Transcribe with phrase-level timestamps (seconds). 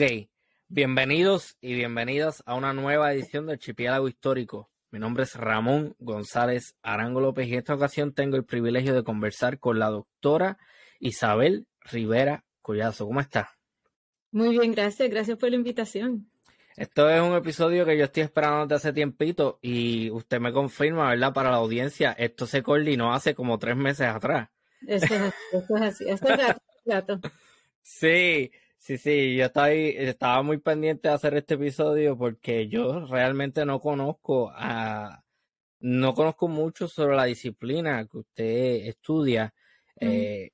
[0.00, 0.28] Ok,
[0.68, 4.70] bienvenidos y bienvenidas a una nueva edición del Chipiálago Histórico.
[4.92, 9.02] Mi nombre es Ramón González Arango López y en esta ocasión tengo el privilegio de
[9.02, 10.56] conversar con la doctora
[11.00, 13.06] Isabel Rivera Collazo.
[13.06, 13.58] ¿Cómo está?
[14.30, 15.10] Muy bien, gracias.
[15.10, 16.30] Gracias por la invitación.
[16.76, 21.08] Esto es un episodio que yo estoy esperando desde hace tiempito y usted me confirma,
[21.08, 21.32] ¿verdad?
[21.32, 24.48] Para la audiencia, esto se coordinó hace como tres meses atrás.
[24.86, 26.04] Eso es así, eso es así.
[26.08, 27.20] Esto es gato,
[27.82, 33.66] Sí, sí, sí, yo estaba, estaba muy pendiente de hacer este episodio porque yo realmente
[33.66, 35.22] no conozco a,
[35.80, 39.52] no conozco mucho sobre la disciplina que usted estudia.
[40.00, 40.50] Eh,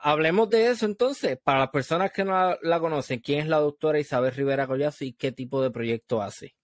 [0.00, 3.98] hablemos de eso entonces, para las personas que no la, conocen, ¿quién es la doctora
[3.98, 6.54] Isabel Rivera Collazo y qué tipo de proyecto hace?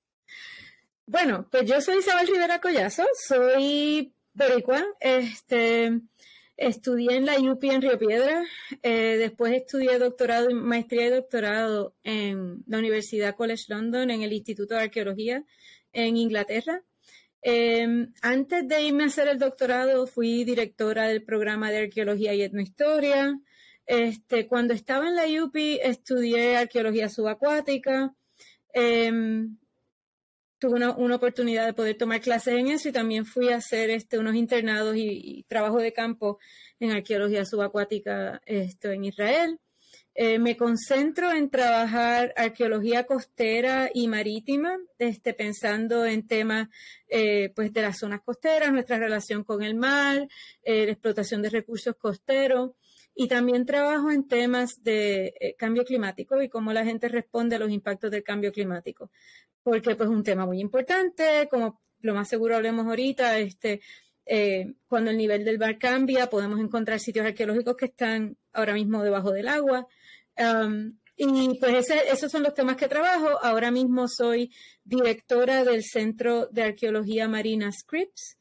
[1.07, 6.01] Bueno, pues yo soy Isabel Rivera Collazo, soy boricua, este,
[6.57, 8.45] estudié en la UP en Río Piedra,
[8.83, 14.75] eh, después estudié doctorado, maestría y doctorado en la Universidad College London, en el Instituto
[14.75, 15.45] de Arqueología
[15.93, 16.83] en Inglaterra.
[17.43, 22.43] Em, antes de irme a hacer el doctorado, fui directora del programa de arqueología y
[22.43, 23.39] etnohistoria.
[23.87, 28.15] Este, cuando estaba en la UPI, estudié arqueología subacuática.
[28.73, 29.59] Em,
[30.59, 34.19] tuve una, oportunidad de poder tomar clases en eso y también fui a hacer este,
[34.19, 36.39] unos internados y, trabajo de campo
[36.81, 39.59] en arqueología subacuática esto, en Israel.
[40.19, 46.69] Eh, me concentro en trabajar arqueología costera y marítima, este, pensando en temas
[47.09, 50.27] eh, pues de las zonas costeras, nuestra relación con el mar,
[50.63, 52.71] eh, la explotación de recursos costeros.
[53.19, 57.71] Y también trabajo en temas de cambio climático y cómo la gente responde a los
[57.71, 59.11] impactos del cambio climático.
[59.63, 63.81] Porque pues es un tema muy importante, como lo más seguro hablemos ahorita, este,
[64.87, 69.33] cuando el nivel del mar cambia, podemos encontrar sitios arqueológicos que están ahora mismo debajo
[69.33, 69.87] del agua.
[71.17, 73.39] Y pues esos son los temas que trabajo.
[73.43, 74.53] Ahora mismo soy
[74.85, 78.37] directora del Centro de Arqueología Marina Scripps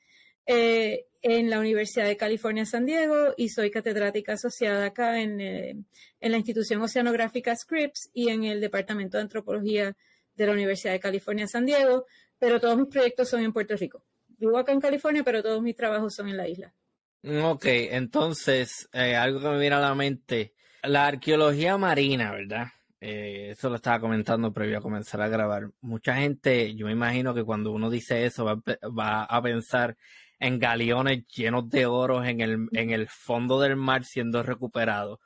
[0.46, 5.76] eh, en la Universidad de California, San Diego, y soy catedrática asociada acá en, eh,
[6.20, 9.98] en, la institución oceanográfica Scripps y en el Departamento de Antropología
[10.36, 12.06] de la Universidad de California, San Diego,
[12.38, 14.04] pero todos mis proyectos son en Puerto Rico.
[14.38, 16.76] Vivo acá en California, pero todos mis trabajos son en la isla.
[17.24, 20.54] Ok, entonces, eh, algo que me viene a la mente
[20.84, 22.68] la arqueología marina, ¿verdad?
[23.02, 25.72] Eh, eso lo estaba comentando previo a comenzar a grabar.
[25.82, 29.98] Mucha gente, yo me imagino que cuando uno dice eso va, a pensar
[30.40, 35.20] en galeones llenos de oro en el, en el fondo del mar siendo recuperados.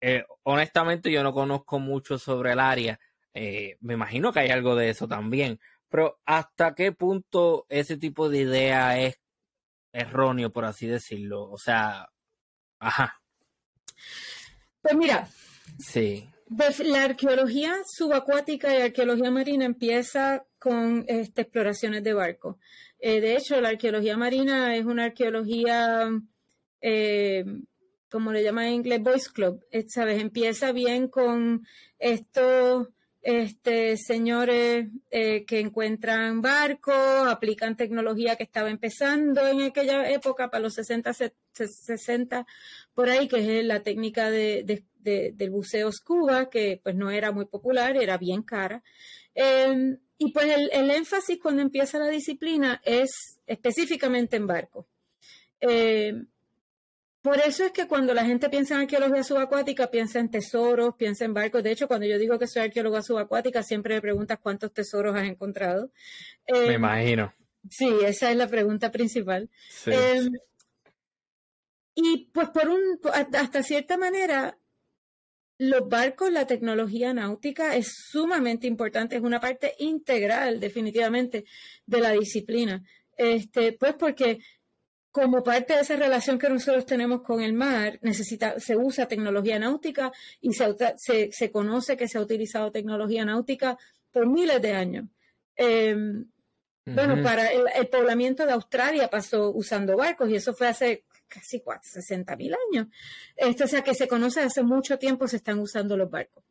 [0.00, 2.98] Eh, honestamente, yo no conozco mucho sobre el área.
[3.34, 5.60] Eh, me imagino que hay algo de eso también.
[5.88, 9.20] Pero ¿hasta qué punto ese tipo de idea es
[9.92, 11.50] erróneo, por así decirlo?
[11.50, 12.08] O sea,
[12.78, 13.20] ajá.
[14.80, 15.28] Pues mira,
[15.78, 16.28] sí.
[16.56, 22.58] Pues la arqueología subacuática y arqueología marina empieza con este, exploraciones de barco.
[23.04, 26.08] Eh, de hecho, la arqueología marina es una arqueología,
[26.80, 27.44] eh,
[28.08, 29.66] como le llaman en inglés, Boys Club.
[29.72, 30.22] Eh, ¿Sabes?
[30.22, 31.66] Empieza bien con
[31.98, 32.90] estos
[33.20, 36.94] este, señores eh, que encuentran barcos,
[37.26, 41.12] aplican tecnología que estaba empezando en aquella época, para los 60,
[41.52, 42.46] 60
[42.94, 47.46] por ahí, que es la técnica de, del buceo scuba, que pues no era muy
[47.46, 48.84] popular, era bien cara.
[49.34, 54.86] Em, y pues el, el, énfasis cuando empieza la disciplina es específicamente en barcos.
[55.60, 56.14] Eh,
[57.22, 61.24] por eso es que cuando la gente piensa en arqueología subacuática, piensa en tesoros, piensa
[61.24, 61.64] en barcos.
[61.64, 65.24] De hecho, cuando yo digo que soy arqueóloga subacuática, siempre me preguntas cuántos tesoros has
[65.24, 65.90] encontrado.
[66.48, 67.34] me em, imagino.
[67.68, 69.50] Sí, esa es la pregunta principal.
[69.86, 70.30] Em,
[71.96, 74.56] y pues por un, hasta cierta manera,
[75.62, 81.44] los barcos, la tecnología náutica es sumamente importante, es una parte integral definitivamente
[81.86, 82.82] de la disciplina.
[83.16, 84.40] Este, pues porque
[85.12, 89.58] como parte de esa relación que nosotros tenemos con el mar, necesita, se usa tecnología
[89.58, 90.10] náutica
[90.40, 93.78] y se, se, conoce que se ha utilizado tecnología náutica
[94.10, 95.04] por miles de años.
[95.54, 96.24] Em,
[96.86, 102.36] bueno, para el, poblamiento de Australia pasó usando barcos y eso fue hace casi 60
[102.36, 102.88] mil años.
[103.36, 106.44] Esto, o sea, que se conoce hace mucho tiempo se están usando los barcos.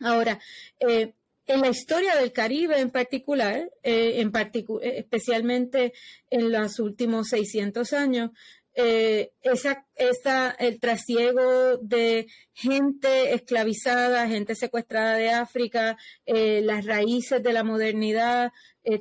[0.00, 0.40] Ahora,
[0.80, 1.14] eh,
[1.46, 5.92] en la historia del Caribe en particular, eh, en eh, especialmente
[6.30, 8.30] en los últimos 600 años,
[8.74, 18.50] esa, el trasiego de gente esclavizada, gente secuestrada de África, las raíces de la modernidad,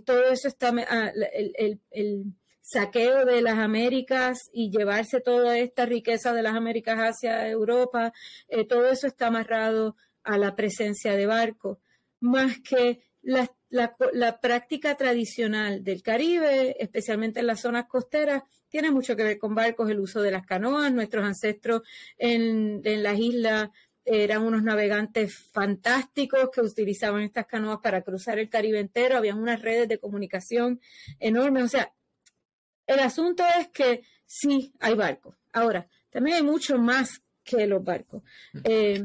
[0.06, 1.14] todo eso está, ah,
[1.92, 2.34] el,
[2.72, 8.14] saqueo de las Américas y llevarse toda esta riqueza de las Américas hacia Europa,
[8.70, 11.80] todo eso está amarrado a la presencia de barcos,
[12.20, 19.16] más que la, la, práctica tradicional del Caribe, especialmente en las zonas costeras, tiene mucho
[19.16, 20.92] que ver con barcos, el uso de las canoas.
[20.92, 21.82] Nuestros ancestros
[22.18, 23.70] en, en las islas
[24.04, 29.62] eran unos navegantes fantásticos que utilizaban estas canoas para cruzar el Caribe entero, habían unas
[29.62, 30.80] redes de comunicación
[31.20, 31.64] enormes.
[31.64, 31.94] O sea,
[32.94, 35.36] el asunto es que sí hay barcos.
[35.54, 38.24] Ahora, también hay mucho más que los barcos.
[38.64, 39.04] Eh,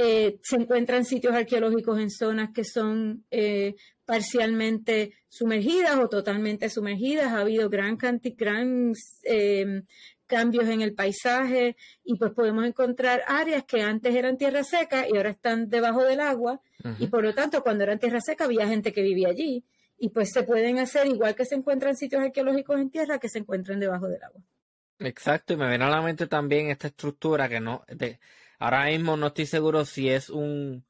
[0.00, 3.74] eh, se encuentran sitios arqueológicos en zonas que son eh,
[4.04, 7.32] parcialmente sumergidas o totalmente sumergidas.
[7.32, 8.92] Ha habido gran, gran
[9.24, 9.82] eh,
[10.28, 15.16] cambios en el paisaje y pues podemos encontrar áreas que antes eran tierra seca y
[15.16, 16.60] ahora están debajo del agua
[17.00, 19.64] y por lo tanto cuando eran tierra seca había gente que vivía allí
[19.98, 23.40] y pues se pueden hacer igual que se encuentran sitios arqueológicos en tierra que se
[23.40, 24.40] encuentran debajo del agua.
[25.00, 27.84] Exacto, y me viene a la mente también esta estructura que no,
[28.58, 30.84] Ahora mismo no estoy seguro si es un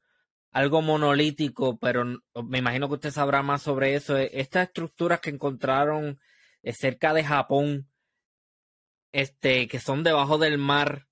[0.51, 2.05] algo monolítico, pero
[2.43, 4.17] me imagino que usted sabrá más sobre eso.
[4.17, 6.19] E, estas estructuras que encontraron
[6.63, 7.87] eh, cerca de Japón,
[9.11, 11.07] este, que son debajo del mar,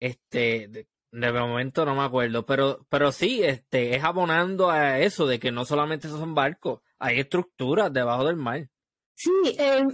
[0.00, 5.40] este, de, momento no me acuerdo, pero, pero sí, este, es abonando a eso de
[5.40, 8.68] que no solamente son barcos, hay estructuras debajo del mar.
[9.14, 9.84] Sí, eh,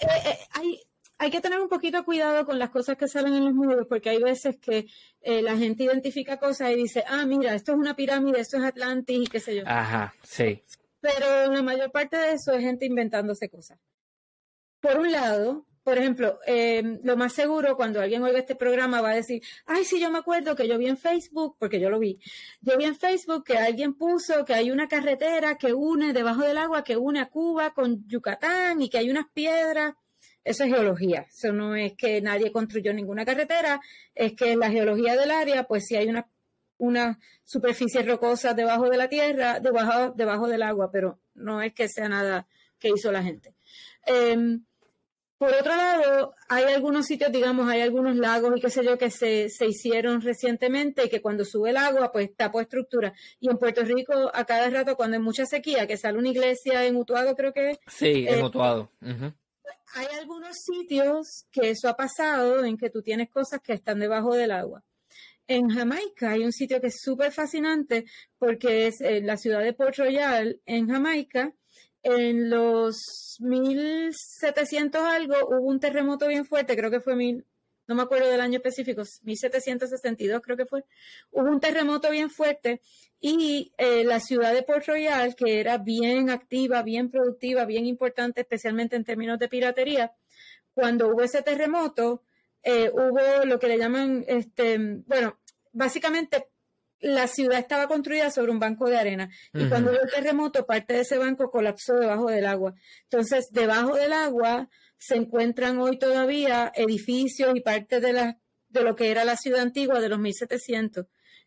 [0.00, 0.80] eh, hay,
[1.18, 4.10] hay que tener un poquito cuidado con las cosas que salen en los medios, porque
[4.10, 4.86] hay veces que
[5.20, 8.64] eh, la gente identifica cosas y dice, ah, mira, esto es una pirámide, esto es
[8.64, 9.62] Atlantis y qué sé yo.
[9.66, 10.62] Ajá, sí.
[11.00, 13.78] Pero la mayor parte de eso es gente inventándose cosas.
[14.80, 19.10] Por un lado, por ejemplo, em, lo más seguro cuando alguien oiga este programa va
[19.10, 21.98] a decir, ay, sí, yo me acuerdo que yo vi en Facebook, porque yo lo
[21.98, 22.18] vi,
[22.60, 26.58] yo vi en Facebook que alguien puso que hay una carretera que une debajo del
[26.58, 29.94] agua, que une a Cuba con Yucatán y que hay unas piedras
[30.44, 31.26] eso es geología.
[31.28, 33.80] Eso no es que nadie construyó ninguna carretera,
[34.14, 36.28] es que en la geología del área, pues si hay una,
[36.78, 41.88] una superficie rocosa debajo de la tierra, debajo, debajo del agua, pero no es que
[41.88, 42.46] sea nada
[42.78, 43.54] que hizo la gente.
[44.04, 44.64] Em,
[45.42, 49.10] por otro lado, hay algunos sitios, digamos, hay algunos lagos y qué sé yo que
[49.10, 53.12] se, se, hicieron recientemente y que cuando sube el agua, pues tapo estructura.
[53.40, 56.86] Y en Puerto Rico, a cada rato, cuando hay mucha sequía, que sale una iglesia
[56.86, 58.92] en Utuado, creo que Sí, en eh, Utuado
[59.94, 64.34] hay algunos sitios que eso ha pasado en que tú tienes cosas que están debajo
[64.34, 64.84] del agua.
[65.46, 68.06] En Jamaica hay un sitio que es súper fascinante
[68.38, 71.52] porque es en la ciudad de Port Royal, en Jamaica.
[72.02, 77.46] En los 1700 algo hubo un terremoto bien fuerte, creo que fue mil,
[77.86, 80.84] no me acuerdo del año específico, 1762 creo que fue,
[81.30, 82.80] hubo un terremoto bien fuerte
[83.20, 88.40] y eh, la ciudad de Port Royal, que era bien activa, bien productiva, bien importante,
[88.40, 90.12] especialmente en términos de piratería,
[90.74, 92.22] cuando hubo ese terremoto,
[92.64, 95.38] eh, hubo lo que le llaman, este, bueno,
[95.72, 96.48] básicamente
[97.02, 100.94] la ciudad estaba construida sobre un banco de arena y cuando hubo el terremoto, parte
[100.94, 102.74] de ese banco colapsó debajo del agua.
[103.04, 104.68] Entonces, debajo del agua
[104.98, 109.60] se encuentran hoy todavía edificios y parte de, la, de lo que era la ciudad
[109.60, 111.06] antigua de los 1700,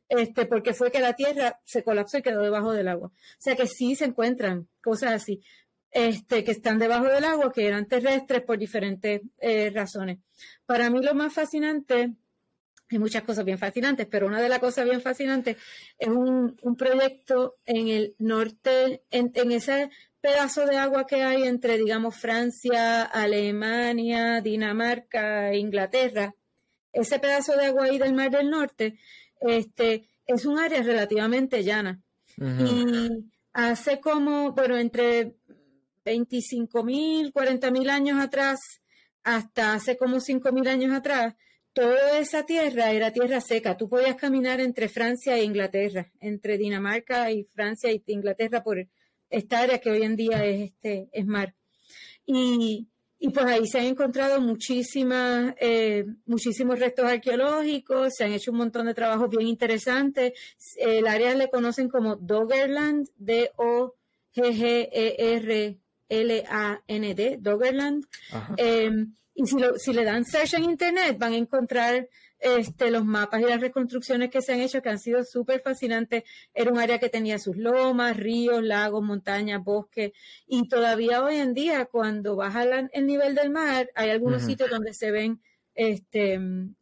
[0.10, 3.08] este, porque fue que la tierra se colapsó y quedó debajo del agua.
[3.08, 5.42] O sea que sí se encuentran cosas así,
[5.92, 10.20] este, que están debajo del agua, que eran terrestres por diferentes eh, razones.
[10.66, 12.14] Para mí lo más fascinante
[12.90, 15.58] hay muchas cosas bien fascinantes, pero una de las cosas bien fascinantes
[15.98, 19.90] es un, proyecto en el norte, en, en, ese
[20.22, 26.36] pedazo de agua que hay entre, digamos, Francia, Alemania, Dinamarca, Inglaterra,
[26.96, 28.98] ese pedazo de agua ahí del Mar del Norte,
[29.42, 32.02] este, es un área relativamente llana.
[32.38, 35.36] Y hace como, bueno, entre
[36.04, 38.60] 25 mil, 40 mil años atrás,
[39.24, 41.36] hasta hace como 5 mil años atrás,
[41.76, 43.78] toda esa tierra era tierra seca.
[43.78, 48.88] Tú podías caminar entre Francia e Inglaterra, entre Dinamarca y Francia y Inglaterra por
[49.30, 51.54] esta área que hoy en día es, este, es mar.
[52.26, 52.88] Y,
[53.20, 58.58] y pues ahí se han encontrado muchísimas, eh, muchísimos restos arqueológicos, se han hecho un
[58.58, 60.32] montón de trabajos bien interesantes.
[60.78, 64.18] El área le conocen como Doggerland, D-O-G-G-E-R-L-A-N-D,
[67.42, 68.06] Doggerland.
[68.56, 72.08] Eh, y si, si le dan search en internet, van a encontrar
[72.40, 76.24] este, los mapas y las reconstrucciones que se han hecho que han sido súper fascinantes.
[76.54, 80.12] Era un área que tenía sus lomas, ríos, lagos, montañas, bosques
[80.48, 84.94] y todavía hoy en día cuando baja el nivel del mar hay algunos sitios donde
[84.94, 85.42] se ven
[85.74, 86.40] este,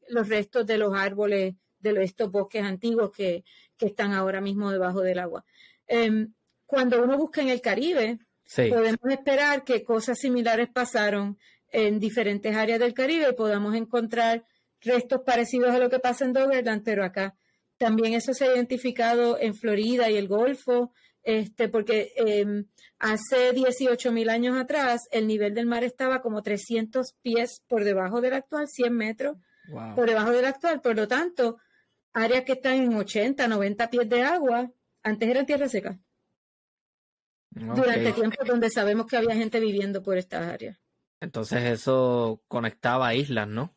[0.09, 3.43] los restos de los árboles de estos bosques antiguos que,
[3.79, 5.43] están ahora mismo debajo del agua.
[5.87, 6.31] Em,
[6.65, 8.17] cuando uno busca en el Caribe,
[8.55, 11.37] podemos esperar que cosas similares pasaron
[11.73, 14.45] en diferentes áreas del Caribe y podamos encontrar
[14.79, 17.35] restos parecidos a lo que pasa en Doggerland, pero acá
[17.77, 22.65] también eso se ha identificado en Florida y el Golfo, este, porque em,
[22.99, 28.21] hace 18 mil años atrás el nivel del mar estaba como 300 pies por debajo
[28.21, 29.37] del actual, 100 metros
[29.95, 30.81] por debajo del actual.
[30.81, 31.57] Por lo tanto,
[32.13, 35.99] áreas que están en 80, 90 pies de agua, antes eran tierra seca.
[37.49, 40.77] Durante tiempos donde sabemos que había gente viviendo por estas áreas.
[41.23, 43.73] Entonces eso conectaba islas, ¿no?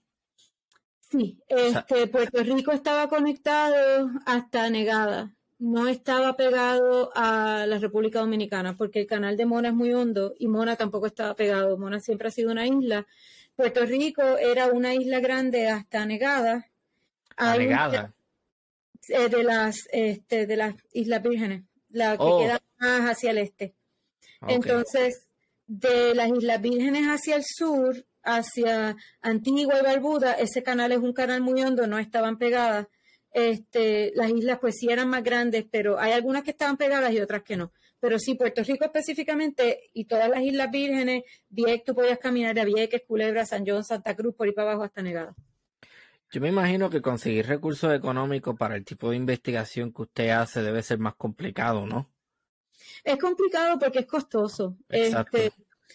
[0.98, 5.32] Sí, este, Puerto Rico estaba conectado hasta Negada.
[5.58, 10.34] No estaba pegado a la República Dominicana porque el canal de Mona es muy hondo
[10.38, 11.78] y Mona tampoco estaba pegado.
[11.78, 13.06] Mona siempre ha sido una isla.
[13.54, 16.66] Puerto Rico era una isla grande hasta Negada.
[17.38, 18.12] Negada.
[19.08, 22.40] Eh, de las este, de las Islas Vírgenes, la que oh.
[22.40, 23.76] queda más hacia el este.
[24.48, 25.25] Entonces,
[25.66, 31.12] de las Islas Vírgenes hacia el sur, hacia Antigua y Barbuda, ese canal es un
[31.12, 32.86] canal muy hondo, no estaban pegadas.
[33.32, 37.20] Este, las islas pues sí eran más grandes, pero hay algunas que estaban pegadas y
[37.20, 37.70] otras que no.
[38.00, 42.64] Pero sí, Puerto Rico específicamente y todas las Islas Vírgenes, Vieques, tú podías caminar a
[42.64, 45.34] Vieques, Culebra, San John, Santa Cruz, por ahí para abajo hasta Negada.
[46.30, 50.62] Yo me imagino que conseguir recursos económicos para el tipo de investigación que usted hace
[50.62, 52.10] debe ser más complicado, ¿no?
[53.04, 54.76] Es complicado porque es costoso.
[54.88, 55.52] Este,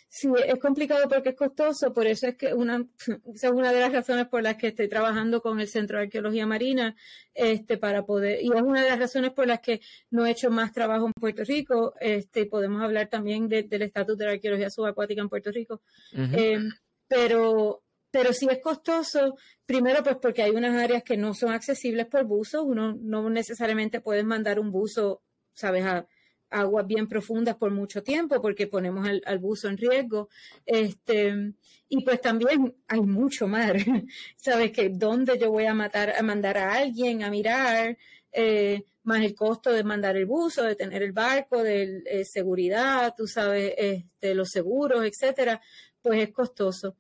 [0.09, 2.85] sí, es complicado porque es costoso, por eso es que una,
[3.33, 6.05] esa es una de las razones por las que estoy trabajando con el Centro de
[6.05, 6.95] Arqueología Marina,
[7.33, 10.49] este, para poder, y es una de las razones por las que no he hecho
[10.49, 15.21] más trabajo en Puerto Rico, este, podemos hablar también del estatus de la arqueología subacuática
[15.21, 15.81] en Puerto Rico,
[16.13, 16.69] em,
[17.07, 22.07] pero pero sí es costoso, primero pues porque hay unas áreas que no son accesibles
[22.07, 25.21] por buzo, uno no necesariamente puede mandar un buzo,
[25.53, 26.05] sabes, a,
[26.51, 30.29] aguas bien profundas por mucho tiempo porque ponemos al, buzo en riesgo.
[30.65, 31.53] Este,
[31.89, 33.75] y pues también hay mucho mar,
[34.37, 37.97] sabes que dónde yo voy a matar, a mandar a alguien a mirar,
[38.31, 43.13] eh, más el costo de mandar el buzo, de tener el barco, de eh, seguridad,
[43.17, 45.59] tú sabes, este, los seguros, etcétera,
[46.01, 46.95] pues es costoso.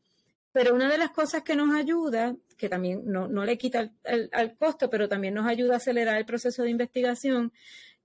[0.51, 4.89] Pero una de las cosas que nos ayuda, que también no, le quita al costo,
[4.89, 7.53] pero también nos ayuda a acelerar el proceso de investigación,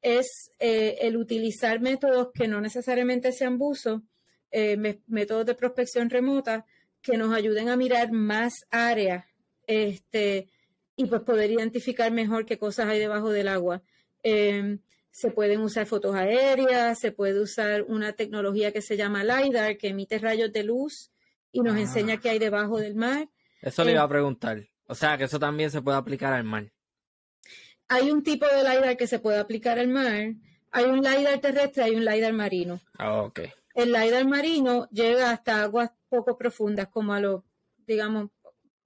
[0.02, 4.02] es eh, el utilizar métodos que no necesariamente sean buzo,
[4.50, 4.76] eh,
[5.06, 6.64] métodos de prospección remota,
[7.02, 9.24] que nos ayuden a mirar más áreas
[9.66, 10.48] este,
[10.96, 13.82] y pues poder identificar mejor qué cosas hay debajo del agua.
[14.22, 19.78] Em, se pueden usar fotos aéreas, se puede usar una tecnología que se llama LIDAR,
[19.78, 21.10] que emite rayos de luz
[21.52, 22.20] y nos enseña ah.
[22.20, 23.28] qué hay debajo del mar.
[23.62, 24.68] Eso le iba a preguntar.
[24.88, 26.72] O sea, que eso también se puede aplicar al mar.
[27.88, 30.34] Hay un tipo de LIDAR que se puede aplicar al mar.
[30.72, 32.80] Hay un LIDAR terrestre, hay un LIDAR marino.
[32.98, 33.40] Ah, ok.
[33.74, 37.42] El LIDAR marino llega hasta aguas poco profundas, como a los,
[37.86, 38.30] digamos,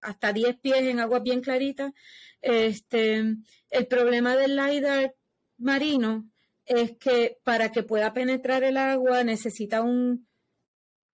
[0.00, 1.92] hasta 10 pies en aguas bien claritas.
[2.42, 3.25] Este,
[3.71, 5.14] el problema del LIDAR
[5.59, 6.30] marino
[6.66, 10.26] es que para que pueda penetrar el agua necesita un,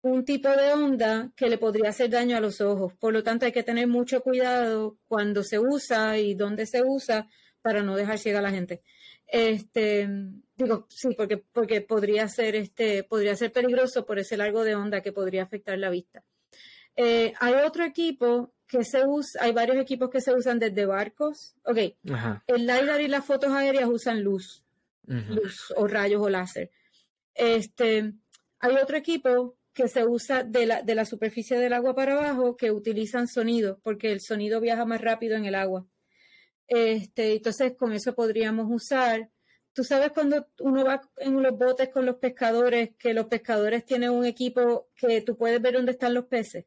[0.03, 2.95] un tipo de onda que le podría hacer daño a los ojos.
[2.99, 7.29] Por lo tanto, hay que tener mucho cuidado cuando se usa y dónde se usa
[7.67, 8.81] para no dejar ciega a la gente.
[9.27, 10.09] Este,
[10.57, 15.01] digo, sí, porque, porque podría ser, este, podría ser peligroso por ese largo de onda
[15.01, 16.23] que podría afectar la vista.
[16.95, 21.57] Eh, hay otro equipo que se usa, hay varios equipos que se usan desde barcos.
[21.65, 21.79] Ok,
[22.47, 24.65] el LiDAR y las fotos aéreas usan luz,
[25.03, 26.71] luz o rayos o láser.
[27.35, 28.13] Este,
[28.61, 32.57] hay otro equipo que se usa de la, de la superficie del agua para abajo
[32.57, 35.85] que utilizan sonido, porque el sonido viaja más rápido en el agua.
[36.67, 39.31] Este, entonces, con eso podríamos usar.
[39.73, 44.11] Tú sabes cuando uno va en los botes con los pescadores, que los pescadores tienen
[44.11, 46.65] un equipo que tú puedes ver dónde están los peces.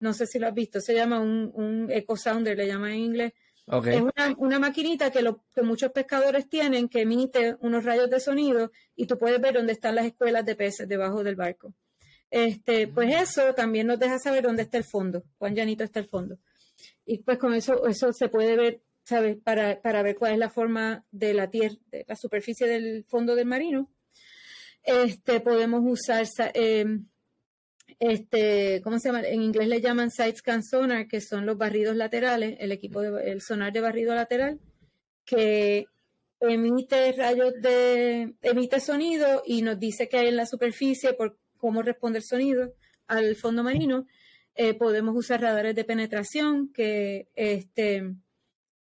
[0.00, 3.00] No sé si lo has visto, se llama un, un eco sounder, le llaman en
[3.00, 3.32] inglés.
[3.66, 8.20] Es una, una maquinita que, lo, que muchos pescadores tienen que emite unos rayos de
[8.20, 11.72] sonido y tú puedes ver dónde están las escuelas de peces debajo del barco.
[12.30, 13.22] Este, pues mm.
[13.22, 16.38] eso también nos deja saber dónde está el fondo, cuán llanito está el fondo.
[17.06, 19.36] Y pues con eso, eso se puede ver ¿sabes?
[19.36, 23.46] Para, para ver cuál es la forma de la tierra, la superficie del fondo del
[23.46, 23.90] marino.
[24.82, 27.06] Este, podemos usar, em,
[27.98, 29.22] este, ¿cómo se llama?
[29.22, 33.30] En inglés le llaman side scan sonar, que son los barridos laterales, el equipo de,
[33.30, 34.58] el sonar de barrido lateral,
[35.24, 35.86] que
[36.40, 41.82] emite rayos de, emite sonido y nos dice que hay en la superficie por cómo
[41.82, 42.74] responde el sonido
[43.06, 44.06] al fondo marino.
[44.54, 48.14] Eh, podemos usar radares de penetración que este,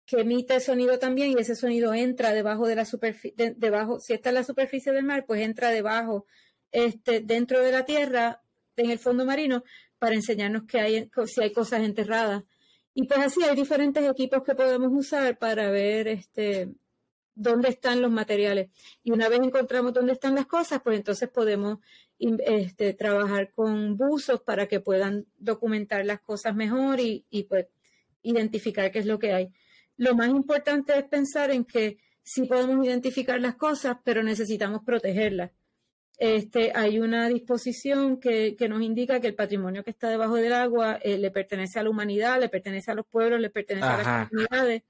[0.06, 4.30] que emite sonido también y ese sonido entra debajo de la superficie, debajo, si está
[4.30, 6.26] en la superficie del mar, pues entra debajo,
[6.70, 8.42] este, dentro de la tierra,
[8.76, 9.64] en el fondo marino,
[9.98, 12.42] para enseñarnos que hay, si hay cosas enterradas.
[12.94, 16.68] Y pues así hay diferentes equipos que podemos usar para ver este,
[17.34, 18.70] dónde están los materiales.
[19.02, 21.78] Y una vez encontramos dónde están las cosas, pues entonces podemos
[22.18, 27.66] este, trabajar con buzos para que puedan documentar las cosas mejor y, y pues
[28.22, 29.52] identificar qué es lo que hay.
[29.96, 35.50] Lo más importante es pensar en que sí podemos identificar las cosas, pero necesitamos protegerlas.
[36.18, 40.98] Este, hay una disposición que, nos indica que el patrimonio que está debajo del agua
[41.02, 44.28] eh, le pertenece a la humanidad, le pertenece a los pueblos, le pertenece a las
[44.28, 44.82] comunidades.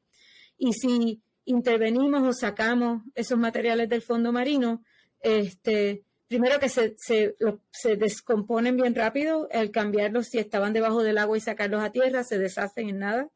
[0.59, 4.83] Y si intervenimos o sacamos esos materiales del fondo marino,
[5.21, 7.37] este, primero que se, se,
[7.71, 12.25] se, descomponen bien rápido, al cambiarlos si estaban debajo del agua y sacarlos a tierra,
[12.25, 13.29] se deshacen en nada.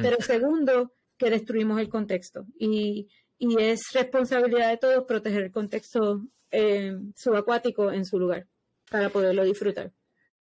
[0.00, 2.46] Pero segundo, que destruimos el contexto.
[2.58, 8.46] Y, y es responsabilidad de todos proteger el contexto eh, subacuático en su lugar
[8.90, 9.92] para poderlo disfrutar.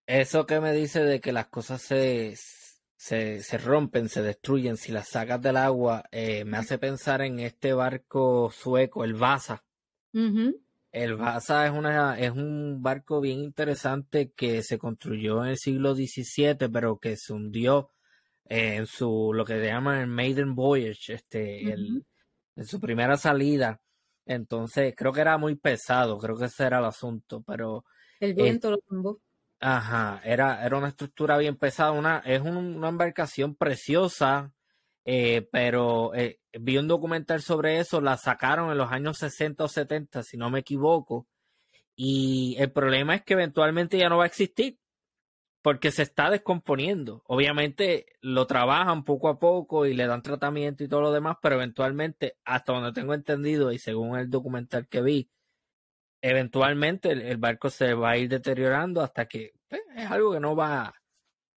[0.05, 2.35] Eso que me dice de que las cosas se,
[2.97, 7.73] se, rompen, se destruyen si las sacas del agua, eh, me hace pensar en este
[7.73, 9.63] barco sueco, el Vasa.
[10.91, 15.95] El Vasa es, una, es un barco bien interesante que se construyó en el siglo
[15.95, 17.89] XVII, pero que se hundió
[18.53, 22.05] en su, lo que se llama el Maiden Voyage, este, el,
[22.57, 23.81] en su primera salida.
[24.25, 27.85] Entonces, creo que era muy pesado, creo que ese era el asunto, pero...
[28.19, 29.21] El viento lo tumbó.
[29.61, 34.51] Ajá, era, era una estructura bien pesada, una, es una embarcación preciosa,
[35.05, 39.67] eh, pero eh, vi un documental sobre eso, la sacaron en los años 60 o
[39.69, 41.25] 70, si no me equivoco,
[41.95, 44.77] y el problema es que eventualmente ya no va a existir
[45.61, 47.23] porque se está descomponiendo.
[47.27, 51.55] Obviamente lo trabajan poco a poco y le dan tratamiento y todo lo demás, pero
[51.55, 55.29] eventualmente, hasta donde tengo entendido y según el documental que vi,
[56.21, 60.55] eventualmente el, barco se va a ir deteriorando hasta que pues, es algo que no
[60.55, 60.93] va,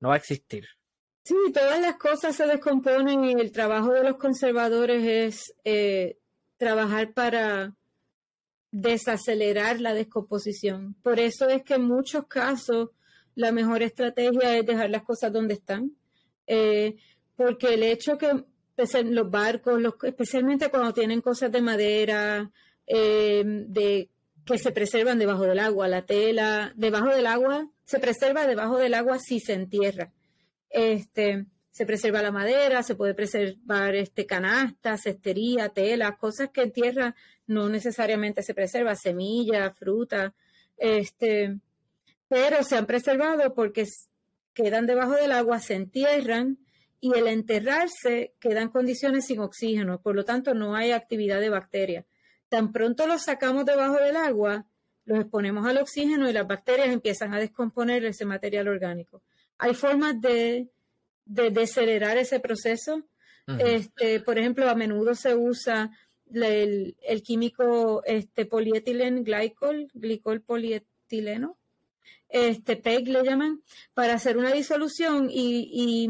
[0.00, 0.66] no va a existir.
[1.24, 6.18] Sí, todas las cosas se descomponen y el trabajo de los conservadores es eh,
[6.58, 7.74] trabajar para
[8.70, 10.94] desacelerar la descomposición.
[11.02, 12.90] Por eso es que en muchos casos
[13.34, 15.92] la mejor estrategia es dejar las cosas donde están.
[16.46, 16.96] Eh,
[17.36, 18.44] porque el hecho que
[19.04, 22.50] los barcos, especialmente cuando tienen cosas de madera,
[22.86, 24.08] eh, de
[24.44, 28.94] que se preservan debajo del agua, la tela, debajo del agua, se preserva debajo del
[28.94, 30.12] agua si se entierra.
[30.70, 36.72] Este, se preserva la madera, se puede preservar este canastas, cestería, tela, cosas que en
[36.72, 37.16] tierra
[37.46, 40.34] no necesariamente se preserva, semillas, fruta,
[40.76, 41.58] este,
[42.28, 43.86] pero se han preservado porque
[44.54, 46.58] quedan debajo del agua, se entierran
[47.00, 52.06] y el enterrarse quedan condiciones sin oxígeno, por lo tanto no hay actividad de bacterias.
[52.48, 54.64] Tan pronto los sacamos debajo del agua,
[55.04, 59.22] los exponemos al oxígeno y las bacterias empiezan a descomponer ese material orgánico.
[59.58, 60.68] Hay formas de,
[61.26, 63.02] de decelerar ese proceso.
[63.58, 65.90] este, por ejemplo, a menudo se usa
[66.32, 71.58] el, químico este, polietilen glycol, glicol polietileno,
[72.28, 73.62] este PEG le llaman,
[73.94, 76.08] para hacer una disolución y,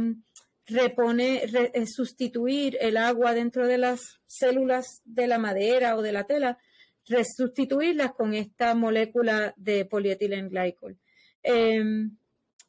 [0.67, 6.25] repone, eh, sustituir el agua dentro de las células de la madera o de la
[6.25, 6.59] tela,
[7.07, 10.99] resustituirlas con esta molécula de polietilenglicol.
[11.43, 12.17] Em,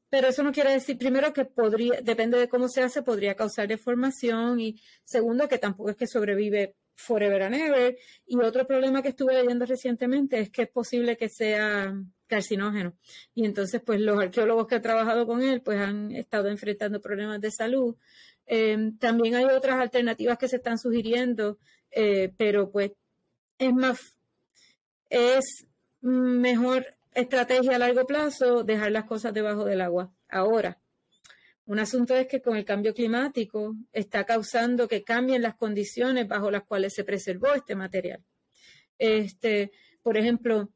[0.10, 3.68] pero eso no quiere decir, primero, que podría, depende de cómo se hace, podría causar
[3.68, 7.98] deformación y segundo, que tampoco es que sobrevive forever and ever.
[8.26, 11.94] Y otro problema que estuve leyendo recientemente es que es posible que sea
[12.28, 12.94] carcinógeno.
[13.34, 17.42] Y entonces, pues los arqueólogos que han trabajado con él, pues han estado enfrentando problemas
[17.42, 17.96] de salud.
[18.46, 21.58] Em, también hay otras alternativas que se están sugiriendo,
[21.92, 22.92] eh, pero pues
[23.58, 24.00] es más,
[25.10, 25.68] es
[26.02, 30.14] mejor estrategia a largo plazo dejar las cosas debajo del agua.
[30.30, 30.80] Ahora,
[31.66, 36.52] un asunto es que con el cambio climático está causando que cambien las condiciones bajo
[36.52, 38.24] las cuales se preservó este material.
[39.00, 39.72] Este,
[40.04, 40.70] por ejemplo,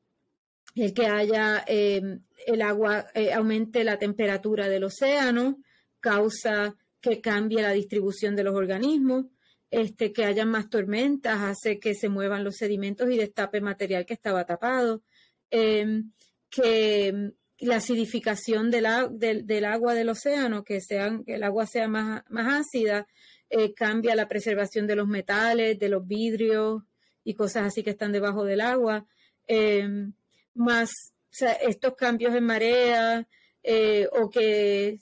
[0.75, 5.59] el que haya em, el agua eh, aumente la temperatura del océano
[5.99, 9.25] causa que cambie la distribución de los organismos,
[9.71, 14.13] este, que haya más tormentas hace que se muevan los sedimentos y destape material que
[14.13, 15.03] estaba tapado,
[15.51, 16.11] em,
[16.49, 22.61] que la acidificación del, agua del océano, que, sean, que el agua sea más, más
[22.61, 23.07] ácida,
[23.49, 26.83] eh, cambia la preservación de los metales, de los vidrios
[27.23, 29.05] y cosas así que están debajo del agua.
[29.47, 30.13] Em,
[30.59, 31.13] más
[31.61, 33.27] estos cambios en marea
[33.63, 34.99] eh, o que,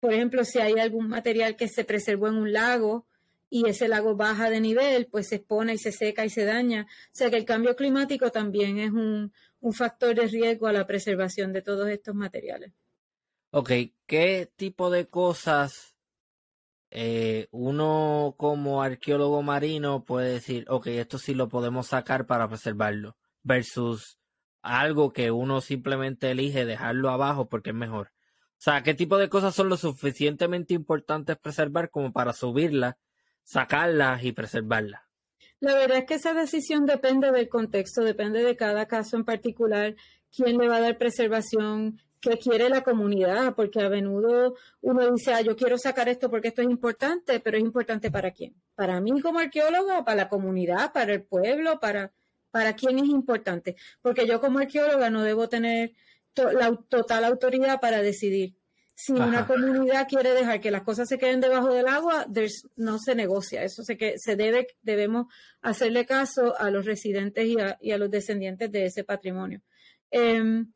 [0.00, 3.06] por ejemplo, si hay algún material que se preservó en un lago
[3.50, 6.86] y ese lago baja de nivel, pues se expone y se seca y se daña.
[6.88, 10.86] O sea que el cambio climático también es un, un factor de riesgo a la
[10.86, 12.72] preservación de todos estos materiales.
[13.50, 13.70] Ok,
[14.06, 15.92] ¿qué tipo de cosas
[16.94, 23.16] eh, uno como arqueólogo marino puede decir, ok, esto sí lo podemos sacar para preservarlo,
[23.42, 24.18] versus
[24.62, 28.08] algo que uno simplemente elige dejarlo abajo porque es mejor.
[28.08, 32.94] O sea, ¿qué tipo de cosas son lo suficientemente importantes preservar como para subirlas,
[33.42, 35.02] sacarlas y preservarlas?
[35.58, 39.96] La verdad es que esa decisión depende del contexto, depende de cada caso en particular,
[40.34, 45.34] quién le va a dar preservación, qué quiere la comunidad, porque a menudo uno dice,
[45.34, 48.54] ah, yo quiero sacar esto porque esto es importante, pero es importante para quién?
[48.76, 52.12] Para mí como arqueóloga, para la comunidad, para el pueblo, para,
[52.52, 53.74] para quién es importante.
[54.00, 55.92] Porque yo como arqueóloga no debo tener
[56.36, 58.54] la total autoridad para decidir
[58.94, 62.26] si una comunidad quiere dejar que las cosas se queden debajo del agua,
[62.76, 63.64] no se negocia.
[63.64, 65.26] Eso se, que, se debe, debemos
[65.60, 67.44] hacerle caso a los residentes
[67.80, 69.60] y a, los descendientes de ese patrimonio.
[70.10, 70.72] Em,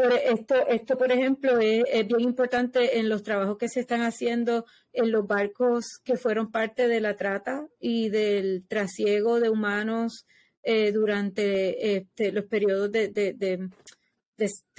[0.00, 4.64] por esto, esto, por ejemplo, es, bien importante en los trabajos que se están haciendo
[4.92, 10.26] en los barcos que fueron parte de la trata y del trasiego de humanos
[10.62, 13.68] eh, durante este, los periodos de, de,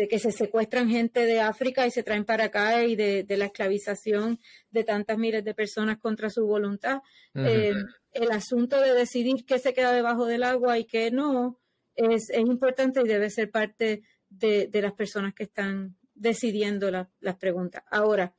[0.09, 4.39] que se secuestran gente de África y se traen para acá y de, la esclavización
[4.71, 7.01] de tantas miles de personas contra su voluntad.
[7.35, 7.73] Eh,
[8.13, 11.59] el asunto de decidir qué se queda debajo del agua y qué no
[11.95, 14.01] es, importante y debe ser parte
[14.31, 17.83] de, las personas que están decidiendo las preguntas.
[17.89, 18.33] Ahora,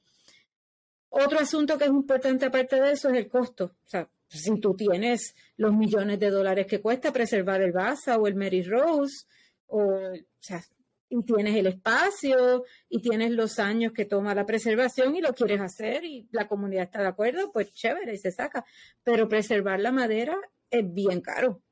[1.08, 3.76] otro asunto que es importante aparte de eso es el costo.
[3.84, 8.26] O sea, si tú tienes los millones de dólares que cuesta preservar el Baza o
[8.26, 9.26] el Mary Rose,
[9.66, 10.62] o, o sea,
[11.10, 15.60] y tienes el espacio y tienes los años que toma la preservación y lo quieres
[15.60, 18.64] hacer y la comunidad está de acuerdo, pues chévere y se saca.
[19.04, 20.38] Pero preservar la madera
[20.70, 21.62] es bien caro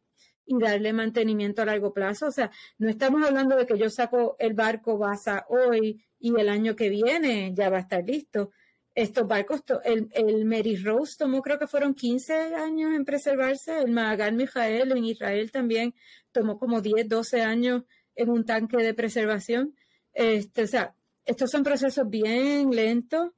[0.51, 2.27] y darle mantenimiento a largo plazo.
[2.27, 6.49] O sea, no estamos hablando de que yo saco el barco Baza hoy y el
[6.49, 8.51] año que viene ya va a estar listo.
[8.93, 13.93] Estos barcos, el, el Mary Rose tomó creo que fueron 15 años en preservarse, el
[13.93, 15.95] Mahagal Mijael en Israel también
[16.33, 17.85] tomó como 10, 12 años
[18.17, 19.77] en un tanque de preservación.
[20.13, 23.31] Este, o sea, estos son procesos bien lentos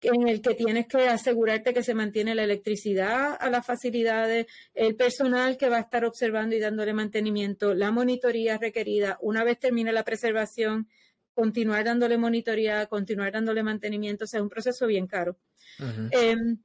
[0.00, 4.94] en el que tienes que asegurarte que se mantiene la electricidad a las facilidades, el
[4.94, 9.18] personal que va a estar observando y dándole mantenimiento, la monitoría requerida.
[9.20, 10.88] Una vez termine la preservación,
[11.34, 14.24] continuar dándole monitoría, continuar dándole mantenimiento.
[14.24, 15.36] O sea, es un proceso bien caro.
[16.10, 16.58] Em,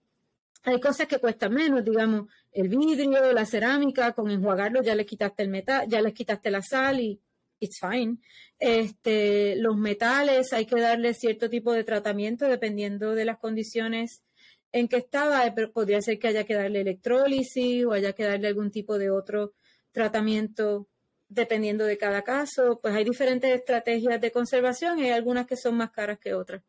[0.64, 5.44] hay cosas que cuestan menos, digamos, el vidrio, la cerámica, con enjuagarlo ya le quitaste
[5.44, 7.20] el metal, ya le quitaste la sal y
[7.64, 8.18] it's fine.
[8.60, 14.24] Este, los metales hay que darle cierto tipo de tratamiento dependiendo de las condiciones
[14.72, 15.46] en que estaba.
[15.46, 19.10] Eh, podría ser que haya que darle electrólisis o haya que darle algún tipo de
[19.10, 19.54] otro
[19.92, 20.88] tratamiento
[21.28, 22.80] dependiendo de cada caso.
[22.82, 26.64] Pues hay diferentes estrategias de conservación y hay algunas que son más caras que otras.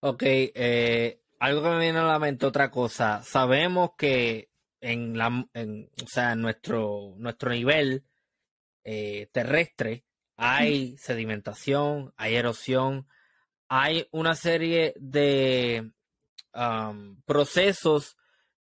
[0.00, 3.22] Ok, eh, algo que me viene a la mente, otra cosa.
[3.22, 4.50] Sabemos que
[4.80, 8.04] en la, en, o sea, nuestro, nuestro nivel
[8.88, 10.04] eh, terrestre
[10.36, 13.08] hay sedimentación, hay erosión,
[13.68, 15.90] hay una serie de
[17.26, 18.16] procesos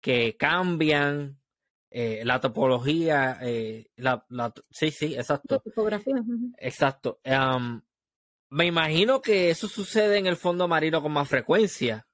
[0.02, 1.40] que cambian
[1.92, 4.26] eh, la topología, eh, la,
[4.72, 5.62] sí, sí, exacto.
[6.58, 7.20] Exacto.
[8.50, 12.07] me imagino que eso sucede en el fondo marino con más frecuencia.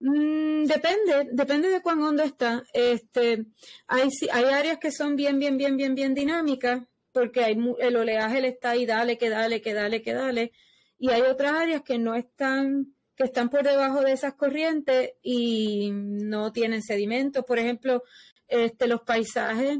[0.00, 2.64] Mm, depende, depende de cuán hondo está.
[2.72, 3.44] Este,
[3.86, 6.82] hay, hay áreas que son bien, bien, bien, bien, bien dinámicas,
[7.12, 10.52] porque hay, el oleaje le está ahí, dale, que dale, que dale, que dale.
[10.98, 15.90] Y hay otras áreas que no están, que están por debajo de esas corrientes y
[15.92, 17.44] no tienen sedimentos.
[17.44, 18.02] Por ejemplo,
[18.48, 19.78] este, los paisajes.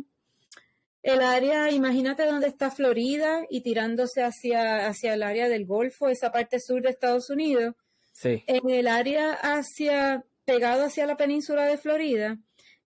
[1.02, 6.30] El área, imagínate dónde está Florida y tirándose hacia, hacia el área del Golfo, esa
[6.30, 7.74] parte sur de Estados Unidos
[8.22, 12.38] en el área hacia, pegado hacia la península de Florida,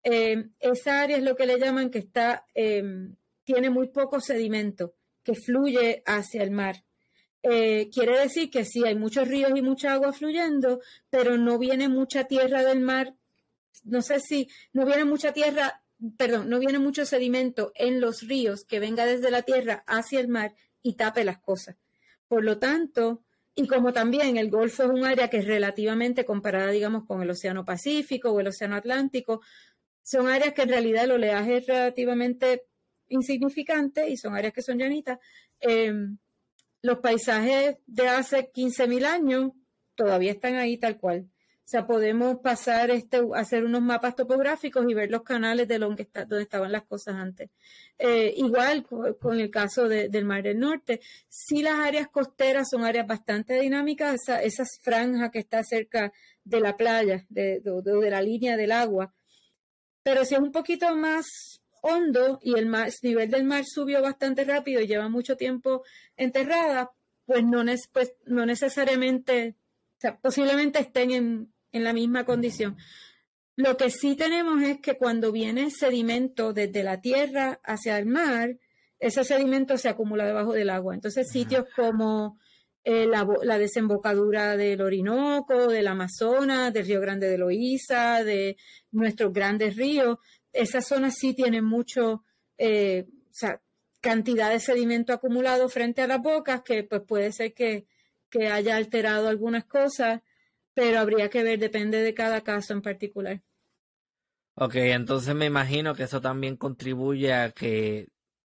[0.04, 4.94] eh, esa área es lo que le llaman que está, em, tiene muy poco sedimento
[5.22, 6.84] que fluye hacia el mar.
[7.42, 10.80] Eh, quiere decir que sí, hay muchos ríos y mucha agua fluyendo,
[11.10, 13.14] pero no viene mucha tierra del mar.
[13.84, 15.82] No sé si no viene mucha tierra,
[16.16, 20.28] perdón, no viene mucho sedimento en los ríos que venga desde la tierra hacia el
[20.28, 21.76] mar y tape las cosas.
[22.28, 26.70] Por lo tanto, y como también el Golfo es un área que es relativamente comparada,
[26.70, 29.42] digamos, con el Océano Pacífico o el Océano Atlántico,
[30.02, 32.64] son áreas que en realidad el oleaje es relativamente
[33.08, 35.18] insignificante y son áreas que son llanitas.
[35.60, 36.18] Em,
[36.80, 39.52] los paisajes de hace 15.000 años
[39.94, 41.28] todavía están ahí tal cual.
[41.72, 46.06] O sea, podemos pasar este, hacer unos mapas topográficos y ver los canales de donde,
[46.12, 47.48] donde estaban las cosas antes.
[47.98, 53.06] Eh, igual con, el caso del Mar del Norte, si las áreas costeras son áreas
[53.06, 56.12] bastante dinámicas, esa, esas franjas que está cerca
[56.44, 59.14] de la playa, de, de, la línea del agua.
[60.02, 62.70] Pero si es un poquito más hondo y el,
[63.02, 65.84] nivel del mar subió bastante rápido y lleva mucho tiempo
[66.18, 66.90] enterrada,
[67.24, 69.56] pues no, pues no necesariamente,
[69.96, 72.76] o sea, posiblemente estén en, en la misma condición.
[73.56, 78.56] Lo que sí tenemos es que cuando viene sedimento desde la tierra hacia el mar,
[78.98, 80.94] ese sedimento se acumula debajo del agua.
[80.94, 82.38] Entonces, sitios como
[82.84, 88.56] eh, la, desembocadura del Orinoco, del Amazonas, del Río Grande de Loíza, de
[88.90, 90.18] nuestros grandes ríos,
[90.52, 92.24] esas zonas sí tienen mucho,
[92.58, 93.60] eh, o sea,
[94.00, 97.86] cantidad de sedimento acumulado frente a las bocas, que pues puede ser que,
[98.28, 100.22] que haya alterado algunas cosas,
[100.74, 103.42] pero habría que ver, depende de cada caso en particular.
[104.54, 108.08] Ok, entonces me imagino que eso también contribuye a que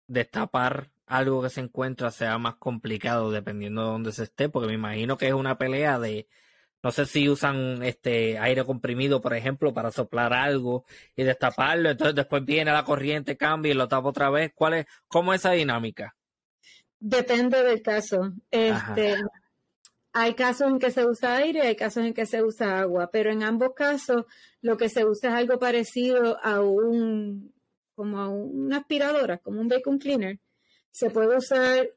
[0.07, 4.75] destapar algo que se encuentra sea más complicado dependiendo de dónde se esté, porque me
[4.75, 6.27] imagino que es una pelea de,
[6.81, 12.15] no sé si usan este aire comprimido, por ejemplo, para soplar algo y destaparlo, entonces
[12.15, 14.51] después viene la corriente, cambia y lo tapa otra vez.
[14.55, 16.15] ¿Cuál es, cómo es esa dinámica?
[16.99, 18.33] Depende del caso.
[18.51, 19.15] Este,
[20.13, 23.31] hay casos en que se usa aire, hay casos en que se usa agua, pero
[23.31, 24.25] en ambos casos
[24.61, 27.53] lo que se usa es algo parecido a un
[27.95, 30.39] como a una aspiradora, como un vacuum cleaner,
[30.89, 31.89] se puede usar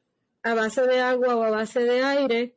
[0.43, 2.55] a base de agua o a base de aire,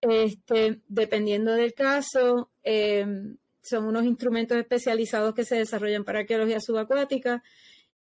[0.00, 2.50] este, dependiendo del caso.
[2.64, 7.42] Em, son unos instrumentos especializados que se desarrollan para arqueología subacuática,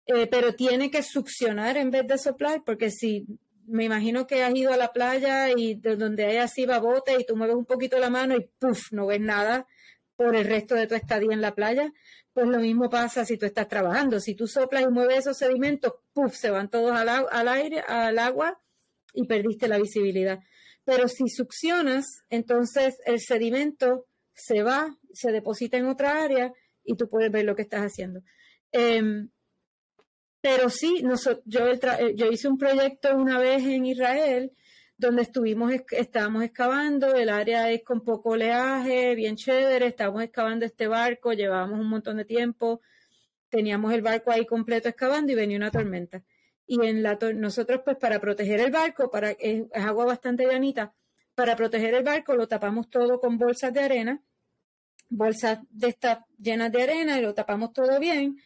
[0.07, 3.27] eh, pero tiene que succionar en vez de soplar, porque si
[3.69, 7.25] me imagino que has ido a la playa y de donde hay así babote y
[7.25, 9.67] tú mueves un poquito la mano y puff, no ves nada
[10.17, 11.93] por el resto de tu estadía en la playa,
[12.33, 14.19] pues lo mismo pasa si tú estás trabajando.
[14.21, 16.35] Si tú soplas y mueves esos sedimentos, ¡puf!
[16.35, 18.61] se van todos al, aire, al agua
[19.13, 20.41] y perdiste la visibilidad.
[20.85, 26.53] Pero si succionas, entonces el sedimento se va, se deposita en otra área
[26.83, 28.21] y tú puedes ver lo que estás haciendo.
[28.73, 29.31] Em,
[30.41, 31.03] pero sí,
[31.45, 31.61] yo,
[32.15, 34.53] yo hice un proyecto una vez en Israel
[34.97, 40.89] donde estuvimos, estábamos excavando, el área es con poco oleaje, bien chévere, estábamos excavando este
[40.89, 42.81] barco, llevábamos un montón de tiempo,
[43.49, 46.25] teníamos el barco ahí completo excavando y venía una tormenta.
[46.67, 50.93] Y en la nosotros pues para proteger el barco, para es, agua bastante llanita,
[51.37, 54.21] para proteger el barco lo tapamos todo con bolsas de arena,
[55.09, 58.37] bolsas de estas llenas de arena y lo tapamos todo bien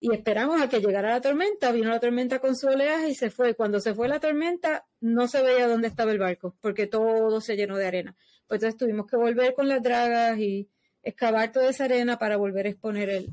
[0.00, 1.70] y esperamos a que llegara la tormenta.
[1.72, 3.54] Vino la tormenta con su oleaje y se fue.
[3.54, 7.56] Cuando se fue la tormenta, no se veía dónde estaba el barco, porque todo se
[7.56, 8.16] llenó de arena.
[8.46, 10.68] Pues entonces tuvimos que volver con las dragas y
[11.02, 13.30] excavar toda esa arena para volver a exponer el,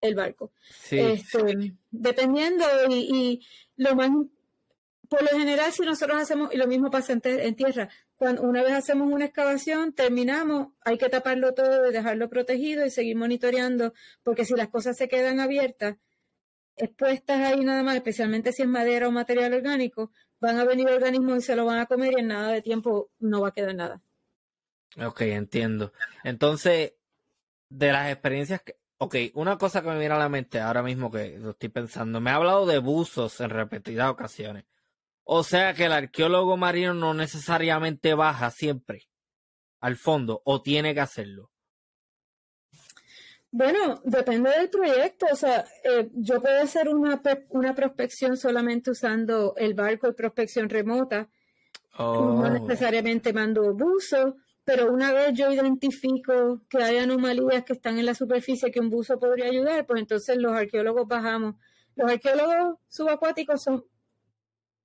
[0.00, 0.52] el barco.
[0.90, 4.10] Este, dependiendo, y, y, lo más,
[5.08, 8.62] por lo general, si nosotros hacemos, y lo mismo pasa en, en tierra, cuando una
[8.62, 13.92] vez hacemos una excavación, terminamos, hay que taparlo todo y dejarlo protegido y seguir monitoreando,
[14.22, 15.96] porque si las cosas se quedan abiertas,
[16.76, 21.38] expuestas ahí nada más, especialmente si es madera o material orgánico, van a venir organismos
[21.38, 23.74] y se lo van a comer y en nada de tiempo no va a quedar
[23.74, 24.02] nada.
[25.04, 25.92] Ok, entiendo.
[26.24, 26.94] Entonces,
[27.68, 28.76] de las experiencias que...
[28.98, 32.18] Ok, una cosa que me viene a la mente ahora mismo que lo estoy pensando,
[32.18, 34.64] me ha hablado de buzos en repetidas ocasiones.
[35.28, 39.08] O sea que el arqueólogo marino no necesariamente baja siempre
[39.80, 41.50] al fondo o tiene que hacerlo.
[43.50, 45.26] Bueno, depende del proyecto.
[45.32, 50.68] O sea, eh, yo puedo hacer una, una prospección solamente usando el barco de prospección
[50.68, 51.28] remota.
[51.98, 52.48] No oh.
[52.48, 58.14] necesariamente mando buzo, pero una vez yo identifico que hay anomalías que están en la
[58.14, 61.56] superficie que un buzo podría ayudar, pues entonces los arqueólogos bajamos.
[61.96, 63.84] Los arqueólogos subacuáticos son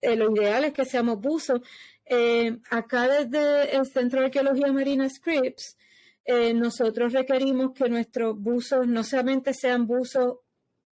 [0.02, 1.62] eh, lo ideal es que seamos buzos.
[2.06, 5.78] Eh, acá desde el Centro de Arqueología Marina Scripps,
[6.26, 10.40] eh, nosotros requerimos que nuestros buzos no solamente sean buzos,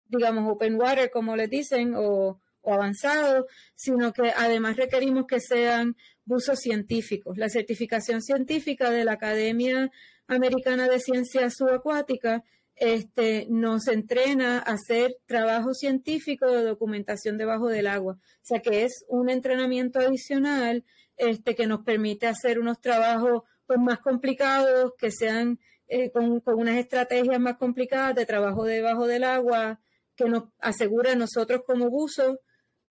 [0.06, 5.96] digamos, open water, como les dicen, o, o avanzados, sino que además requerimos que sean
[6.24, 7.36] buzos científicos.
[7.36, 9.90] La certificación científica de la Academia
[10.28, 12.42] Americana de Ciencias Subacuáticas
[12.85, 18.14] este, nos entrena a hacer trabajo científico de documentación debajo del agua.
[18.14, 20.85] O sea que es un entrenamiento adicional
[21.16, 26.77] este, que nos permite hacer unos trabajos pues, más complicados, que sean eh, con, unas
[26.77, 29.81] estrategias más complicadas de trabajo debajo del agua,
[30.16, 32.38] que nos asegura a nosotros como buzos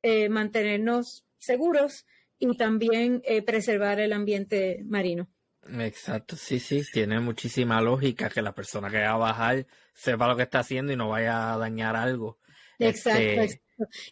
[0.03, 2.05] eh, mantenernos seguros
[2.39, 5.27] y también eh, preservar el ambiente marino.
[5.67, 10.35] Exacto, sí, sí, tiene muchísima lógica que la persona que va a bajar sepa lo
[10.35, 12.39] que está haciendo y no vaya a dañar algo.
[12.79, 13.61] Exacto, este,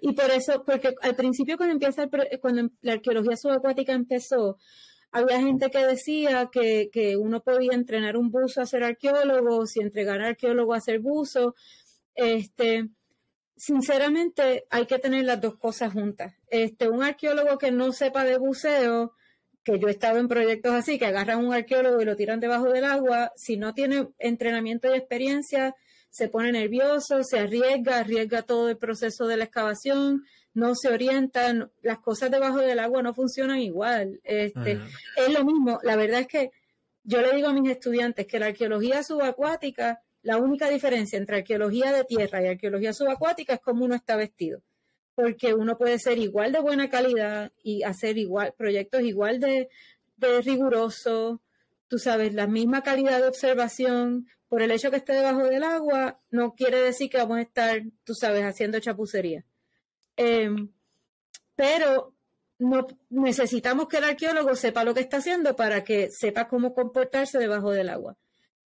[0.02, 2.08] Y por eso, porque al principio cuando empieza
[2.40, 4.58] cuando la arqueología subacuática empezó,
[5.12, 9.80] había gente que decía que, que, uno podía entrenar un buzo a ser arqueólogo, si
[9.80, 11.56] entregar arqueólogo a ser buzo.
[12.14, 12.90] Este,
[13.56, 16.36] sinceramente, hay que tener las dos cosas juntas.
[16.48, 19.14] Este, un arqueólogo que no sepa de buceo,
[19.64, 22.70] que yo he estado en proyectos así, que agarran un arqueólogo y lo tiran debajo
[22.72, 25.76] del agua, si no tiene entrenamiento y experiencia,
[26.10, 31.72] se pone nervioso, se arriesga, arriesga todo el proceso de la excavación, no se orientan,
[31.82, 34.20] las cosas debajo del agua no funcionan igual.
[34.24, 34.80] Este,
[35.16, 36.52] Es lo mismo, la verdad es que
[37.04, 41.92] yo le digo a mis estudiantes que la arqueología subacuática, la única diferencia entre arqueología
[41.94, 44.62] de tierra y arqueología subacuática es cómo uno está vestido.
[45.22, 49.68] Porque uno puede ser igual de buena calidad y hacer igual, proyectos igual de,
[50.16, 51.40] de rigurosos,
[51.90, 56.22] tú sabes, la misma calidad de observación, por el hecho que esté debajo del agua,
[56.32, 59.44] no quiere decir que vamos a estar, tú sabes, haciendo chapucería.
[60.16, 60.70] Em,
[61.54, 62.14] pero
[63.10, 67.72] necesitamos que el arqueólogo sepa lo que está haciendo para que sepa cómo comportarse debajo
[67.72, 68.16] del agua.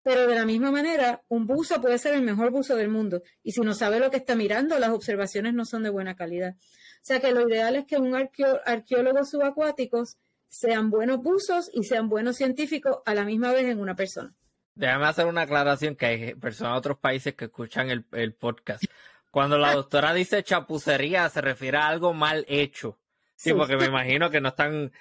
[0.04, 3.22] Pero de la misma manera, un buzo puede ser el mejor buzo del mundo.
[3.44, 6.56] Y si no sabe lo que está mirando, las observaciones no son de buena calidad.
[6.56, 12.10] O sea que lo ideal es que un arqueólogo subacuáticos sean buenos buzos y sean
[12.10, 14.34] buenos científicos a la misma vez en una persona.
[14.76, 18.84] Déjame hacer una aclaración que hay personas de otros países que escuchan el, podcast.
[19.30, 22.98] Cuando la doctora dice chapucería, se refiere a algo mal hecho.
[23.36, 24.92] Sí, porque me imagino que no están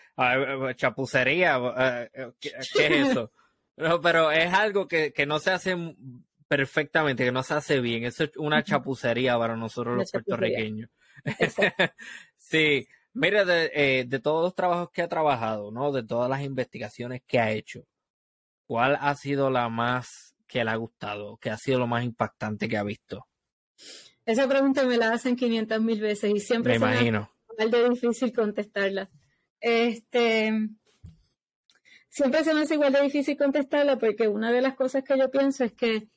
[0.77, 1.59] chapucería.
[2.15, 3.33] Eh, ¿qué, es eso?
[3.81, 5.77] No, pero es algo que, no se hace
[6.49, 8.05] perfectamente, que no se hace bien.
[8.05, 10.91] Eso es una chapucería para nosotros los puertorriqueños.
[12.37, 15.93] sí, mire, de, eh, de todos los trabajos que ha trabajado, ¿no?
[15.93, 17.87] De todas las investigaciones que ha hecho,
[18.67, 21.39] ¿cuál ha sido la más que le ha gustado?
[21.39, 23.27] ¿Qué ha sido lo más impactante que ha visto?
[24.27, 27.31] Esa pregunta me la hacen 500 mil veces y siempre me imagino.
[27.57, 29.11] me de difícil contestarla.
[29.61, 30.53] Este,
[32.11, 35.31] siempre se me hace igual de difícil contestarla porque una de las cosas que yo
[35.31, 36.09] pienso es que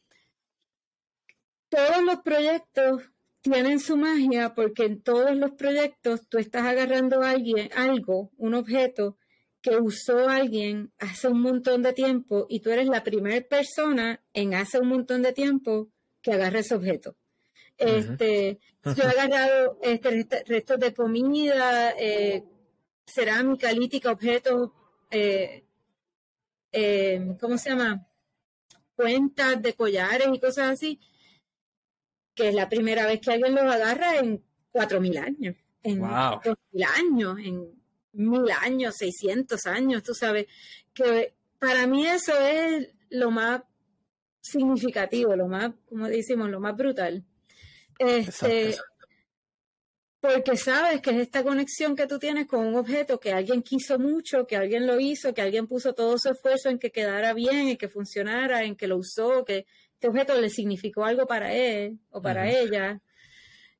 [1.69, 3.03] todos los proyectos
[3.41, 8.55] tienen su magia porque en todos los proyectos tú estás agarrando a alguien, algo, un
[8.55, 9.17] objeto
[9.61, 14.53] que usó alguien hace un montón de tiempo y tú eres la primera persona en
[14.55, 15.89] hace un montón de tiempo
[16.21, 17.15] que agarra ese objeto.
[17.77, 22.43] Este, yo he agarrado este, restos de comida, eh,
[23.05, 24.71] cerámica, lítica, objetos,
[25.11, 25.63] eh,
[26.73, 28.05] eh, ¿cómo se llama?
[28.95, 30.99] Cuentas de collares y cosas así,
[32.35, 36.83] que es la primera vez que alguien los agarra en cuatro mil años, en mil
[36.83, 37.83] años, en
[38.13, 40.47] mil años, 600 años, tú sabes,
[40.93, 43.61] que para mí eso es lo más
[44.41, 47.23] significativo, lo más, como decimos, lo más brutal.
[47.97, 48.75] Este,
[50.23, 53.99] porque sabes que es esta conexión que tú tienes con un objeto que alguien quiso
[53.99, 57.67] mucho, que alguien lo hizo, que alguien puso todo su esfuerzo en que quedara bien,
[57.67, 61.99] en que funcionara, en que lo usó, que este objeto le significó algo para él
[62.09, 63.01] o para ella.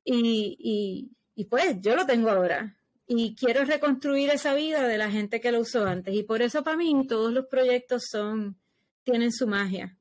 [0.04, 2.76] Y, y, y pues yo lo tengo ahora
[3.06, 6.14] y quiero reconstruir esa vida de la gente que lo usó antes.
[6.14, 8.60] Y por eso para mí todos los proyectos son,
[9.02, 9.96] tienen su magia.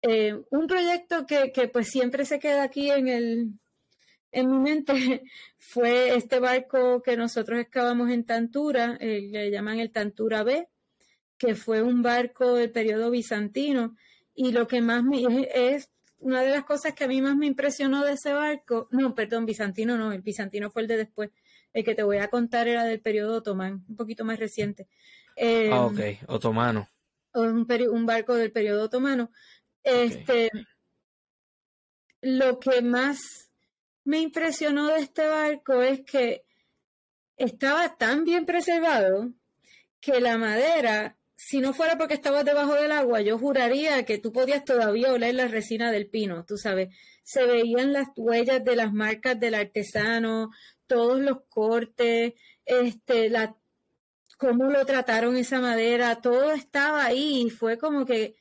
[0.00, 3.58] Eh, un proyecto que, que, pues siempre se queda aquí en, el,
[4.34, 5.22] en mi mente
[5.58, 10.68] fue este barco que nosotros excavamos en Tantura, eh, le llaman el Tantura B,
[11.38, 13.96] que fue un barco del periodo bizantino.
[14.34, 15.22] Y lo que más me,
[15.54, 19.14] es, una de las cosas que a mí más me impresionó de ese barco, no,
[19.14, 21.30] perdón, bizantino no, el bizantino fue el de después,
[21.72, 24.88] el que te voy a contar era del periodo otomán, un poquito más reciente.
[25.36, 26.88] Eh, ah, ok, otomano.
[27.34, 29.30] Un, un, barco del periodo otomano.
[29.82, 30.50] Este,
[32.20, 33.50] Lo que más
[34.04, 36.44] me impresionó de este barco es que
[37.36, 39.30] estaba tan bien preservado
[40.00, 44.32] que la madera, si no fuera porque estaba debajo del agua, yo juraría que tú
[44.32, 46.94] podías todavía oler la resina del pino, tú sabes.
[47.22, 50.50] Se veían las huellas de las marcas del artesano,
[50.86, 52.34] todos los cortes,
[52.66, 53.56] este, la,
[54.36, 58.36] cómo lo trataron esa madera, todo estaba ahí y fue como que...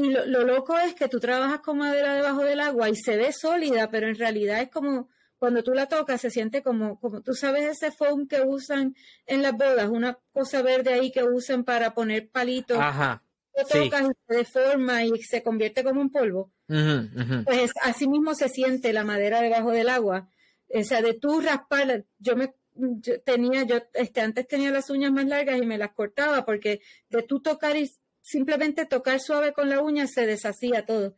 [0.00, 3.32] Y lo, loco es que tú trabajas con madera debajo del agua y se ve
[3.32, 7.32] sólida, pero en realidad es como cuando tú la tocas se siente como, como tú
[7.34, 8.94] sabes ese foam que usan
[9.26, 12.78] en las bodas, una cosa verde ahí que usan para poner palitos.
[12.78, 13.22] Ajá.
[13.56, 16.52] Lo tocas y se deforma y se convierte como un polvo.
[16.66, 20.28] Pues así mismo se siente la madera debajo del agua
[20.72, 25.12] o sea, de tú raspar, yo me yo tenía, yo este, antes tenía las uñas
[25.12, 26.80] más largas y me las cortaba porque
[27.10, 27.90] de tú tocar y
[28.22, 31.14] simplemente tocar suave con la uña se deshacía todo.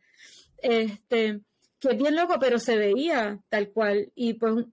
[0.57, 1.41] Este,
[1.79, 4.11] que es bien loco, pero se veía tal cual.
[4.15, 4.65] Y pues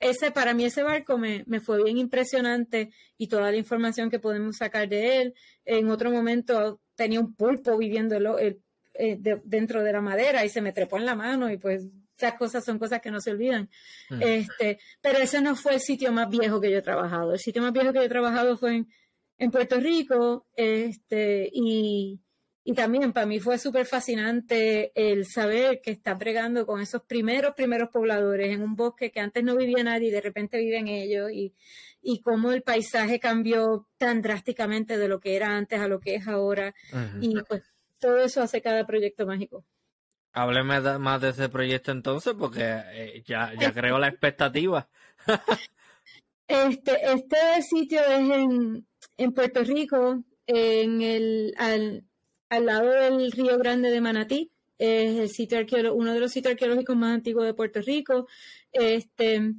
[0.00, 4.18] ese, para mí ese barco me, me fue bien impresionante y toda la información que
[4.18, 5.34] podemos sacar de él.
[5.64, 8.60] En otro momento tenía un pulpo viviendo el,
[8.94, 12.34] eh, dentro de la madera y se me trepó en la mano y pues esas
[12.34, 13.68] cosas son cosas que no se olvidan.
[14.08, 14.22] Mm.
[14.22, 17.32] Este, pero ese no fue el sitio más viejo que yo he trabajado.
[17.32, 18.88] El sitio más viejo que yo he trabajado fue en,
[19.38, 22.20] en Puerto Rico, este, y,
[22.64, 27.54] y también para mí fue súper fascinante el saber que está bregando con esos primeros,
[27.54, 31.30] primeros pobladores en un bosque que antes no vivía nadie y de repente viven ellos
[31.30, 31.54] y,
[32.02, 36.14] y cómo el paisaje cambió tan drásticamente de lo que era antes a lo que
[36.14, 36.74] es ahora.
[37.20, 37.62] Y pues
[38.00, 39.64] todo eso hace cada proyecto mágico.
[40.32, 44.88] Hábleme más de ese proyecto entonces, porque eh, ya, ya creo la expectativa.
[46.46, 48.86] este, este sitio es en,
[49.16, 52.04] en Puerto Rico, en el, al,
[52.48, 54.52] al, lado del Río Grande de Manatí.
[54.78, 55.58] Es el sitio
[55.94, 58.26] uno de los sitios arqueológicos más antiguos de Puerto Rico.
[58.72, 59.54] Este,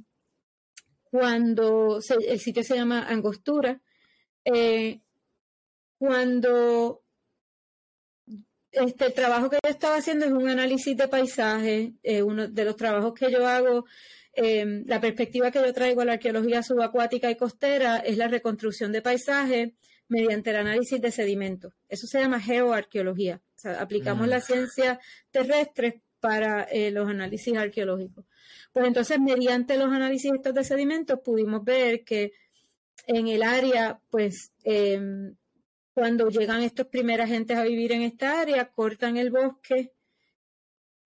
[1.10, 3.80] cuando el sitio se llama Angostura.
[4.44, 5.00] Eh,
[5.98, 7.02] cuando
[8.70, 12.64] este el trabajo que yo estaba haciendo es un análisis de paisaje, eh, uno de
[12.64, 13.86] los trabajos que yo hago,
[14.40, 18.92] eh, la perspectiva que yo traigo a la arqueología subacuática y costera es la reconstrucción
[18.92, 19.74] de paisaje
[20.06, 21.72] mediante el análisis de sedimentos.
[21.88, 23.42] Eso se llama geoarqueología.
[23.56, 24.30] O sea, aplicamos mm.
[24.30, 25.00] la ciencia
[25.32, 28.26] terrestre para eh, los análisis arqueológicos.
[28.72, 32.30] Pues entonces, mediante los análisis estos de sedimentos, pudimos ver que
[33.08, 35.34] en el área, pues, em,
[35.94, 39.90] cuando llegan estos primeros agentes a vivir en esta área, cortan el bosque,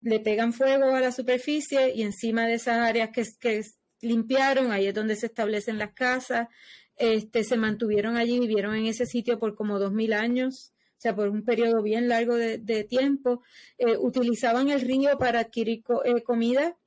[0.03, 3.61] le pegan fuego a la superficie y encima de esas áreas que, que
[4.01, 6.49] limpiaron, ahí es donde se establecen las casas,
[6.95, 11.15] este, se mantuvieron allí, vivieron en ese sitio por como dos mil años, o sea,
[11.15, 13.41] por un periodo bien largo de, tiempo.
[13.77, 16.77] Eh, utilizaban el río para adquirir eh, comida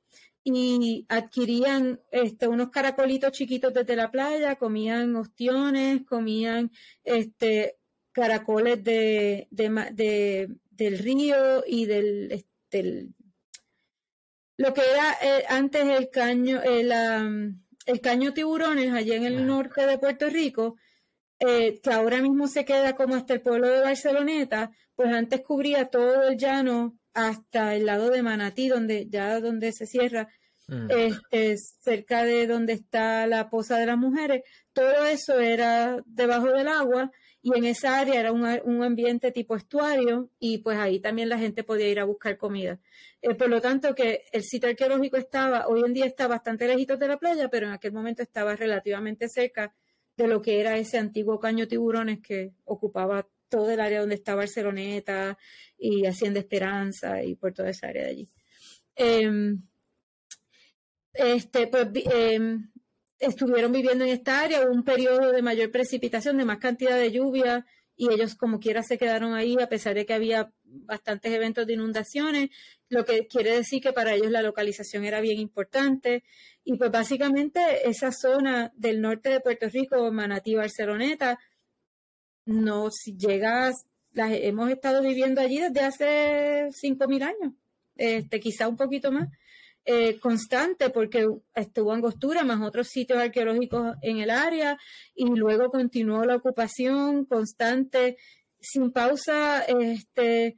[0.43, 6.71] y adquirían este, unos caracolitos chiquitos desde la playa, comían ostiones, comían
[7.03, 7.77] este,
[8.11, 12.45] caracoles de, del río y del,
[14.57, 17.53] lo que era eh, antes el caño, el, eh,
[17.85, 20.77] el caño tiburones allá en el norte de Puerto Rico,
[21.39, 25.85] eh, que ahora mismo se queda como hasta el pueblo de Barceloneta, pues antes cubría
[25.85, 30.27] todo el llano hasta el lado de Manatí, donde ya donde se cierra,
[30.67, 30.87] mm.
[30.89, 34.41] este, cerca de donde está la poza de las mujeres,
[34.73, 37.11] todo eso era debajo del agua
[37.47, 41.63] y en esa área era un, ambiente tipo estuario y pues ahí también la gente
[41.63, 42.77] podía ir a buscar comida.
[43.21, 46.97] Eh, por lo tanto que el sitio arqueológico estaba, hoy en día está bastante lejito
[46.97, 49.73] de la playa, pero en aquel momento estaba relativamente cerca
[50.17, 54.39] de lo que era ese antiguo caño tiburones que ocupaba todo el área donde estaba
[54.39, 55.37] Barceloneta
[55.77, 58.29] y Hacienda Esperanza y por toda esa área de allí.
[58.93, 59.61] Em,
[61.13, 62.69] este, pues, em,
[63.19, 67.11] estuvieron viviendo en esta área, hubo un periodo de mayor precipitación, de más cantidad de
[67.11, 67.65] lluvia,
[67.95, 71.73] y ellos como quiera se quedaron ahí a pesar de que había bastantes eventos de
[71.73, 72.49] inundaciones,
[72.89, 76.23] lo que quiere decir que para ellos la localización era bien importante.
[76.63, 81.39] Y pues básicamente esa zona del norte de Puerto Rico, Manatí, Barceloneta,
[82.45, 87.53] no si llegas, las hemos estado viviendo allí desde hace 5.000 años,
[87.95, 89.27] este, quizá un poquito más.
[89.89, 91.25] Eh, constante porque
[91.55, 94.77] estuvo Angostura más otros sitios arqueológicos en el área
[95.15, 98.17] y luego continuó la ocupación constante
[98.59, 99.61] sin pausa.
[99.61, 100.57] Este,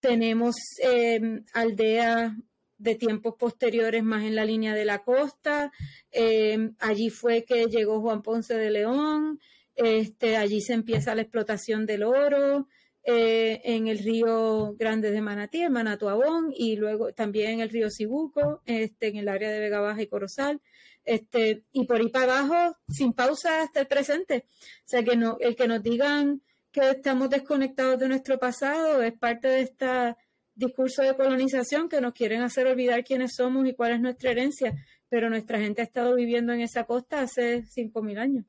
[0.00, 2.34] tenemos em, aldeas
[2.76, 5.72] de tiempos posteriores más en la línea de la costa.
[6.10, 9.40] Em, allí fue que llegó Juan Ponce de León.
[9.76, 12.68] Este, allí se empieza la explotación del oro.
[13.10, 17.88] Eh, en el río Grande de Manatí, en Manatuabón, y luego también en el río
[17.90, 20.60] Cibuco, este, en el área de Vega Baja y Corozal,
[21.06, 24.44] este, y por ahí para abajo, sin pausa hasta el presente.
[24.50, 29.14] O sea, que no, el que nos digan que estamos desconectados de nuestro pasado es
[29.14, 30.14] parte de este
[30.54, 34.74] discurso de colonización que nos quieren hacer olvidar quiénes somos y cuál es nuestra herencia,
[35.08, 38.44] pero nuestra gente ha estado viviendo en esa costa hace 5.000 años.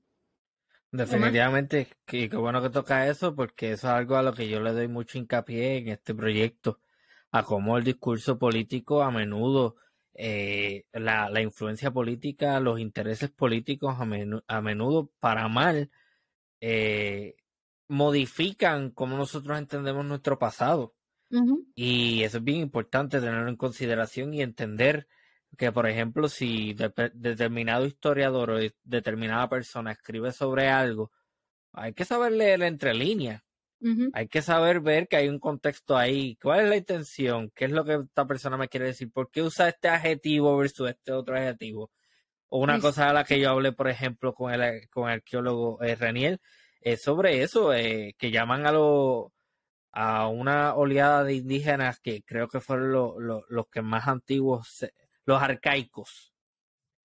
[0.92, 4.74] Definitivamente, qué bueno que toca eso, porque eso es algo a lo que yo le
[4.74, 6.80] doy mucho hincapié en este proyecto,
[7.32, 9.76] a cómo el discurso político a menudo,
[10.16, 14.08] eh, la, la, influencia política, los intereses políticos a,
[14.48, 15.92] a menudo para mal,
[16.60, 17.36] eh,
[17.88, 20.96] modifican cómo nosotros entendemos nuestro pasado.
[21.76, 25.08] Y eso es bien importante tenerlo en consideración y entender
[25.58, 31.12] que, por ejemplo, si determinado historiador o determinada persona escribe sobre algo,
[31.74, 33.44] hay que saber leer entre líneas.
[34.14, 36.38] Hay que saber ver que hay un contexto ahí.
[36.42, 37.50] ¿Cuál es la intención?
[37.56, 39.10] ¿Qué es lo que esta persona me quiere decir?
[39.10, 41.90] ¿Por qué usa este adjetivo versus este otro adjetivo?
[42.50, 45.82] O una cosa a la que yo hablé, por ejemplo, con el, con el arqueólogo
[45.82, 46.42] eh, Reniel,
[46.82, 49.32] es sobre eso, eh, que llaman a, lo,
[49.92, 54.86] a una oleada de indígenas que creo que fueron los que más antiguos,
[55.30, 56.34] los arcaicos.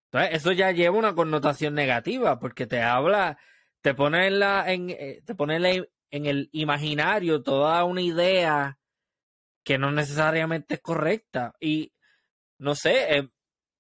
[0.07, 3.39] Entonces, eso ya lleva una connotación negativa, porque te habla,
[3.83, 5.57] te pone en la, en, eh, te pone
[6.11, 8.79] en el imaginario toda una idea
[9.63, 11.55] que no necesariamente es correcta.
[11.61, 11.93] Y
[12.59, 13.29] no sé, eh,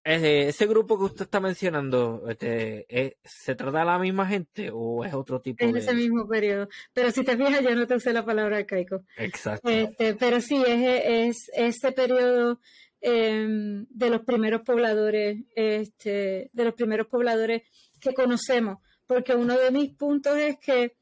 [0.05, 5.05] ese grupo que usted está mencionando, este, eh, ¿se trata de la misma gente o
[5.05, 5.71] es otro tipo de...?
[5.71, 6.69] En ese mismo periodo.
[6.93, 9.05] Pero si te fijas, yo no te usé la palabra arcaico.
[9.17, 9.71] Exacto.
[9.71, 12.61] Este, pero sí, es, es ese periodo
[13.07, 17.63] em, de los primeros pobladores, este, de los primeros pobladores
[18.01, 18.79] que conocemos.
[19.07, 20.97] Porque uno de mis puntos es que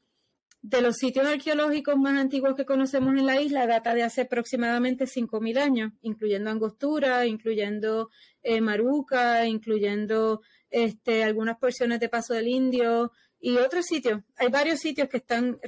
[0.61, 5.05] de los sitios arqueológicos más antiguos que conocemos en la isla data de hace aproximadamente
[5.05, 8.09] 5.000 años, incluyendo Angostura, incluyendo
[8.41, 13.13] eh, Maruca, incluyendo este, algunas porciones de Paso del Indio
[13.45, 14.21] y otros sitios.
[14.37, 15.59] Hay varios sitios que están,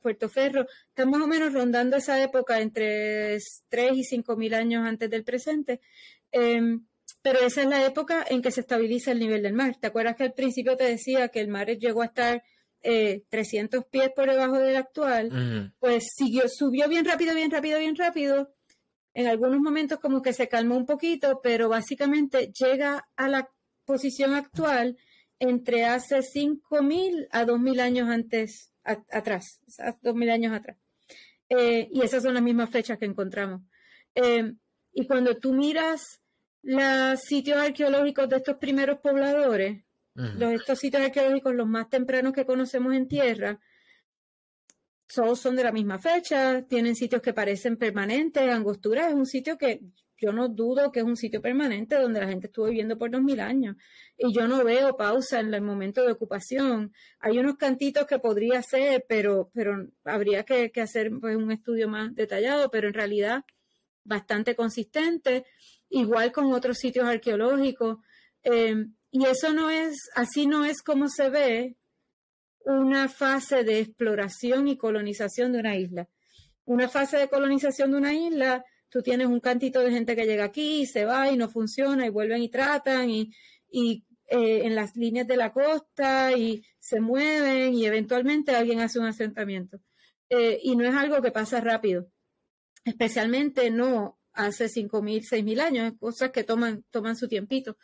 [0.00, 3.36] Puerto Ferro, están más o menos rondando esa época entre
[3.68, 5.80] 3 y 5.000 años antes del presente.
[6.30, 6.86] Em,
[7.20, 9.74] pero esa es la época en que se estabiliza el nivel del mar.
[9.80, 12.44] ¿Te acuerdas que al principio te decía que el mar llegó a estar
[12.80, 17.96] 300 eh, pies por debajo del actual, pues siguió, subió bien rápido, bien rápido, bien
[17.96, 18.54] rápido.
[19.14, 23.48] En algunos momentos como que se calmó un poquito, pero básicamente llega a la
[23.84, 24.96] posición actual
[25.48, 29.60] entre hace 5.000 a 2.000 años antes, atrás,
[30.02, 30.76] 2.000 años atrás.
[31.48, 33.62] Eh, y esas son las mismas fechas que encontramos.
[34.14, 34.52] Eh,
[34.92, 36.20] y cuando tú miras
[36.62, 39.84] los sitios arqueológicos de estos primeros pobladores,
[40.14, 43.60] los, estos sitios arqueológicos, los más tempranos que conocemos en tierra,
[45.12, 48.48] todos son de la misma fecha, tienen sitios que parecen permanentes.
[48.50, 49.80] Angostura es un sitio que
[50.24, 53.22] yo no dudo que es un sitio permanente donde la gente estuvo viviendo por dos
[53.22, 53.76] mil años.
[54.16, 56.92] Y yo no veo pausa en el momento de ocupación.
[57.20, 62.14] Hay unos cantitos que podría ser, pero, pero habría que, hacer pues, un estudio más
[62.14, 63.44] detallado, pero en realidad
[64.04, 65.44] bastante consistente.
[65.90, 67.98] Igual con otros sitios arqueológicos.
[68.42, 71.76] Eh, y eso no es, así no es como se ve
[72.64, 76.08] una fase de exploración y colonización de una isla.
[76.64, 78.64] Una fase de colonización de una isla,
[78.94, 82.06] tú tienes un cantito de gente que llega aquí y se va y no funciona
[82.06, 83.34] y vuelven y tratan y,
[83.72, 89.06] eh, en las líneas de la costa y se mueven y eventualmente alguien hace un
[89.06, 89.80] asentamiento.
[90.30, 92.08] Eh, y no es algo que pasa rápido,
[92.84, 97.76] especialmente no hace 5.000, 6.000 años, cosas que toman, toman su tiempito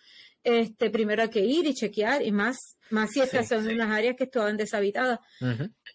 [0.42, 4.16] este, primero hay que ir y chequear, y más, más si estas son unas áreas
[4.16, 5.20] que estaban deshabitadas.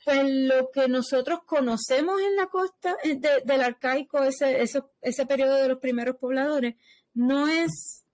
[0.04, 4.64] Pues lo que nosotros conocemos en la costa eh, del arcaico, ese,
[5.02, 6.76] ese periodo de los primeros pobladores,
[7.14, 8.06] no es,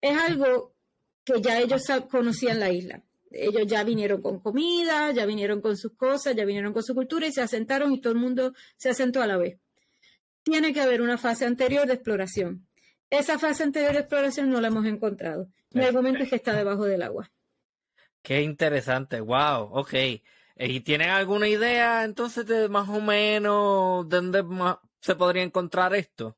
[0.00, 0.74] es algo
[1.24, 3.04] que ya ellos conocían la isla.
[3.30, 7.28] Ellos ya vinieron con comida, ya vinieron con sus cosas, ya vinieron con su cultura
[7.28, 9.60] y se asentaron y todo el mundo se asentó a la vez.
[10.42, 12.66] Tiene que haber una fase anterior de exploración
[13.10, 15.48] esa fase anterior de exploración no la hemos encontrado.
[15.72, 17.30] Mi argumento es que está debajo del agua.
[18.22, 19.94] Qué interesante, wow, ok.
[20.56, 24.44] ¿Y tienen alguna idea entonces de más o menos dónde
[25.00, 26.36] se podría encontrar esto?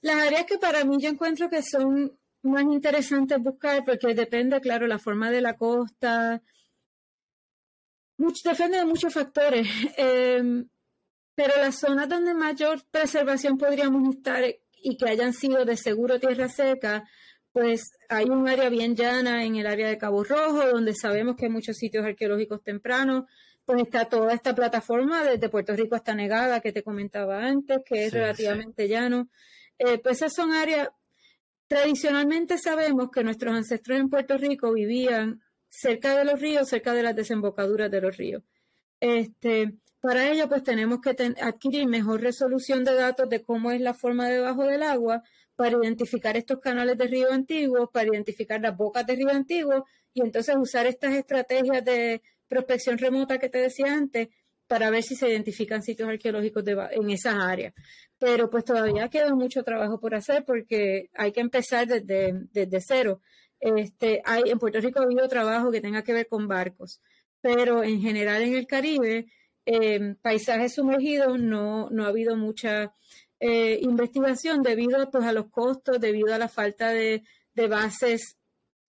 [0.00, 4.86] Las áreas que para mí yo encuentro que son más interesantes buscar, porque depende, claro,
[4.86, 6.42] la forma de la costa,
[8.18, 10.68] mucho, depende de muchos factores, em,
[11.34, 14.42] pero las zonas donde mayor preservación podríamos estar
[14.82, 17.04] y que hayan sido de seguro tierra seca,
[17.52, 21.46] pues hay un área bien llana en el área de Cabo Rojo, donde sabemos que
[21.46, 23.24] hay muchos sitios arqueológicos tempranos,
[23.64, 28.06] pues está toda esta plataforma desde Puerto Rico hasta Negada que te comentaba antes, que
[28.06, 29.28] es relativamente llano.
[29.78, 30.88] Eh, pues esas son áreas,
[31.66, 37.02] tradicionalmente sabemos que nuestros ancestros en Puerto Rico vivían cerca de los ríos, cerca de
[37.02, 38.42] las desembocaduras de los ríos.
[39.00, 39.74] Este,
[40.06, 41.10] para ello, pues tenemos que
[41.42, 45.24] adquirir mejor resolución de datos de cómo es la forma debajo del agua
[45.56, 49.82] para identificar estos canales de río antiguos, para identificar las bocas de río antiguos
[50.14, 54.28] y entonces usar estas estrategias de prospección remota que te decía antes
[54.68, 57.74] para ver si se identifican sitios arqueológicos en esas áreas.
[58.16, 63.20] Pero pues todavía queda mucho trabajo por hacer porque hay que empezar desde, desde cero.
[63.58, 67.00] Este, hay, en Puerto Rico ha habido trabajo que tenga que ver con barcos,
[67.40, 69.26] pero en general en el Caribe
[69.66, 72.94] Em, paisajes sumergidos no, no ha habido mucha
[73.40, 78.36] eh, investigación debido pues, a los costos, debido a la falta de, de bases,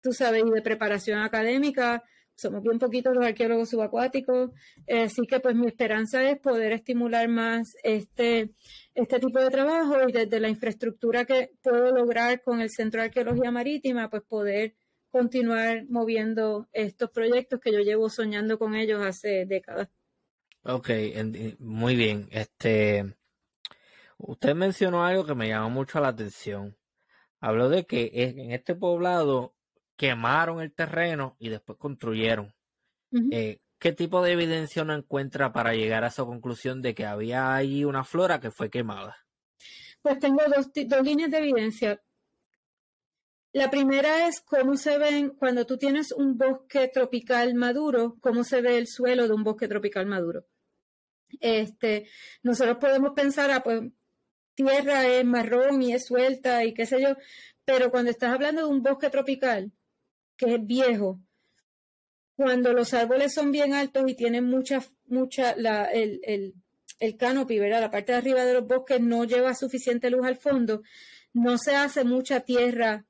[0.03, 2.03] tú sabes, y de preparación académica.
[2.37, 4.51] Somos bien poquitos los arqueólogos subacuáticos,
[4.89, 8.51] eh, así que pues mi esperanza es poder estimular más este,
[8.95, 13.07] este tipo de trabajo y desde la infraestructura que puedo lograr con el Centro de
[13.07, 14.75] Arqueología Marítima, pues poder
[15.11, 19.89] continuar moviendo estos proyectos que yo llevo soñando con ellos hace décadas.
[20.65, 20.89] Ok,
[21.59, 22.27] muy bien.
[22.31, 23.15] Este,
[24.17, 26.77] usted mencionó algo que me llamó mucho la atención.
[27.41, 29.55] Habló de que en este poblado
[29.97, 32.55] quemaron el terreno y después construyeron.
[33.31, 37.55] Eh, ¿Qué tipo de evidencia uno encuentra para llegar a esa conclusión de que había
[37.55, 39.17] ahí una flora que fue quemada?
[40.01, 42.03] Pues tengo dos, dos líneas de evidencia.
[43.53, 48.63] La primera es cómo se ven cuando tú tienes un bosque tropical maduro, cómo se
[48.63, 50.47] ve el suelo de un bosque tropical maduro.
[51.41, 52.09] Este,
[52.43, 53.83] nosotros podemos pensar, ah, pues
[54.55, 57.17] tierra es marrón y es suelta y qué sé yo,
[57.65, 59.73] pero cuando estás hablando de un bosque tropical
[60.37, 61.21] que es viejo,
[62.37, 66.55] cuando los árboles son bien altos y tienen mucha, mucha, la, el, el,
[66.99, 67.81] el canopy, ¿verdad?
[67.81, 70.83] La parte de arriba de los bosques no lleva suficiente luz al fondo,
[71.33, 73.07] no se hace mucha tierra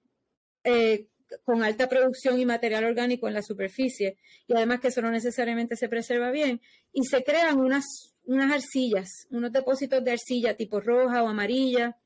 [0.62, 1.08] eh,
[1.42, 5.76] con alta producción y material orgánico en la superficie, y además que eso no necesariamente
[5.76, 6.60] se preserva bien,
[6.92, 11.98] y se crean unas, unas arcillas, unos depósitos de arcilla tipo roja o amarilla,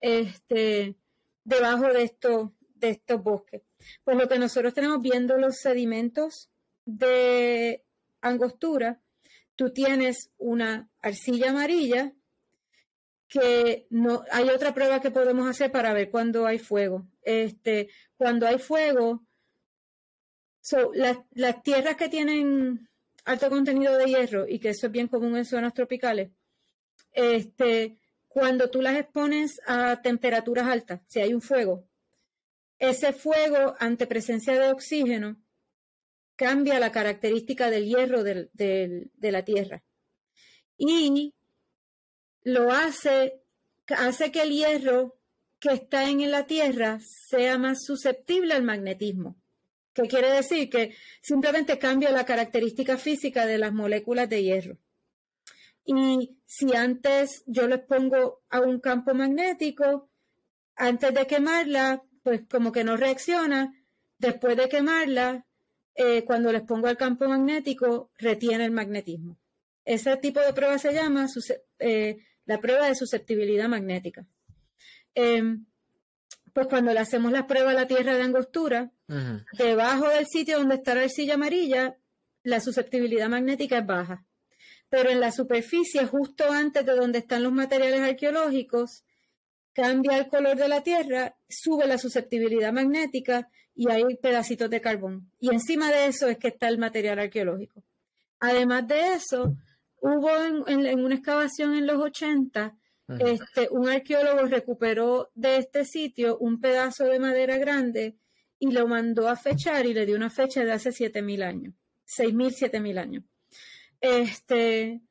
[0.00, 0.96] este,
[1.44, 3.62] debajo de estos, de estos bosques.
[4.04, 6.50] Pues lo que nosotros tenemos viendo los sedimentos
[6.84, 7.84] de
[8.20, 9.00] angostura,
[9.54, 12.12] tú tienes una arcilla amarilla
[13.28, 17.06] que no hay otra prueba que podemos hacer para ver cuando hay fuego.
[17.22, 19.26] Este, cuando hay fuego,
[20.94, 22.88] las, tierras que tienen
[23.26, 26.30] alto contenido de hierro y que eso es bien común en zonas tropicales,
[27.12, 27.98] este,
[28.28, 31.86] cuando tú las expones a temperaturas altas, si hay un fuego,
[32.78, 35.36] ese fuego ante presencia de oxígeno
[36.36, 39.82] cambia la característica del hierro de la tierra.
[40.76, 41.34] Y
[42.42, 43.42] lo hace,
[43.88, 45.18] hace que el hierro
[45.58, 49.36] que está en la Tierra sea más susceptible al magnetismo.
[49.96, 50.68] ¿Qué quiere decir?
[50.68, 54.76] Que simplemente cambia la característica física de las moléculas de hierro.
[55.86, 60.10] Y si antes yo les pongo a un campo magnético,
[60.74, 63.72] antes de quemarla, pues como que no reacciona.
[64.18, 65.46] Después de quemarla,
[65.94, 69.38] eh, cuando les pongo al campo magnético, retiene el magnetismo.
[69.82, 71.26] Ese tipo de prueba se llama
[71.78, 74.26] eh, la prueba de susceptibilidad magnética.
[75.14, 75.64] Em,
[76.56, 78.90] pues cuando le hacemos la prueba a la tierra de angostura,
[79.58, 81.98] debajo del sitio donde está la arcilla amarilla,
[82.44, 84.24] la susceptibilidad magnética es baja.
[84.88, 89.04] Pero en la superficie, justo antes de donde están los materiales arqueológicos,
[89.74, 95.30] cambia el color de la tierra, sube la susceptibilidad magnética y hay pedacitos de carbón.
[95.38, 97.84] Y encima de eso es que está el material arqueológico.
[98.40, 99.58] Además de eso,
[100.00, 100.30] hubo
[100.66, 102.74] en, una excavación en los 80,
[103.08, 108.16] este, un arqueólogo recuperó de este sitio un pedazo de madera grande
[108.58, 111.74] y lo mandó a fechar y le dio una fecha de hace 7.000 años,
[112.06, 113.24] 6.000, 7.000 años.
[114.00, 115.02] Este,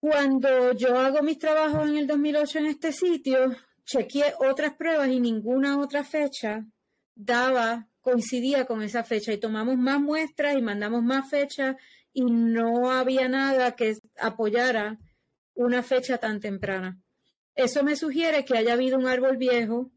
[0.00, 5.20] cuando yo hago mis trabajos en el 2008 en este sitio, chequeé otras pruebas y
[5.20, 6.66] ninguna otra fecha
[7.14, 11.76] daba, coincidía con esa fecha y tomamos más muestras y mandamos más fechas
[12.12, 14.98] y no había nada que apoyara
[15.58, 17.00] una fecha tan temprana.
[17.56, 19.90] Eso me sugiere que haya habido un árbol viejo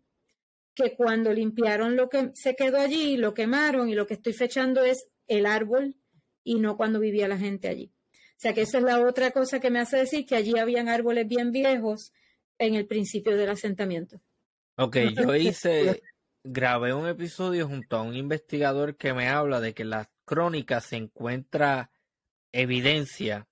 [0.73, 4.83] que cuando limpiaron lo que se quedó allí, lo quemaron y lo que estoy fechando
[4.83, 5.95] es el árbol
[6.43, 7.93] y no cuando vivía la gente allí.
[8.13, 10.89] O sea que esa es la otra cosa que me hace decir que allí habían
[10.89, 12.11] árboles bien viejos
[12.57, 14.19] en el principio del asentamiento.
[14.77, 16.01] Ok, yo hice,
[16.43, 20.95] grabé un episodio junto a un investigador que me habla de que las crónicas se
[20.95, 21.91] encuentra
[22.51, 23.47] evidencia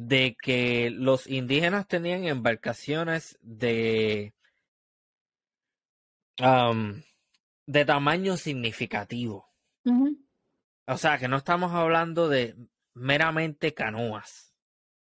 [0.00, 4.32] de que los indígenas tenían embarcaciones de,
[7.66, 9.46] de tamaño significativo.
[10.86, 12.56] O sea, que no estamos hablando de
[12.94, 14.54] meramente canoas.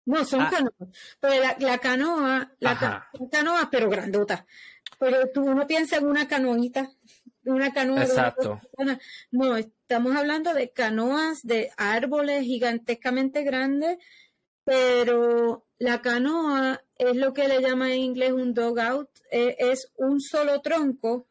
[0.06, 0.50] No, son ah.
[0.52, 1.18] canoas.
[1.22, 4.46] Pero la, canoa, la canoa, pero grandota.
[5.00, 6.90] Pero tú no piensas en una canoita
[7.46, 8.04] una canoa.
[8.04, 8.60] Exacto.
[9.32, 13.98] no, estamos hablando de canoas de árboles gigantescamente grandes,
[14.70, 20.22] pero la canoa es lo que le llama en inglés un dogout, e, es un
[20.22, 21.28] solo tronco,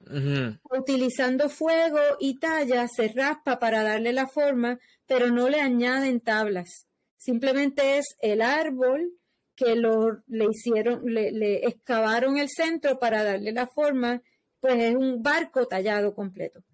[0.77, 6.89] utilizando fuego y talla, se raspa para darle la forma, pero no le añaden tablas.
[7.17, 9.13] Simplemente es el árbol
[9.55, 14.21] que lo, le hicieron, le, le excavaron el centro para darle la forma,
[14.59, 16.65] pues es un barco tallado completo.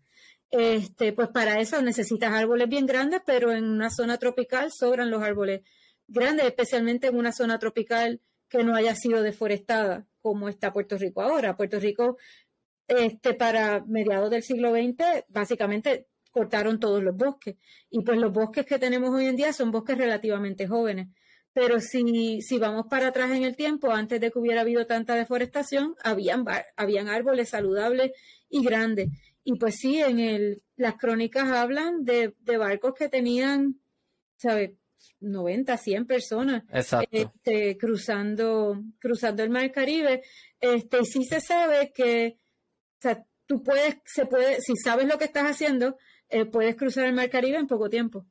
[0.51, 5.23] Este, pues para eso necesitas árboles bien grandes, pero en una zona tropical sobran los
[5.23, 5.61] árboles
[6.07, 11.23] grandes, especialmente en una zona tropical que no haya sido deforestada, como está Puerto Rico
[11.23, 11.57] ahora.
[11.57, 12.19] Puerto Rico,
[12.87, 17.57] este, para mediados del siglo XX, básicamente cortaron todos los bosques.
[17.91, 21.09] Y pues los bosques que tenemos hoy en día son bosques relativamente jóvenes.
[21.53, 25.15] Pero si, si vamos para atrás en el tiempo, antes de que hubiera habido tanta
[25.15, 26.45] deforestación, habían,
[26.77, 28.11] habían árboles saludables
[28.49, 29.09] y grandes.
[29.45, 33.81] Y pues sí, en el, las crónicas hablan de, barcos que tenían,
[34.37, 34.73] ¿sabes?
[35.21, 36.65] 90, 100 personas
[37.11, 40.23] este, cruzando, cruzando el mar Caribe.
[40.61, 42.39] Este, sí se sabe que,
[42.99, 45.97] o sea, tú puedes, se puede, si sabes lo que estás haciendo,
[46.29, 48.27] eh, puedes cruzar el mar Caribe en poco tiempo.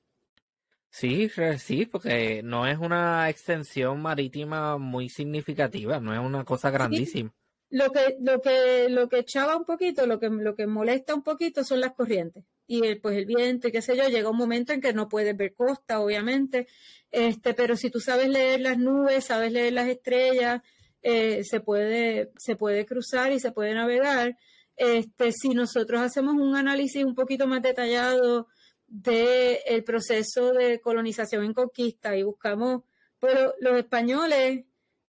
[0.90, 7.34] Sí, sí, porque no es una extensión marítima muy significativa, no es una cosa grandísima.
[7.72, 11.24] Lo que, lo que, lo que echaba un poquito, lo que, lo que molesta un
[11.24, 12.46] poquito son las corrientes.
[12.66, 15.10] Y el, pues el viento y qué sé yo, llega un momento en que no
[15.10, 16.68] puedes ver costa, obviamente.
[17.12, 20.62] Este, pero si tú sabes leer las nubes, sabes leer las estrellas,
[21.02, 24.38] eh, se puede, se puede cruzar y se puede navegar.
[24.76, 28.48] Este, si nosotros hacemos un análisis un poquito más detallado
[28.88, 32.84] del el proceso de colonización en conquista y buscamos,
[33.20, 34.66] pero los españoles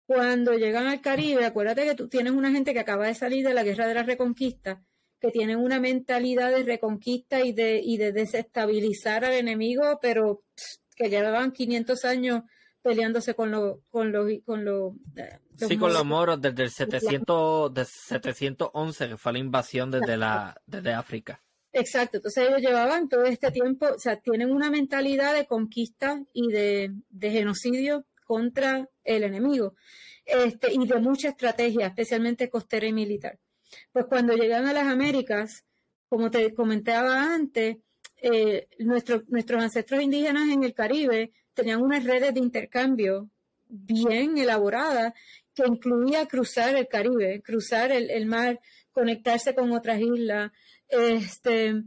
[0.07, 3.55] cuando llegan al Caribe, acuérdate que tú tienes una gente que acaba de salir de
[3.55, 4.83] la guerra de la reconquista,
[5.21, 10.43] que tienen una mentalidad de reconquista y de, y de desestabilizar al enemigo, pero
[10.97, 12.43] que llevaban 500 años
[12.83, 17.75] peleándose con los con los con los, eh, sí con los moros desde el 700
[17.75, 21.43] de 711 que fue la invasión desde la desde África
[21.75, 26.49] exacto entonces ellos llevaban todo este tiempo o sea tienen una mentalidad de conquista y
[26.49, 29.75] de, de genocidio contra el enemigo
[30.31, 33.39] este, y de mucha estrategia, especialmente costera y militar.
[33.93, 35.65] Pues cuando llegan a las Américas,
[36.09, 37.79] como te comentaba antes,
[38.23, 43.31] eh, nuestros ancestros indígenas en el Caribe tenían unas redes de intercambio
[43.67, 45.15] bien elaboradas
[45.55, 48.61] que incluía cruzar el Caribe, cruzar el, el mar,
[48.93, 50.53] conectarse con otras islas.
[50.89, 51.83] Este,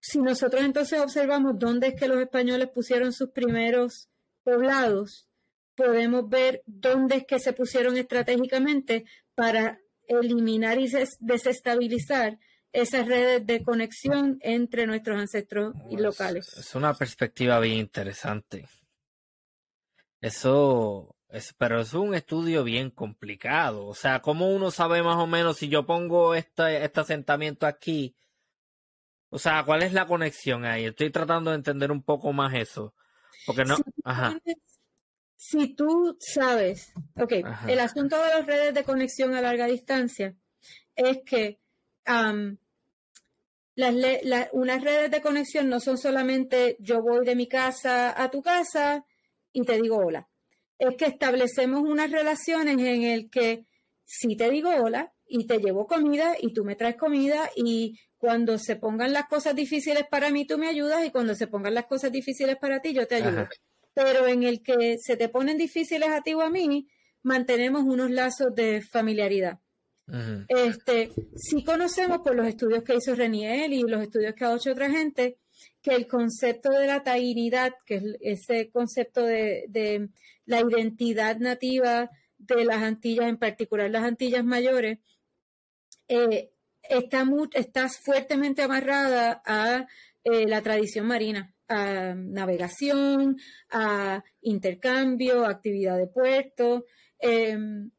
[0.00, 4.08] si nosotros entonces observamos dónde es que los españoles pusieron sus primeros
[4.42, 5.28] poblados,
[5.74, 9.04] podemos ver dónde es que se pusieron estratégicamente
[9.34, 10.90] para eliminar y
[11.20, 12.38] desestabilizar
[12.72, 16.52] esas redes de conexión entre nuestros ancestros y locales.
[16.58, 18.68] Es una perspectiva bien interesante.
[20.20, 23.86] Eso, es, pero es un estudio bien complicado.
[23.86, 28.16] O sea, ¿cómo uno sabe más o menos si yo pongo este, este asentamiento aquí?
[29.30, 30.86] O sea, ¿cuál es la conexión ahí?
[30.86, 32.94] Estoy tratando de entender un poco más eso.
[33.46, 33.76] Porque no.
[34.04, 34.36] ajá
[35.46, 37.32] si tú sabes, ok,
[37.68, 40.34] el asunto de las redes de conexión a larga distancia
[40.96, 41.58] es que
[43.74, 48.40] las, unas redes de conexión no son solamente yo voy de mi casa a tu
[48.40, 49.04] casa
[49.52, 50.30] y te digo hola.
[50.78, 53.66] Es que establecemos unas relaciones en el que
[54.02, 58.56] si te digo hola y te llevo comida y tú me traes comida y cuando
[58.56, 61.84] se pongan las cosas difíciles para mí tú me ayudas y cuando se pongan las
[61.84, 63.46] cosas difíciles para ti yo te ayudo
[63.94, 66.88] pero en el que se te ponen difíciles a ti o a mí,
[67.22, 69.60] mantenemos unos lazos de familiaridad.
[70.48, 74.72] Este, sí conocemos por los estudios que hizo Reniel y los estudios que ha hecho
[74.72, 75.38] otra gente,
[75.80, 80.10] que el concepto de la tainidad, que es ese concepto de,
[80.44, 84.98] la identidad nativa de las Antillas, en particular las Antillas mayores,
[86.08, 86.50] eh,
[86.82, 87.24] está,
[87.54, 89.86] está fuertemente amarrada a
[90.24, 93.36] eh, la tradición marina a navegación,
[93.70, 96.84] a intercambio, actividad de puerto.
[97.18, 97.90] Em,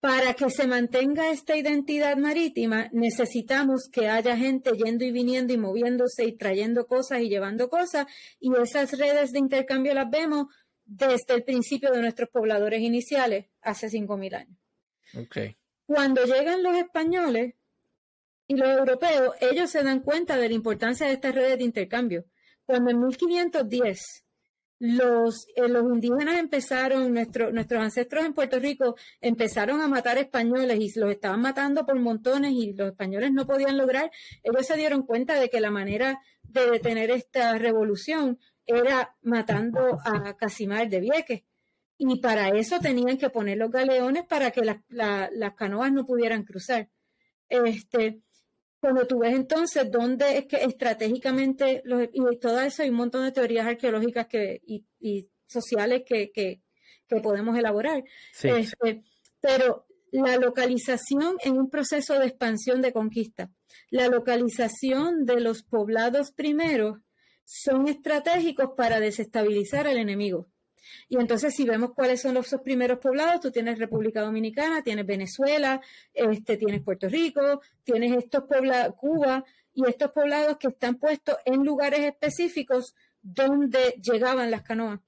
[0.00, 5.58] para que se mantenga esta identidad marítima, necesitamos que haya gente yendo y viniendo y
[5.58, 8.06] moviéndose y trayendo cosas y llevando cosas,
[8.40, 10.46] y esas redes de intercambio las vemos
[10.86, 14.58] desde el principio de nuestros pobladores iniciales, hace 5.000 años.
[15.84, 17.54] Cuando llegan los españoles,
[18.50, 22.24] y los europeos, ellos se dan cuenta de la importancia de estas redes de intercambio.
[22.64, 24.24] Cuando en 1510
[24.80, 30.98] los, eh, los indígenas empezaron, nuestros ancestros en Puerto Rico empezaron a matar españoles y
[30.98, 34.10] los estaban matando por montones y los españoles no podían lograr,
[34.42, 40.36] ellos se dieron cuenta de que la manera de detener esta revolución era matando a
[40.36, 41.44] Casimar de Vieques.
[41.98, 46.90] Y para eso tenían que poner los galeones para que las canoas no pudieran cruzar.
[47.48, 48.22] Este,
[48.80, 53.24] cuando tú ves entonces dónde es que estratégicamente, los, y todo eso hay un montón
[53.24, 56.62] de teorías arqueológicas que, y, sociales que, que
[57.22, 58.04] podemos elaborar.
[58.42, 59.02] Este,
[59.40, 63.50] pero la localización en un proceso de expansión de conquista,
[63.90, 66.98] la localización de los poblados primeros
[67.44, 70.48] son estratégicos para desestabilizar al enemigo.
[71.08, 75.80] Y entonces si vemos cuáles son los primeros poblados, tú tienes República Dominicana, tienes Venezuela,
[76.12, 81.64] este, tienes Puerto Rico, tienes estos poblados, Cuba, y estos poblados que están puestos en
[81.64, 85.00] lugares específicos donde llegaban las canoas.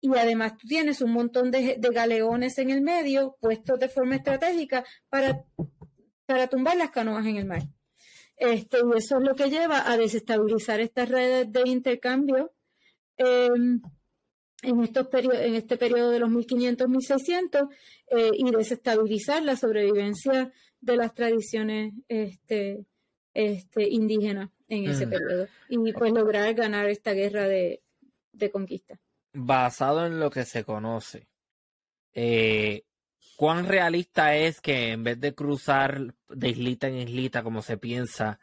[0.00, 4.84] Y además tú tienes un montón de, galeones en el medio, puestos de forma estratégica
[5.08, 5.44] para,
[6.26, 7.62] para tumbar las canoas en el mar.
[8.36, 12.52] Este, y eso es lo que lleva a desestabilizar estas redes de intercambio
[13.18, 13.82] em,
[14.62, 17.68] en, estos en este periodo de los 1500-1600
[18.10, 22.84] eh, y desestabilizar la sobrevivencia de las tradiciones este,
[23.34, 25.10] este, indígenas en ese mm.
[25.10, 27.82] periodo y pues lograr ganar esta guerra de,
[28.52, 28.98] conquista.
[29.32, 31.28] Basado en lo que se conoce,
[32.14, 32.84] eh,
[33.36, 38.40] ¿cuán realista es que en vez de cruzar de islita en islita como se piensa,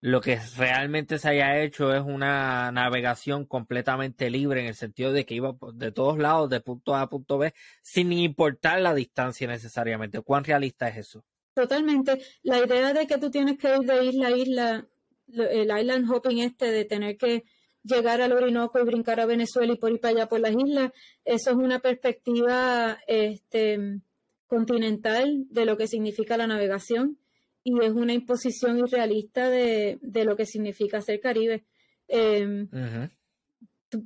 [0.00, 5.26] lo que realmente se haya hecho es una navegación completamente libre en el sentido de
[5.26, 9.48] que iba de todos lados, de punto A a punto B, sin importar la distancia
[9.48, 10.20] necesariamente.
[10.20, 11.24] ¿Cuán realista es eso?
[11.52, 12.22] Totalmente.
[12.42, 14.86] La idea de que tú tienes que ir de isla a isla,
[15.28, 17.44] el island hopping este, de tener que
[17.82, 20.92] llegar al Orinoco y brincar a Venezuela y por ir para allá por las islas,
[21.24, 24.00] eso es una perspectiva este,
[24.46, 27.18] continental de lo que significa la navegación
[27.64, 31.64] y es una imposición irrealista de, lo que significa ser Caribe.
[32.06, 32.68] Em,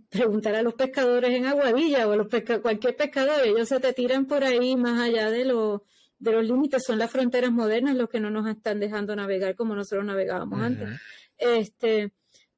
[0.09, 2.29] preguntar a los pescadores en Aguadilla o a los
[2.63, 5.85] cualquier pescador, ellos se te tiran por ahí más allá de, lo,
[6.19, 9.75] de los límites, son las fronteras modernas los que no nos están dejando navegar como
[9.75, 10.89] nosotros navegábamos antes.
[11.39, 12.13] Este,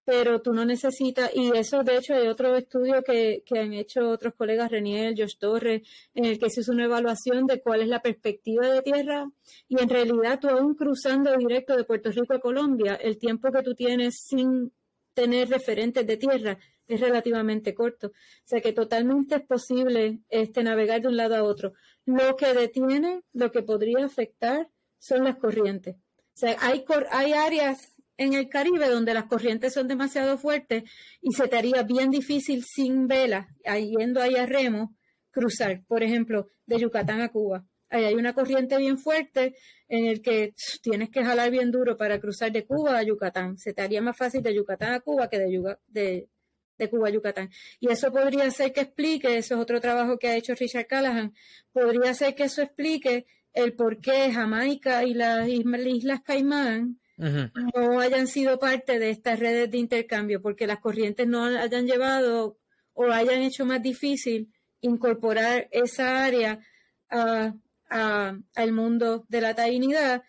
[0.05, 4.11] pero tú no necesitas, y eso de hecho hay otro estudio que, que, han hecho
[4.11, 5.83] otros colegas, Reniel, Josh Torres,
[6.15, 9.31] en el que se hizo una evaluación de cuál es la perspectiva de tierra,
[9.69, 13.63] y en realidad tú aún cruzando directo de Puerto Rico a Colombia, el tiempo que
[13.63, 14.73] tú tienes sin
[15.15, 18.09] tener referentes de tierra es relativamente corto.
[18.09, 18.13] O
[18.45, 21.73] sea que totalmente es posible este, navegar de un lado a otro.
[22.05, 25.97] Lo que detiene, lo que podría afectar son las corrientes.
[25.97, 30.85] O sea, hay, hay áreas en el Caribe donde las corrientes son demasiado fuertes
[31.21, 34.97] y se te haría bien difícil sin vela, yendo ahí a remo,
[35.31, 37.67] cruzar, por ejemplo, de Yucatán a Cuba.
[37.91, 39.55] Ahí hay una corriente bien fuerte
[39.89, 43.59] en el que tienes que jalar bien duro para cruzar de Cuba a Yucatán.
[43.59, 47.51] Se te haría más fácil de Yucatán a Cuba que de Cuba a Yucatán.
[47.79, 51.35] Y eso podría ser que explique, eso es otro trabajo que ha hecho Richard Callahan,
[51.73, 58.27] podría ser que eso explique el por qué Jamaica y las Islas Caimán no hayan
[58.27, 62.59] sido parte de estas redes de intercambio, porque las corrientes no hayan llevado
[62.93, 66.61] o hayan hecho más difícil incorporar esa área
[67.09, 70.23] al mundo de la tainidad.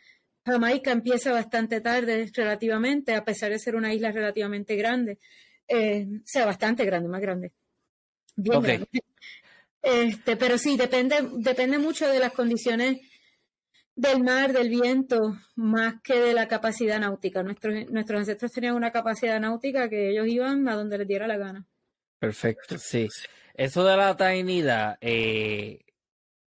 [0.46, 5.18] Jamaica empieza bastante tarde relativamente, a pesar de ser una isla relativamente grande,
[5.68, 7.52] eh, sea bastante grande, más grande.
[8.36, 8.88] Bien grande.
[9.82, 13.00] Este, pero sí, depende, depende mucho de las condiciones
[13.96, 17.44] del mar, del viento, más que de la capacidad náutica.
[17.44, 21.38] Nuestros, nuestros ancestros tenían una capacidad náutica que ellos iban a donde les diera la
[21.38, 21.66] gana.
[22.20, 23.08] Perfecto, sí.
[23.54, 25.80] Eso de la tainidad, eh,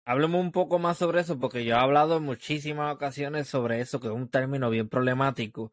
[0.06, 4.08] un poco más sobre eso, porque yo he hablado en muchísimas ocasiones sobre eso, que
[4.08, 5.72] es un término bien problemático,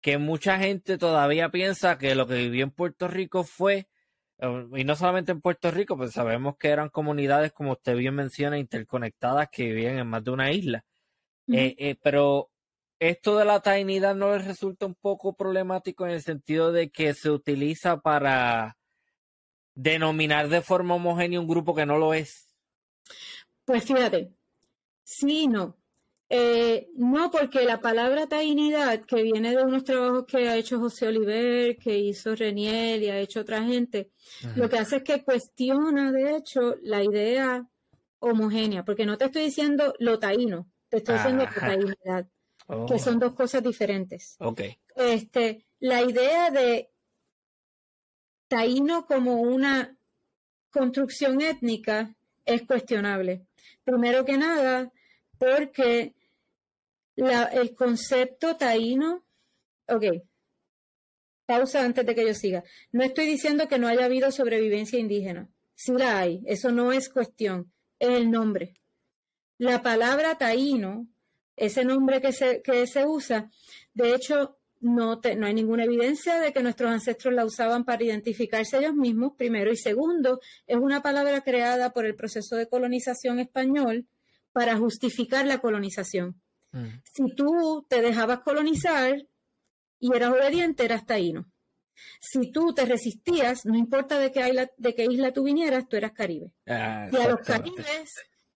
[0.00, 3.88] que mucha gente todavía piensa que lo que vivió en Puerto Rico fue,
[4.38, 8.14] eh, y no solamente en Puerto Rico, pues sabemos que eran comunidades, como usted bien
[8.14, 10.84] menciona, interconectadas que vivían en más de una isla.
[11.48, 12.50] Eh, eh, pero
[12.98, 17.14] esto de la tainidad no les resulta un poco problemático en el sentido de que
[17.14, 18.76] se utiliza para
[19.74, 22.48] denominar de forma homogénea un grupo que no lo es.
[23.64, 24.32] Pues fíjate,
[25.02, 25.76] sí no.
[26.34, 31.08] Eh, no, porque la palabra tainidad, que viene de unos trabajos que ha hecho José
[31.08, 34.12] Oliver, que hizo Reniel y ha hecho otra gente,
[34.56, 37.68] lo que hace es que cuestiona, de hecho, la idea
[38.20, 41.46] homogénea, porque no te estoy diciendo lo taíno, te estoy diciendo
[42.86, 43.18] que son oh.
[43.18, 44.36] dos cosas diferentes.
[44.38, 44.76] Okay.
[44.94, 46.90] Este, la idea de
[48.46, 49.96] taíno como una
[50.70, 52.14] construcción étnica
[52.44, 53.46] es cuestionable.
[53.84, 54.92] Primero que nada,
[55.38, 56.12] porque
[57.16, 59.24] el concepto taíno,
[59.88, 60.04] ok,
[61.46, 62.64] pausa antes de que yo siga.
[62.90, 65.48] No estoy diciendo que no haya habido sobrevivencia indígena.
[65.74, 68.74] Sí la hay, eso no es cuestión, es el nombre.
[69.62, 71.06] La palabra taíno,
[71.54, 73.48] ese nombre que se, que se usa,
[73.94, 78.78] de hecho, no, no hay ninguna evidencia de que nuestros ancestros la usaban para identificarse
[78.78, 79.70] ellos mismos, primero.
[79.70, 84.08] Y segundo, es una palabra creada por el proceso de colonización español
[84.50, 86.42] para justificar la colonización.
[86.72, 86.86] Mm.
[87.04, 89.14] Si tú te dejabas colonizar
[90.00, 91.46] y eras obediente, eras taíno.
[92.18, 96.10] Si tú te resistías, no importa de qué, de qué isla tú vinieras, tú eras
[96.10, 96.50] caribe.
[96.66, 98.12] Ah, y a los caribes,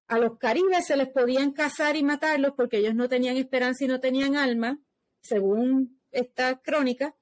[0.09, 3.89] a los caribes se les podían cazar y matarlos porque ellos no tenían esperanza y
[3.89, 4.79] no tenían alma,
[5.21, 7.15] según esta crónica.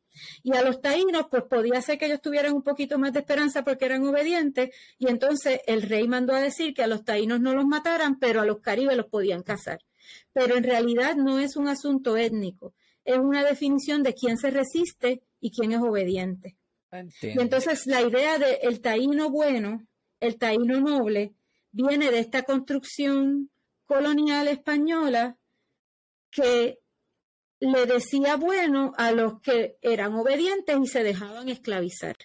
[0.42, 3.64] Y a los taínos, pues podía ser que ellos tuvieran un poquito más de esperanza
[3.64, 4.70] porque eran obedientes.
[4.98, 8.40] Y entonces el rey mandó a decir que a los taínos no los mataran, pero
[8.40, 9.80] a los caribes los podían cazar.
[10.32, 12.74] Pero en realidad no es un asunto étnico,
[13.04, 16.56] es una definición de quién se resiste y quién es obediente.
[17.22, 19.84] Y entonces la idea de el taíno bueno,
[20.20, 21.34] el taíno noble,
[21.74, 23.50] viene de esta construcción
[23.84, 25.36] colonial española
[26.30, 26.78] que
[27.60, 32.16] le decía bueno a los que eran obedientes y se dejaban esclavizar.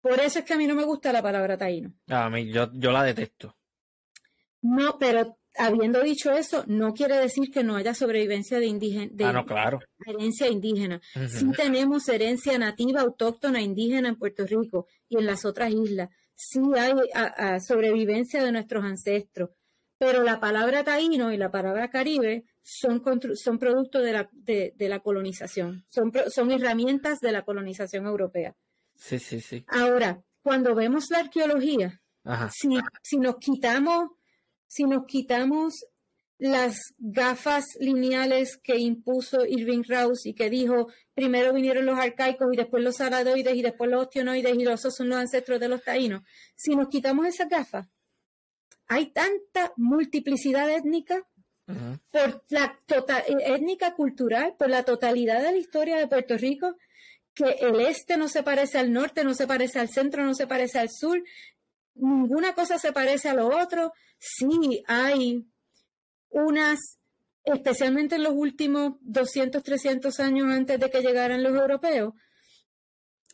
[0.00, 1.94] Por eso es que a mí no me gusta la palabra taíno.
[2.08, 3.56] A mí, yo, yo la detesto.
[4.60, 9.28] No, pero habiendo dicho eso, no quiere decir que no haya sobrevivencia de indígena.
[9.28, 9.80] ah, no, claro.
[10.04, 11.00] Herencia indígena.
[11.28, 16.10] Sí tenemos herencia nativa, autóctona, indígena en Puerto Rico y en las otras islas.
[16.34, 19.50] Sí hay sobrevivencia de nuestros ancestros.
[19.98, 23.02] Pero la palabra taíno y la palabra caribe son,
[23.36, 28.56] son producto de la, de, la colonización, son, son herramientas de la colonización europea.
[28.96, 29.64] Sí, sí, sí.
[29.68, 32.02] Ahora, cuando vemos la arqueología,
[32.50, 32.68] si,
[33.02, 34.10] si nos quitamos
[34.72, 35.84] si nos quitamos
[36.38, 42.56] las gafas lineales que impuso Irving Rouse y que dijo primero vinieron los arcaicos y
[42.56, 46.22] después los aradoides y después los ostionoides y los son los ancestros de los taínos.
[46.56, 47.86] Si nos quitamos esas gafas,
[48.88, 51.26] hay tanta multiplicidad étnica
[52.10, 56.76] por la tota-, étnica cultural, por la totalidad de la historia de Puerto Rico,
[57.34, 60.46] que el este no se parece al norte, no se parece al centro, no se
[60.46, 61.22] parece al sur,
[61.94, 63.92] ninguna cosa se parece a lo otro.
[64.18, 65.46] Sí, hay
[66.32, 66.98] unas,
[67.44, 72.14] especialmente en los últimos 200, 300 años antes de que llegaran los europeos,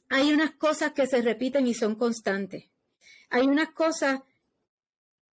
[0.08, 2.64] hay unas cosas que se repiten y son constantes.
[3.30, 4.20] Hay unas cosas,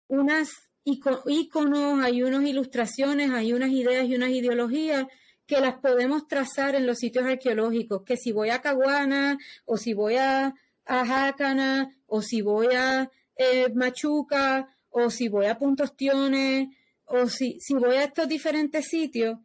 [0.07, 0.49] unas
[0.84, 5.05] iconos, hay unas ilustraciones, hay unas ideas y unas ideologías
[5.45, 9.93] que las podemos trazar en los sitios arqueológicos, que si voy a Caguana o si
[9.93, 10.53] voy a
[10.86, 16.70] a o si voy a eh, Machuca o si voy a Puntostiones
[17.12, 19.38] o si, voy a estos diferentes sitios,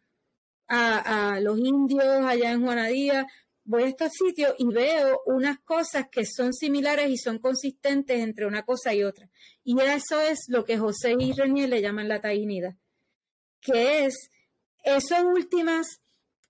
[0.69, 3.27] a, los indios allá en Juanadía,
[3.65, 8.47] voy a estos sitios y veo unas cosas que son similares y son consistentes entre
[8.47, 9.29] una cosa y otra.
[9.65, 12.77] Y eso es lo que José y René le llaman la taínida,
[13.61, 14.31] que es
[14.83, 16.01] esos últimos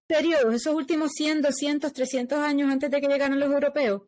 [0.06, 4.02] periodos, esos últimos 100, 200, 300 años antes de que llegaran los europeos,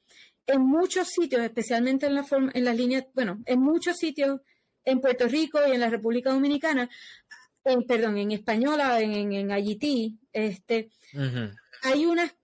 [0.46, 4.40] en muchos sitios, especialmente en, la forma, en las líneas, bueno, en muchos sitios
[4.88, 6.88] en Puerto Rico y en la República Dominicana,
[7.64, 10.90] en, perdón, en española, en, en, Haití, este,
[11.82, 12.34] hay unas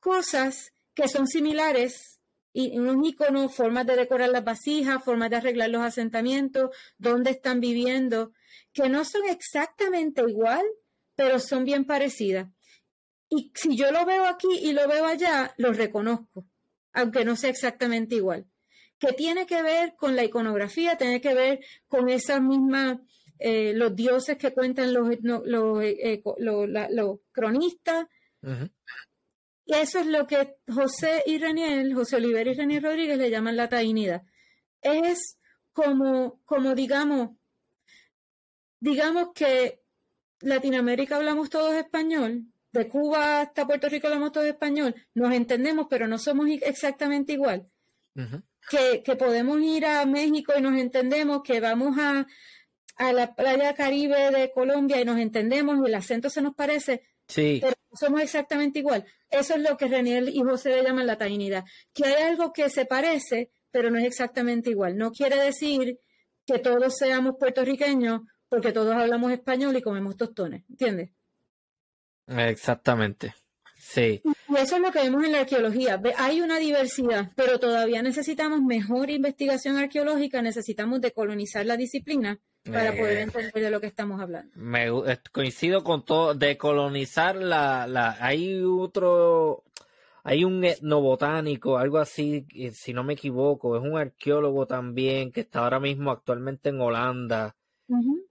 [0.00, 2.20] cosas que son similares
[2.54, 7.60] y unos iconos, formas de decorar las vasijas, formas de arreglar los asentamientos, dónde están
[7.60, 8.32] viviendo,
[8.72, 10.64] que no son exactamente igual,
[11.14, 12.48] pero son bien parecidas.
[13.28, 16.46] Y si yo lo veo aquí y lo veo allá, lo reconozco
[16.92, 18.46] aunque no sea exactamente igual,
[19.02, 23.02] que tiene que ver con la iconografía, tiene que ver con esa misma,
[23.40, 28.06] eh, los dioses que cuentan los, los, eh, los, cronistas.
[29.64, 33.56] Y eso es lo que José y Reniel, José Oliver y Reniel Rodríguez le llaman
[33.56, 34.22] la tainidad.
[34.80, 35.36] Es
[35.72, 37.30] como, como digamos,
[38.78, 39.82] digamos que
[40.42, 46.06] Latinoamérica hablamos todos español, de Cuba hasta Puerto Rico hablamos todo español, nos entendemos, pero
[46.06, 47.68] no somos exactamente igual.
[48.68, 52.26] Que, que, podemos ir a México y nos entendemos, que vamos a,
[52.96, 57.02] a, la playa caribe de Colombia y nos entendemos y el acento se nos parece,
[57.28, 57.58] sí.
[57.60, 59.04] pero no somos exactamente igual.
[59.30, 62.68] Eso es lo que René y José le llaman la tainidad, que hay algo que
[62.70, 64.96] se parece, pero no es exactamente igual.
[64.96, 65.98] No quiere decir
[66.46, 71.10] que todos seamos puertorriqueños porque todos hablamos español y comemos tostones, ¿entiendes?
[72.26, 73.34] Exactamente.
[73.92, 74.22] Sí.
[74.24, 76.00] Y eso es lo que vemos en la arqueología.
[76.16, 83.18] Hay una diversidad, pero todavía necesitamos mejor investigación arqueológica, necesitamos decolonizar la disciplina para poder
[83.18, 84.50] entender de lo que estamos hablando.
[84.54, 84.86] Me
[85.30, 89.62] coincido con todo, decolonizar la, la, hay otro,
[90.24, 95.64] hay un etnobotánico, algo así, si no me equivoco, es un arqueólogo también que está
[95.64, 97.56] ahora mismo actualmente en Holanda.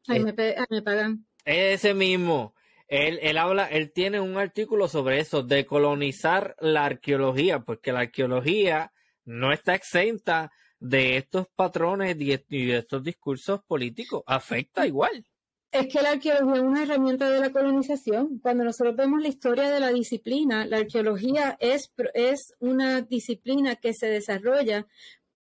[0.08, 1.28] ahí, me, ahí me pagan.
[1.46, 2.56] Ese mismo
[2.92, 8.02] él, él habla, él tiene un artículo sobre eso, de colonizar la arqueología, porque la
[8.02, 8.92] arqueología
[9.24, 15.26] no está exenta de estos patrones y de estos discursos políticos, afecta igual.
[15.72, 18.40] Es que la arqueología es una herramienta de la colonización.
[18.40, 23.94] Cuando nosotros vemos la historia de la disciplina, la arqueología es, es una disciplina que
[23.94, 24.86] se desarrolla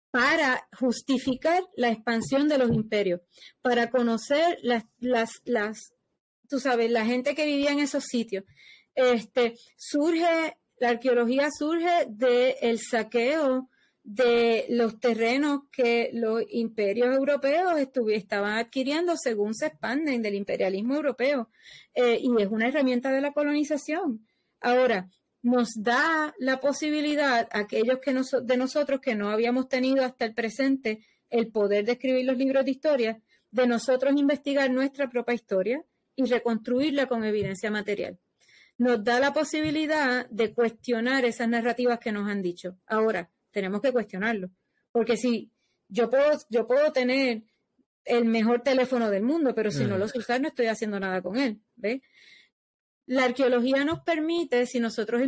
[0.09, 3.19] para justificar la expansión de los imperios,
[3.61, 5.93] para conocer las, las, las,
[6.51, 8.43] tú sabes, la gente que vivía en esos sitios.
[8.93, 13.69] Este, surge, la arqueología surge del saqueo
[14.03, 17.73] de los terrenos que los imperios europeos
[18.09, 21.49] estaban adquiriendo según se expanden del imperialismo europeo.
[21.93, 24.27] Eh, y es una herramienta de la colonización.
[24.59, 25.09] Ahora,
[25.41, 31.05] nos da la posibilidad, aquellos que de nosotros que no habíamos tenido hasta el presente
[31.29, 33.21] el poder de escribir los libros de historia,
[33.51, 35.85] de nosotros investigar nuestra propia historia
[36.21, 38.19] y reconstruirla con evidencia material.
[38.77, 42.77] Nos da la posibilidad de cuestionar esas narrativas que nos han dicho.
[42.87, 44.49] Ahora, tenemos que cuestionarlo.
[44.91, 45.51] Porque si
[45.87, 47.43] yo puedo, yo puedo tener
[48.05, 49.99] el mejor teléfono del mundo, pero si no mm.
[49.99, 51.61] lo sé usar, no estoy haciendo nada con él.
[51.75, 52.01] ¿ves?
[53.05, 55.21] La arqueología nos permite, si nosotros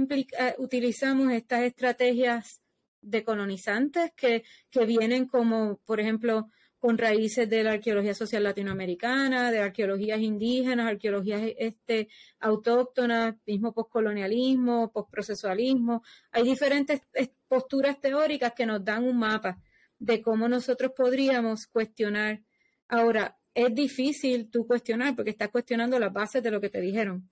[0.58, 2.62] utilizamos estas estrategias
[3.02, 6.50] de colonizantes que, que vienen como, por ejemplo,
[6.84, 12.10] con raíces de la arqueología social latinoamericana, de arqueologías indígenas, arqueologías este,
[12.42, 16.04] autóctonas, mismo postcolonialismo, postprocesualismo.
[16.34, 17.00] Hay diferentes
[17.48, 19.62] posturas teóricas que nos dan un mapa
[19.98, 22.42] de cómo nosotros podríamos cuestionar.
[22.90, 27.32] Ahora, es difícil tú cuestionar porque estás cuestionando las bases de lo que te dijeron.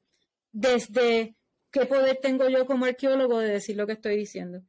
[0.53, 1.35] Desde
[1.71, 4.63] qué poder tengo yo como arqueólogo de decir lo que estoy diciendo.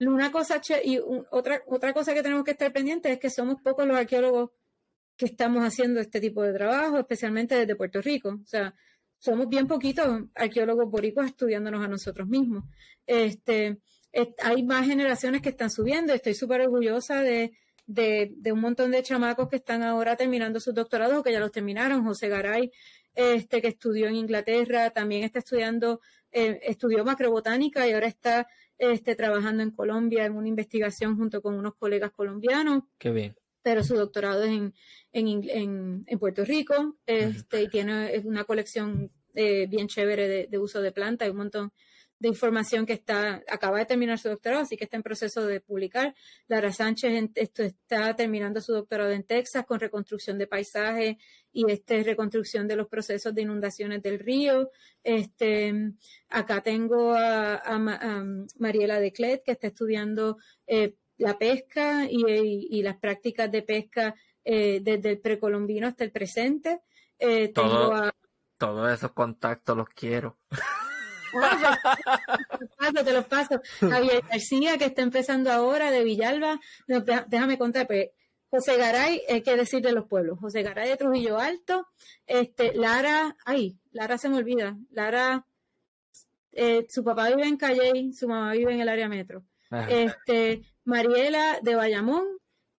[0.00, 0.98] Una cosa, y
[1.30, 4.50] otra, otra cosa que tenemos que estar pendientes es que somos pocos los arqueólogos
[5.16, 8.30] que estamos haciendo este tipo de trabajo, especialmente desde Puerto Rico.
[8.42, 8.74] O sea,
[9.18, 12.64] somos bien poquitos arqueólogos boricuas estudiándonos a nosotros mismos.
[13.06, 13.78] Este,
[14.42, 16.14] hay más generaciones que están subiendo.
[16.14, 17.52] Estoy súper orgullosa de,
[17.86, 21.52] de, un montón de chamacos que están ahora terminando sus doctorados o que ya los
[21.52, 22.04] terminaron.
[22.04, 22.70] José Garay,
[23.14, 26.00] este, que estudió en Inglaterra, también está estudiando,
[26.32, 28.48] eh, estudió macrobotánica y ahora está
[28.80, 32.84] este, trabajando en Colombia en una investigación junto con unos colegas colombianos.
[32.98, 33.36] Qué bien.
[33.62, 34.72] Pero su doctorado es en,
[35.12, 40.80] en, en, Puerto Rico este, y tiene una colección eh, bien chévere de, de, uso
[40.80, 41.72] de planta y un montón
[42.20, 45.60] de información que está, acaba de terminar su doctorado, así que está en proceso de
[45.60, 46.14] publicar.
[46.48, 51.16] Lara Sánchez esto, está terminando su doctorado en Texas con reconstrucción de paisajes
[51.50, 54.70] y este, reconstrucción de los procesos de inundaciones del río.
[55.02, 55.72] Este,
[56.28, 57.78] acá tengo a,
[58.58, 64.14] Mariela Declet, que está estudiando eh, la pesca y, las prácticas de pesca
[64.44, 66.82] eh, desde el precolombino hasta el presente.
[67.18, 68.10] Eh, tengo
[68.58, 70.36] todos esos contactos los quiero.
[71.32, 73.60] te los paso, te los paso.
[73.80, 76.60] Javier García, que está empezando ahora de Villalba.
[77.28, 78.08] déjame contar, pues,
[78.50, 80.38] José Garay, hay que decir de los pueblos.
[80.40, 81.86] José Garay de Trujillo Alto.
[82.26, 84.76] Este, Lara, ay, Lara se me olvida.
[84.90, 85.46] Lara,
[86.52, 89.44] eh, su papá vive en Calle, su mamá vive en el área metro.
[89.88, 92.24] Este, Mariela de Bayamón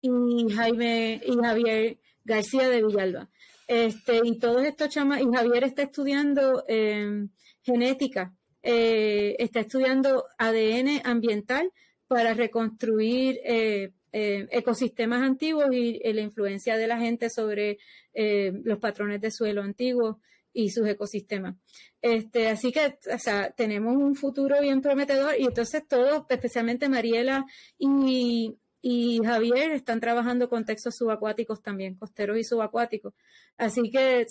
[0.02, 3.30] y Jaime y Javier García de Villalba.
[3.66, 7.28] Este, y todos estos chamas, y Javier está estudiando eh,
[7.62, 8.34] genética
[8.64, 11.72] eh, está estudiando ADN ambiental
[12.08, 17.78] para reconstruir eh, eh, ecosistemas antiguos y la influencia de la gente sobre
[18.14, 20.18] los patrones de suelo antiguos
[20.54, 21.56] y sus ecosistemas.
[22.02, 27.46] Este, así que, o sea, tenemos un futuro bien prometedor y entonces todos, especialmente Mariela
[27.78, 33.14] y, Javier, están trabajando con textos subacuáticos también, costeros y subacuáticos.
[33.58, 34.26] Así que.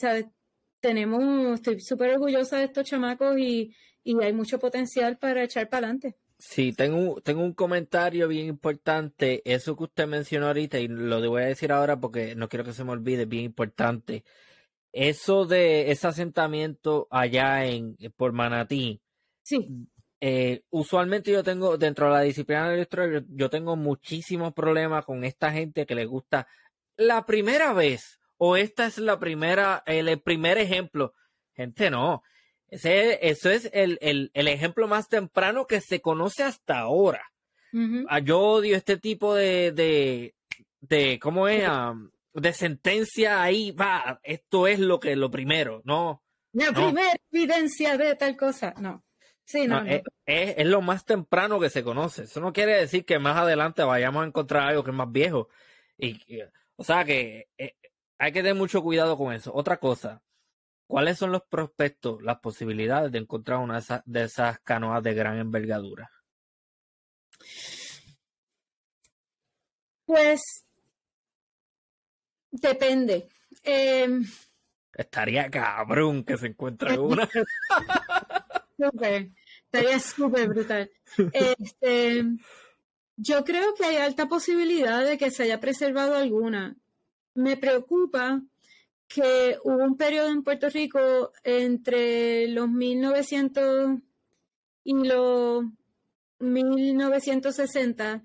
[0.80, 5.86] Tenemos, estoy súper orgullosa de estos chamacos y, y hay mucho potencial para echar para
[5.86, 6.16] adelante.
[6.38, 9.42] Sí, tengo, tengo un comentario bien importante.
[9.44, 12.72] Eso que usted mencionó ahorita, y lo voy a decir ahora porque no quiero que
[12.72, 14.24] se me olvide, bien importante.
[14.92, 19.02] Eso de ese asentamiento allá en por Manatí.
[19.42, 19.68] Sí.
[20.20, 25.04] Eh, usualmente yo tengo, dentro de la disciplina de la historia, yo, tengo muchísimos problemas
[25.04, 26.46] con esta gente que le gusta
[26.96, 31.14] la primera vez, o esta es la primera, el primer ejemplo.
[31.54, 32.22] Gente, no.
[32.70, 37.22] Ese, eso es el, el, el, ejemplo más temprano que se conoce hasta ahora.
[38.08, 40.34] Ah, yo odio este tipo de, de,
[40.80, 41.68] de ¿cómo es?
[42.32, 46.22] de sentencia ahí, va, esto es lo que lo primero, ¿no?
[46.52, 49.04] La primera evidencia de tal cosa, no.
[49.44, 52.22] Sí, no, es, es, lo más temprano que se conoce.
[52.22, 55.48] Eso no quiere decir que más adelante vayamos a encontrar algo que es más viejo.
[55.98, 56.20] Y,
[56.76, 57.74] o sea que eh,
[58.18, 59.52] hay que tener mucho cuidado con eso.
[59.52, 60.22] Otra cosa,
[60.90, 66.10] ¿cuáles son los prospectos, las posibilidades de encontrar una de esas canoas de gran envergadura?
[70.04, 70.40] Pues
[72.50, 73.28] depende.
[73.62, 74.24] Em,
[74.92, 77.28] Estaría cabrón que se encuentre una.
[79.66, 80.90] estaría súper brutal.
[81.32, 82.24] Este,
[83.16, 86.74] yo creo que hay alta posibilidad de que se haya preservado alguna.
[87.34, 88.42] Me preocupa
[89.12, 93.98] que hubo un periodo en Puerto Rico entre los 1900
[94.84, 95.64] y los
[96.38, 98.22] 1960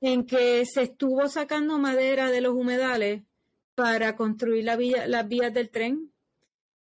[0.00, 3.22] en que se estuvo sacando madera de los humedales
[3.74, 4.78] para construir la
[5.08, 6.12] las vías del tren.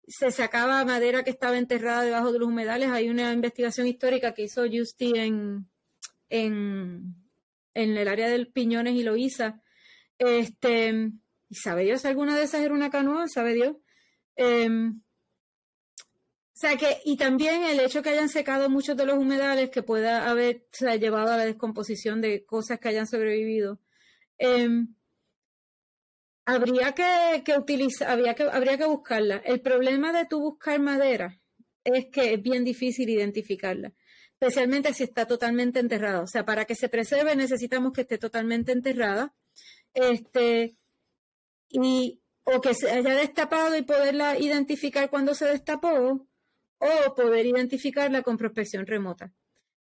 [0.05, 2.89] Se sacaba madera que estaba enterrada debajo de los humedales.
[2.89, 5.69] Hay una investigación histórica que hizo Justy en,
[6.29, 7.15] en,
[7.73, 9.61] en el área del Piñones y Loíza.
[10.17, 11.13] Este,
[11.49, 13.27] ¿Y sabe Dios alguna de esas era una canoa?
[13.27, 13.75] ¿Sabe Dios?
[14.35, 15.01] Em,
[15.99, 19.81] o sea que, y también el hecho que hayan secado muchos de los humedales que
[19.81, 20.67] pueda haber
[20.99, 23.79] llevado a la descomposición de cosas que hayan sobrevivido.
[24.37, 24.93] Em,
[26.45, 29.37] habría que, utilizar, habría que, habría que buscarla.
[29.37, 31.39] El problema de tu buscar madera
[31.83, 33.93] es que es bien difícil identificarla,
[34.33, 36.21] especialmente si está totalmente enterrada.
[36.21, 39.33] O sea, para que se preserve necesitamos que esté totalmente enterrada.
[39.93, 40.75] Este,
[41.69, 46.27] y, o que se haya destapado y poderla identificar cuando se destapó,
[46.79, 49.33] o poder identificarla con prospección remota.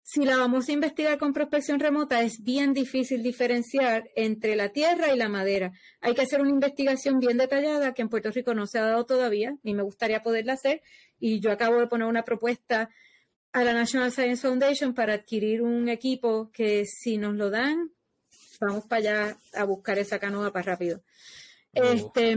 [0.03, 5.13] Si la vamos a investigar con prospección remota, es bien difícil diferenciar entre la tierra
[5.13, 5.73] y la madera.
[6.01, 9.05] Hay que hacer una investigación bien detallada que en Puerto Rico no se ha dado
[9.05, 10.81] todavía y me gustaría poderla hacer.
[11.19, 12.89] Y yo acabo de poner una propuesta
[13.53, 17.91] a la National Science Foundation para adquirir un equipo que si nos lo dan,
[18.61, 21.03] vamos para allá a buscar esa canoa para rápido.
[21.77, 22.33] Este,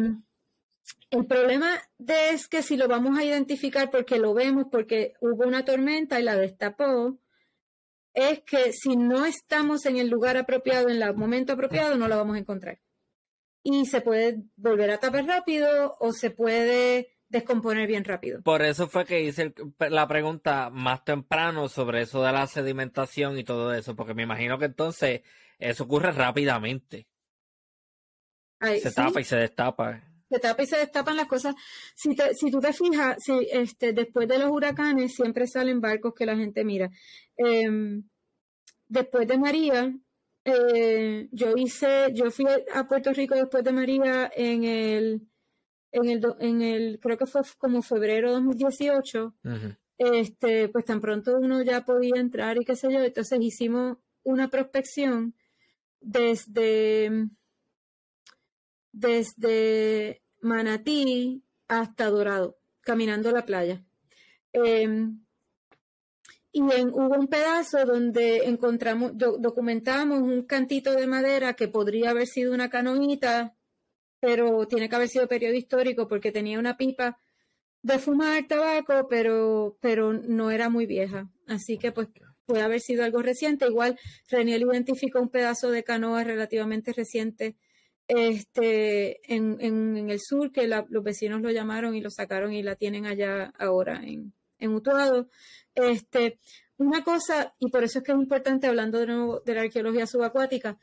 [1.11, 5.65] el problema es que si lo vamos a identificar porque lo vemos, porque hubo una
[5.65, 7.17] tormenta y la destapó,
[8.13, 12.17] es que si no estamos en el lugar apropiado, en el momento apropiado, no la
[12.17, 12.79] vamos a encontrar.
[13.63, 18.41] Y se puede volver a tapar rápido o se puede descomponer bien rápido.
[18.41, 23.43] Por eso fue que hice la pregunta más temprano sobre eso de la sedimentación y
[23.43, 25.21] todo eso, porque me imagino que entonces
[25.59, 27.07] eso ocurre rápidamente.
[28.59, 31.55] Se tapa y se destapa se tapa y se destapan las cosas.
[31.95, 36.25] Si, si tú te fijas, si, este, después de los huracanes siempre salen barcos que
[36.25, 36.91] la gente mira.
[37.35, 38.03] Em,
[38.87, 39.93] después de María,
[40.45, 45.27] eh, yo hice, yo fui a Puerto Rico después de María en el,
[45.91, 49.35] en el, en el creo que fue como febrero de 2018.
[49.97, 52.99] Este, pues tan pronto uno ya podía entrar y qué sé yo.
[52.99, 55.33] Entonces hicimos una prospección
[56.01, 57.29] desde
[58.91, 63.83] desde Manatí hasta Dorado, caminando la playa.
[64.53, 65.19] Em,
[66.51, 72.53] y hubo un pedazo donde encontramos, documentamos un cantito de madera que podría haber sido
[72.53, 73.55] una canoita,
[74.19, 77.19] pero tiene que haber sido periodo histórico porque tenía una pipa
[77.83, 81.29] de fumar tabaco, pero, pero no era muy vieja.
[81.47, 82.09] Así que pues
[82.45, 83.67] puede haber sido algo reciente.
[83.67, 83.97] Igual
[84.29, 87.55] Reniel identificó un pedazo de canoa relativamente reciente
[88.09, 92.75] este, en, en, el sur, que los vecinos lo llamaron y lo sacaron y la
[92.75, 95.29] tienen allá ahora en, en Utuado.
[95.75, 96.39] Este,
[96.77, 100.07] una cosa, y por eso es que es importante, hablando de nuevo de la arqueología
[100.07, 100.79] subacuática,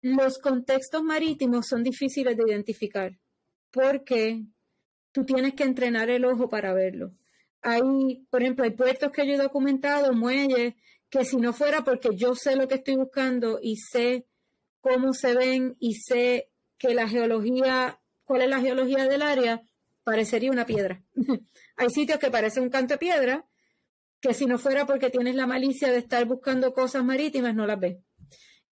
[0.00, 3.18] los contextos marítimos son difíciles de identificar
[3.70, 4.44] porque
[5.12, 7.12] tú tienes que entrenar el ojo para verlo.
[7.60, 7.82] Hay,
[8.30, 10.74] por ejemplo, hay puertos que yo he documentado, muelles,
[11.10, 14.26] que si no fuera porque yo sé lo que estoy buscando y sé
[14.84, 19.62] cómo se ven y sé que la geología, cuál es la geología del área,
[20.02, 21.02] parecería una piedra.
[21.76, 23.46] Hay sitios que parecen un canto de piedra,
[24.20, 27.80] que si no fuera porque tienes la malicia de estar buscando cosas marítimas, no las
[27.80, 27.96] ves.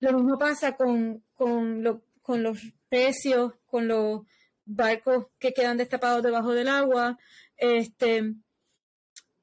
[0.00, 2.60] Lo mismo pasa con, con, los
[2.90, 4.20] precios, con los
[4.66, 7.18] barcos que quedan destapados debajo del agua.
[7.56, 8.34] Este,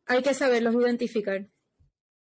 [0.06, 1.48] hay que saberlos identificar.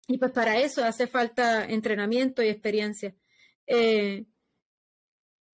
[0.06, 3.14] Y pues para eso hace falta entrenamiento y experiencia.
[3.66, 4.26] Eh,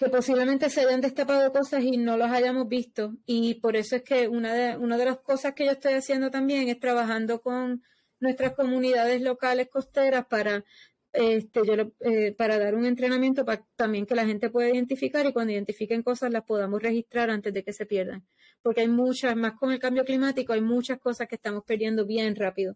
[0.00, 3.18] que posiblemente se hayan destapado cosas y no las hayamos visto.
[3.26, 6.30] Y por eso es que una de, una de las cosas que yo estoy haciendo
[6.30, 7.82] también es trabajando con
[8.18, 10.64] nuestras comunidades locales costeras para,
[11.12, 15.34] este, yo, eh, para dar un entrenamiento para también que la gente pueda identificar y
[15.34, 18.26] cuando identifiquen cosas las podamos registrar antes de que se pierdan.
[18.62, 22.36] Porque hay muchas, más con el cambio climático, hay muchas cosas que estamos perdiendo bien
[22.36, 22.74] rápido.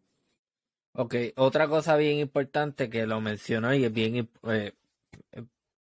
[0.93, 4.73] Ok, otra cosa bien importante que lo mencionó y es bien eh,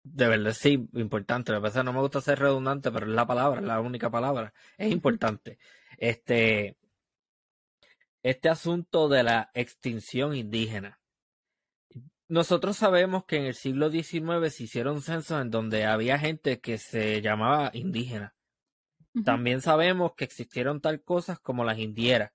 [0.04, 1.52] De verdad, sí, importante.
[1.52, 4.52] A veces no me gusta ser redundante, pero es la palabra, es la única palabra.
[4.78, 5.58] Es importante.
[5.96, 6.76] Este,
[8.24, 10.98] este asunto de la extinción indígena.
[12.26, 16.78] Nosotros sabemos que en el siglo XIX se hicieron censos en donde había gente que
[16.78, 18.34] se llamaba indígena.
[19.24, 22.32] También sabemos que existieron tal cosas como las indieras,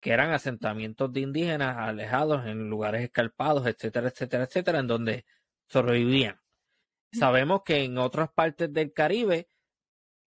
[0.00, 5.26] que eran asentamientos de indígenas alejados en lugares escarpados, etcétera, etcétera, etcétera, en donde
[5.66, 6.41] sobrevivían.
[7.12, 9.48] Sabemos que en otras partes del Caribe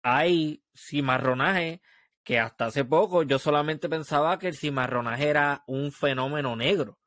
[0.01, 1.81] hay cimarronaje
[2.23, 6.99] que hasta hace poco yo solamente pensaba que el cimarronaje era un fenómeno negro,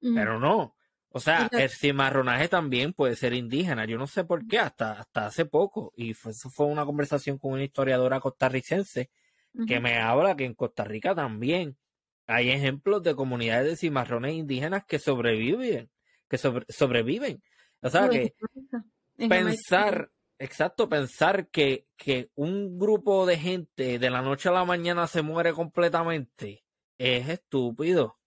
[0.00, 0.76] pero no.
[1.16, 3.84] O sea, el cimarronaje también puede ser indígena.
[3.84, 5.92] Yo no sé por qué, hasta, hasta hace poco.
[5.96, 9.10] Y fue, eso fue una conversación con una historiadora costarricense
[9.68, 11.76] que me habla que en Costa Rica también
[12.26, 15.88] hay ejemplos de comunidades de cimarrones indígenas que sobreviven,
[16.28, 17.40] que sobreviven.
[17.80, 18.34] O sea, que
[19.16, 25.06] pensar, exacto, pensar que, que un grupo de gente de la noche a la mañana
[25.06, 26.64] se muere completamente
[26.98, 28.18] es estúpido.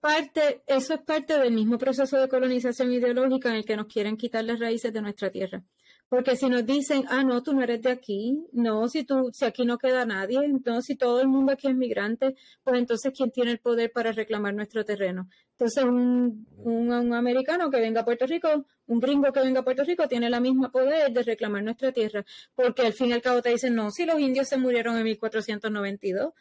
[0.00, 4.18] parte, eso es parte del mismo proceso de colonización ideológica en el que nos quieren
[4.18, 5.64] quitar las raíces de nuestra tierra.
[6.08, 9.44] Porque si nos dicen, ah, no, tú no eres de aquí, no, si tú, si
[9.44, 13.30] aquí no queda nadie, entonces si todo el mundo aquí es migrante, pues entonces ¿quién
[13.30, 15.28] tiene el poder para reclamar nuestro terreno?
[15.52, 19.82] Entonces un, un, americano que venga a Puerto Rico, un gringo que venga a Puerto
[19.82, 22.24] Rico tiene la misma poder de reclamar nuestra tierra,
[22.54, 25.04] porque al fin y al cabo te dicen, no, si los indios se murieron en
[25.04, 26.32] 1492,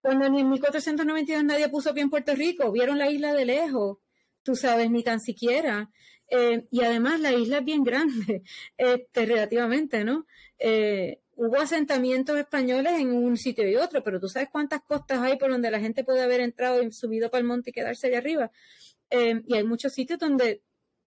[0.00, 3.98] cuando en 1492 nadie puso pie en Puerto Rico, vieron la isla de lejos,
[4.42, 5.90] tú sabes, ni tan siquiera.
[6.30, 8.42] Eh, y además la isla es bien grande,
[8.76, 10.26] este, relativamente, ¿no?
[10.58, 15.38] Eh, hubo asentamientos españoles en un sitio y otro, pero tú sabes cuántas costas hay
[15.38, 18.18] por donde la gente puede haber entrado y subido para el monte y quedarse allá
[18.18, 18.50] arriba.
[19.10, 20.62] Eh, y hay muchos sitios donde,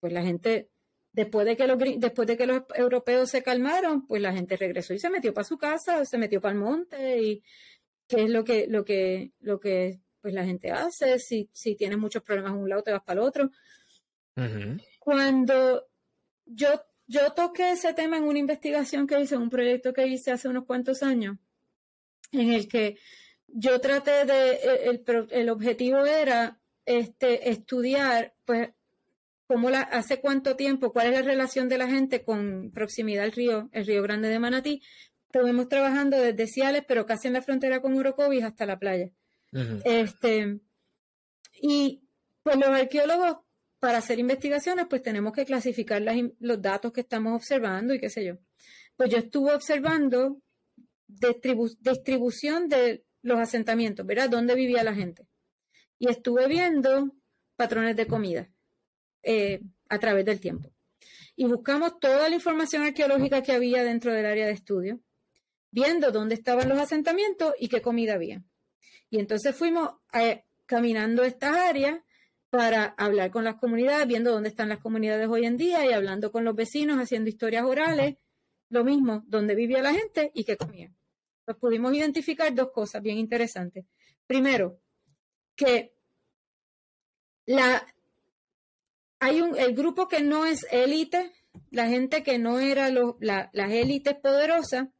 [0.00, 0.70] pues la gente,
[1.12, 4.94] después de que los después de que los europeos se calmaron, pues la gente regresó
[4.94, 7.42] y se metió para su casa, se metió para el monte y
[8.08, 11.18] qué es lo que, lo que, lo que, pues la gente hace.
[11.18, 13.50] Si, si tienes muchos problemas en un lado, te vas para el otro.
[15.04, 15.86] Cuando
[16.46, 20.32] yo, yo toqué ese tema en una investigación que hice, en un proyecto que hice
[20.32, 21.36] hace unos cuantos años,
[22.32, 22.96] en el que
[23.46, 24.54] yo traté de,
[24.86, 28.70] el, el objetivo era este, estudiar, pues,
[29.46, 33.32] cómo la, hace cuánto tiempo, cuál es la relación de la gente con proximidad al
[33.32, 34.82] río, el río Grande de Manatí.
[35.26, 39.10] Estuvimos trabajando desde Ciales, pero casi en la frontera con Orocovis hasta la playa.
[39.84, 40.60] Este,
[41.60, 42.08] y
[42.42, 43.36] pues los arqueólogos
[43.84, 46.02] para hacer investigaciones, pues tenemos que clasificar
[46.40, 48.38] los datos que estamos observando y qué sé yo.
[48.96, 50.40] Pues yo estuve observando
[51.06, 54.30] distribución de los asentamientos, ¿verdad?
[54.30, 55.28] ¿Dónde vivía la gente?
[55.98, 57.14] Y estuve viendo
[57.56, 58.50] patrones de comida
[59.22, 60.72] eh, a través del tiempo.
[61.36, 65.02] Y buscamos toda la información arqueológica que había dentro del área de estudio,
[65.70, 68.42] viendo dónde estaban los asentamientos y qué comida había.
[69.10, 72.00] Y entonces fuimos eh, caminando estas áreas
[72.56, 76.30] para hablar con las comunidades, viendo dónde están las comunidades hoy en día y hablando
[76.30, 78.16] con los vecinos, haciendo historias orales,
[78.68, 80.94] lo mismo, dónde vivía la gente y qué comía.
[81.44, 83.86] Pues pudimos identificar dos cosas bien interesantes.
[84.28, 84.80] Primero,
[85.56, 85.96] que
[87.46, 87.84] la,
[89.18, 91.32] hay un, el grupo que no es élite,
[91.72, 94.90] la gente que no era las élites poderosas,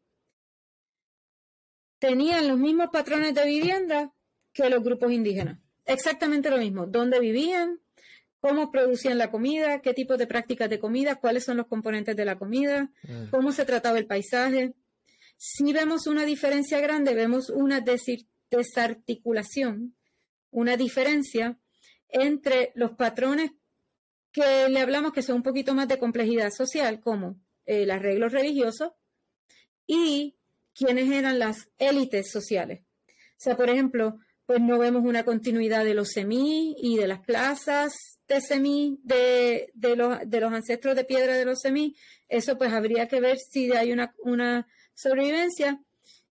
[2.00, 4.12] tenían los mismos patrones de vivienda
[4.52, 7.80] que los grupos indígenas exactamente lo mismo, dónde vivían,
[8.40, 12.24] cómo producían la comida, qué tipo de prácticas de comida, cuáles son los componentes de
[12.24, 13.30] la comida, mm.
[13.30, 14.74] cómo se trataba el paisaje.
[15.36, 17.82] Si vemos una diferencia grande, vemos una
[18.50, 19.96] desarticulación,
[20.50, 21.58] una diferencia
[22.08, 23.52] entre los patrones
[24.30, 28.96] que le hablamos que son un poquito más de complejidad social, como el arreglo religioso,
[29.86, 30.36] y
[30.74, 32.82] quiénes eran las élites sociales.
[33.08, 37.20] O sea, por ejemplo, pues no vemos una continuidad de los semí y de las
[37.20, 37.94] plazas
[38.28, 41.94] de semí, de, los, de los ancestros de piedra de los semí.
[42.28, 45.80] Eso pues habría que ver si hay una, una sobrevivencia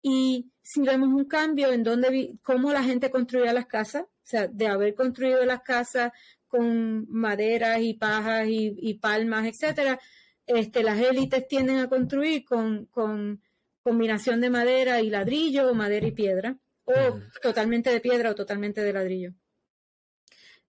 [0.01, 4.47] y si vemos un cambio en dónde, cómo la gente construía las casas, o sea,
[4.47, 6.11] de haber construido las casas
[6.47, 9.99] con maderas y pajas y, palmas, etcétera,
[10.45, 13.41] este, las élites tienden a construir con, con
[13.83, 18.81] combinación de madera y ladrillo o madera y piedra o totalmente de piedra o totalmente
[18.81, 19.33] de ladrillo.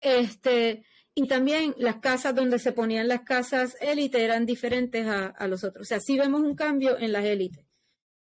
[0.01, 0.85] Este,
[1.15, 5.87] y también las casas donde se ponían las casas élite eran diferentes a, los otros.
[5.87, 7.65] O sea, sí vemos un cambio en las élites,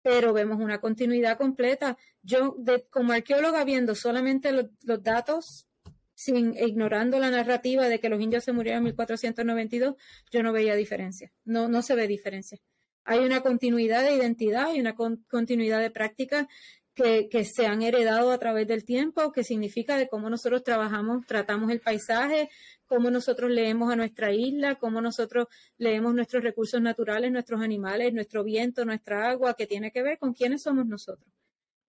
[0.02, 1.98] pero vemos una continuidad completa.
[2.22, 2.56] Yo,
[2.92, 5.68] como arqueóloga, viendo solamente los datos
[6.14, 9.96] sin ignorando la narrativa de que los indios se murieron en 1492,
[10.32, 11.32] yo no veía diferencia.
[11.44, 12.60] No, no se ve diferencia.
[13.06, 16.48] Hay una continuidad de identidad y una continuidad de práctica
[16.94, 21.26] que, que, se han heredado a través del tiempo, que significa de cómo nosotros trabajamos,
[21.26, 22.50] tratamos el paisaje,
[22.86, 25.48] cómo nosotros leemos a nuestra isla, cómo nosotros
[25.78, 30.34] leemos nuestros recursos naturales, nuestros animales, nuestro viento, nuestra agua, que tiene que ver con
[30.34, 31.28] quiénes somos nosotros.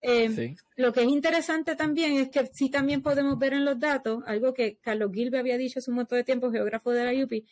[0.06, 4.22] Eh, lo que es interesante también es que sí también podemos ver en los datos,
[4.26, 7.46] algo que Carlos Gilbe había dicho hace un montón de tiempo, geógrafo de la UPI,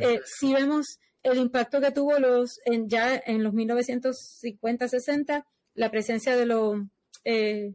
[0.00, 6.36] eh, si vemos el impacto que tuvo los en, ya en los 1950-60 la presencia
[6.36, 6.76] de los
[7.26, 7.74] eh,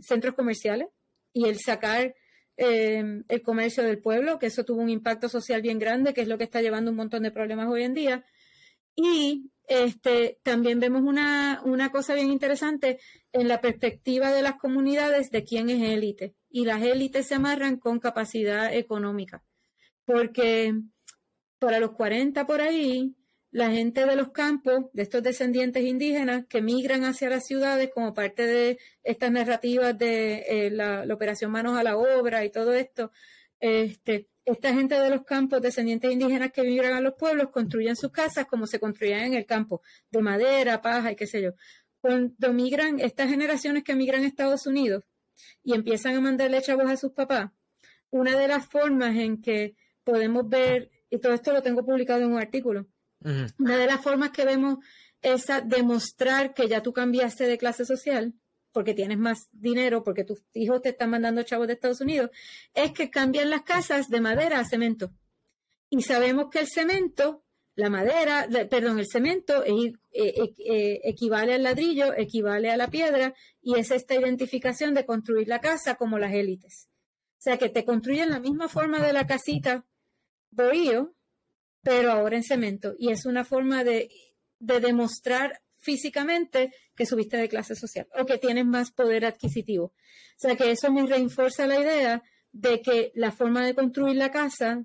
[0.00, 0.88] centros comerciales
[1.32, 2.14] y el sacar
[2.56, 6.36] el comercio del pueblo, que eso tuvo un impacto social bien grande, que es lo
[6.36, 8.26] que está llevando un montón de problemas hoy en día.
[8.94, 12.98] Y este, también vemos una, una cosa bien interesante
[13.32, 16.34] en la perspectiva de las comunidades de quién es élite.
[16.50, 19.42] Y las élites se amarran con capacidad económica.
[20.04, 20.74] Porque
[21.58, 23.16] para los 40 por ahí,
[23.52, 28.14] la gente de los campos, de estos descendientes indígenas que migran hacia las ciudades como
[28.14, 33.10] parte de estas narrativas de eh, la, operación Manos a la Obra y todo esto,
[33.58, 38.12] este, esta gente de los campos, descendientes indígenas que migran a los pueblos, construyen sus
[38.12, 41.50] casas como se construían en el campo, de madera, paja y qué sé yo.
[42.00, 45.04] Cuando migran, estas generaciones que migran a Estados Unidos
[45.64, 47.50] y empiezan a mandarle chavos a sus papás,
[48.10, 49.74] una de las formas en que
[50.04, 52.86] podemos ver, y todo esto lo tengo publicado en un artículo,
[53.22, 54.78] una de las formas que vemos
[55.22, 58.34] es demostrar que ya tú cambiaste de clase social,
[58.72, 62.30] porque tienes más dinero, porque tus hijos te están mandando chavos de Estados Unidos,
[62.74, 65.12] es que cambian las casas de madera a cemento.
[65.88, 67.44] Y sabemos que el cemento,
[67.74, 73.34] la madera, perdón, el cemento eh, eh, eh, equivale al ladrillo, equivale a la piedra,
[73.60, 76.88] y es esta identificación de construir la casa como las élites.
[77.38, 79.84] O sea, que te construyen la misma forma de la casita
[80.50, 81.14] bohío,
[81.82, 82.94] pero ahora en cemento.
[82.98, 84.10] Y es una forma de,
[84.58, 89.84] de demostrar físicamente que subiste de clase social o que tienes más poder adquisitivo.
[89.84, 89.92] O
[90.36, 94.84] sea que eso me reinforza la idea de que la forma de construir la casa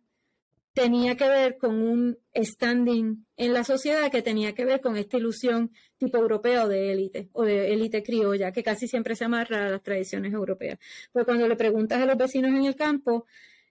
[0.76, 5.18] tenía que ver con un standing en la sociedad que tenía que ver con esta
[5.18, 9.68] ilusión tipo europea o de élite o de élite criolla que casi siempre se amarra
[9.68, 10.78] a las tradiciones europeas.
[11.14, 13.26] Pues cuando le preguntas a los vecinos en el campo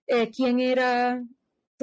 [0.06, 1.22] eh, quién era,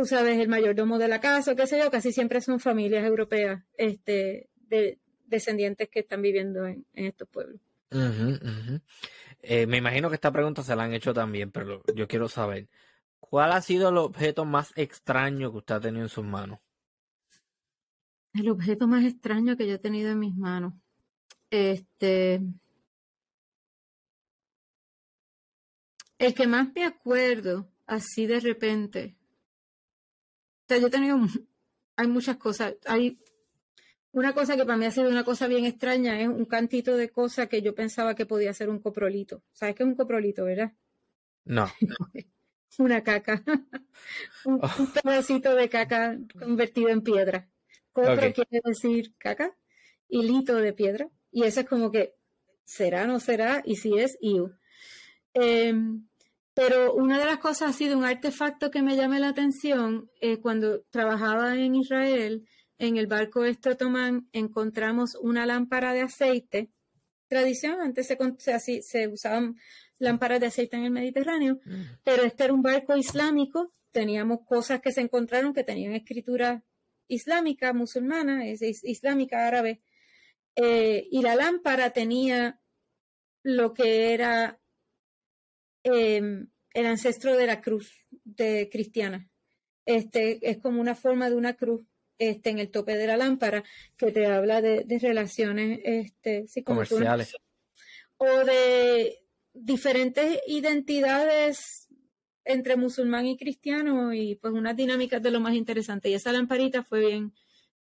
[0.02, 3.06] tú sabes, el mayordomo de la casa o qué sé yo, casi siempre son familias
[3.06, 7.62] europeas este, de, descendientes que están viviendo en, estos pueblos.
[9.44, 12.68] Eh, me imagino que esta pregunta se la han hecho también, pero yo quiero saber,
[13.20, 16.58] ¿cuál ha sido el objeto más extraño que usted ha tenido en sus manos?
[18.34, 20.74] El objeto más extraño que yo he tenido en mis manos.
[21.52, 22.42] Este.
[26.18, 29.21] El que más me acuerdo, así de repente.
[30.72, 31.20] O sea, yo he tenido.
[31.98, 32.76] Hay muchas cosas.
[32.86, 33.20] Hay
[34.14, 37.10] una cosa que para mí ha sido una cosa bien extraña es un cantito de
[37.10, 39.44] cosa que yo pensaba que podía ser un coprolito.
[39.52, 40.72] ¿Sabes qué es un coprolito, verdad?
[41.44, 41.70] No.
[42.78, 43.44] una caca.
[44.46, 44.70] un, oh.
[45.04, 47.50] pedacito de caca convertido en piedra.
[47.92, 49.54] Copro quiere decir caca
[50.08, 51.10] y lito de piedra.
[51.34, 52.16] Y eso es como que,
[52.64, 53.62] ¿será, no será?
[53.66, 54.54] Y si es, iu.
[55.34, 56.08] Em,
[56.54, 60.38] pero una de las cosas ha sido un artefacto que me llama la atención eh,
[60.38, 62.46] cuando trabajaba en Israel
[62.82, 66.72] en el barco Estrotomán encontramos una lámpara de aceite.
[67.28, 69.56] Tradición, antes se, se usaban
[70.00, 71.82] lámparas de aceite en el Mediterráneo, mm.
[72.04, 73.72] pero este era un barco islámico.
[73.92, 76.64] Teníamos cosas que se encontraron que tenían escritura
[77.08, 79.82] islámica, musulmana, es, islámica, árabe.
[80.56, 82.60] Eh, y la lámpara tenía
[83.44, 84.61] lo que era
[85.84, 87.92] em, el ancestro de la cruz
[88.24, 89.30] de cristiana.
[89.86, 91.84] Este es como una forma de una cruz
[92.18, 93.64] este, en el tope de la lámpara,
[93.98, 97.36] que te habla de, relaciones este, comerciales.
[98.18, 99.18] o de
[99.54, 101.88] diferentes identidades
[102.46, 106.10] entre musulmán y cristiano y pues unas dinámicas de lo más interesante.
[106.10, 107.34] Y esa lamparita fue bien,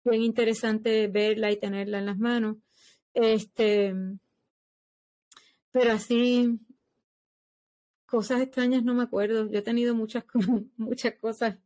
[0.04, 2.56] bien interesante verla y tenerla en las manos.
[3.12, 3.94] Este,
[5.70, 6.58] pero así,
[8.10, 9.48] cosas extrañas no me acuerdo.
[9.48, 10.24] Yo he tenido muchas,
[10.76, 11.56] muchas cosas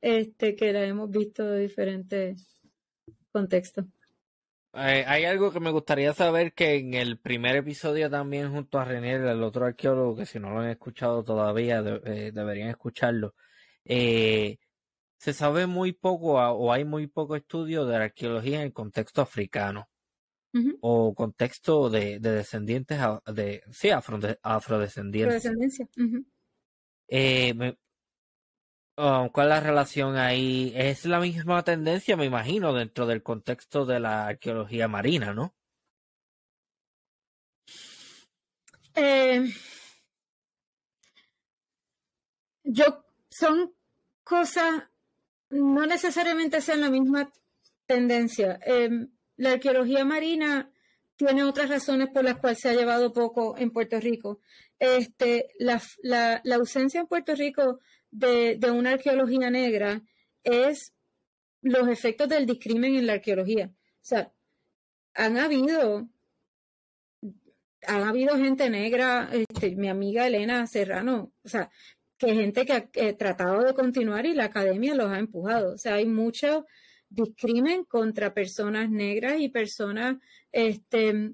[0.00, 2.60] este, que la hemos visto de diferentes
[3.32, 3.86] contextos.
[4.74, 8.84] Eh, hay algo que me gustaría saber que en el primer episodio también junto a
[8.84, 13.34] René, el otro arqueólogo, que si no lo han escuchado todavía eh, deberían escucharlo,
[13.84, 14.58] eh,
[15.16, 19.22] se sabe muy poco o hay muy poco estudio de la arqueología en el contexto
[19.22, 19.88] africano
[20.80, 25.46] o contexto de, descendientes, de, sí, afro, afrodescendientes.
[25.46, 25.88] Afrodescendencia.
[27.08, 27.76] Eh,
[28.96, 30.72] oh, ¿Cuál es la relación ahí?
[30.76, 35.54] Es la misma tendencia, me imagino, dentro del contexto de la arqueología marina, ¿no?
[38.94, 39.44] Eh,
[42.62, 43.74] yo son
[44.22, 44.84] cosas,
[45.50, 47.30] no necesariamente sean la misma
[47.86, 48.58] tendencia.
[48.64, 50.70] Em, la arqueología marina
[51.16, 54.40] tiene otras razones por las cuales se ha llevado poco en Puerto Rico.
[54.78, 57.80] Este, la, la, la ausencia en Puerto Rico
[58.14, 60.02] de, una arqueología negra
[60.42, 60.92] es
[61.62, 63.66] los efectos del discrimen en la arqueología.
[63.66, 64.32] O sea,
[65.14, 66.08] han habido,
[67.86, 71.70] han habido gente negra, este, mi amiga Elena Serrano, o sea,
[72.18, 75.74] que gente que ha tratado de continuar y la academia los ha empujado.
[75.74, 76.66] O sea, hay mucho
[77.14, 80.16] discrimen contra personas negras y personas,
[80.52, 81.32] este,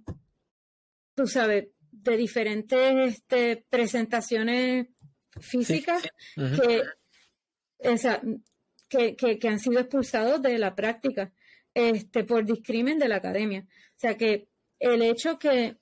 [1.15, 4.89] tú sabes, de diferentes este, presentaciones
[5.40, 6.02] físicas
[6.35, 6.82] que,
[7.78, 8.20] esa,
[8.89, 11.32] que, que, han sido expulsados de la práctica
[11.74, 13.66] este, por discrimen de la academia.
[13.69, 14.48] O sea que
[14.78, 15.77] el hecho que,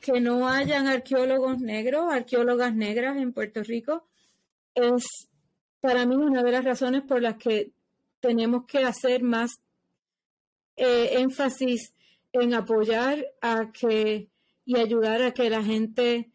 [0.00, 4.08] que no hayan arqueólogos negros, arqueólogas negras en Puerto Rico,
[4.74, 5.28] es
[5.80, 7.72] para mí una de las razones por las que
[8.22, 9.60] tenemos que hacer más
[10.76, 11.92] eh, énfasis
[12.32, 14.28] en apoyar a que
[14.64, 16.30] y ayudar a que la gente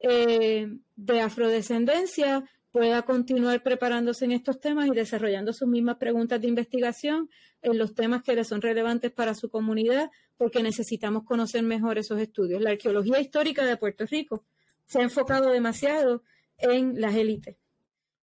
[0.00, 6.48] eh, de afrodescendencia pueda continuar preparándose en estos temas y desarrollando sus mismas preguntas de
[6.48, 7.28] investigación
[7.60, 12.20] en los temas que les son relevantes para su comunidad, porque necesitamos conocer mejor esos
[12.20, 12.62] estudios.
[12.62, 14.44] La arqueología histórica de Puerto Rico
[14.86, 16.22] se ha enfocado demasiado
[16.56, 17.56] en las élites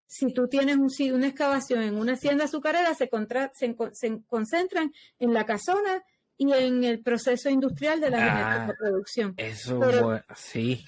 [0.08, 3.10] si tú tienes un, una excavación en una hacienda azucarera, se,
[3.94, 6.04] se, concentran en la casona
[6.38, 9.34] y en el proceso industrial de la ah, producción.
[9.38, 9.80] Eso,
[10.36, 10.86] sí.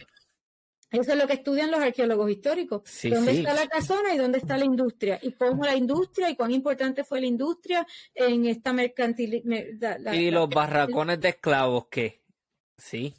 [0.89, 2.81] Eso es lo que estudian los arqueólogos históricos.
[3.03, 5.19] ¿Dónde está la casona y dónde está la industria?
[5.21, 9.43] Y cómo la industria y cuán importante fue la industria en esta mercantil.
[10.13, 12.23] y los barracones de esclavos, ¿qué?
[12.77, 13.13] Sí.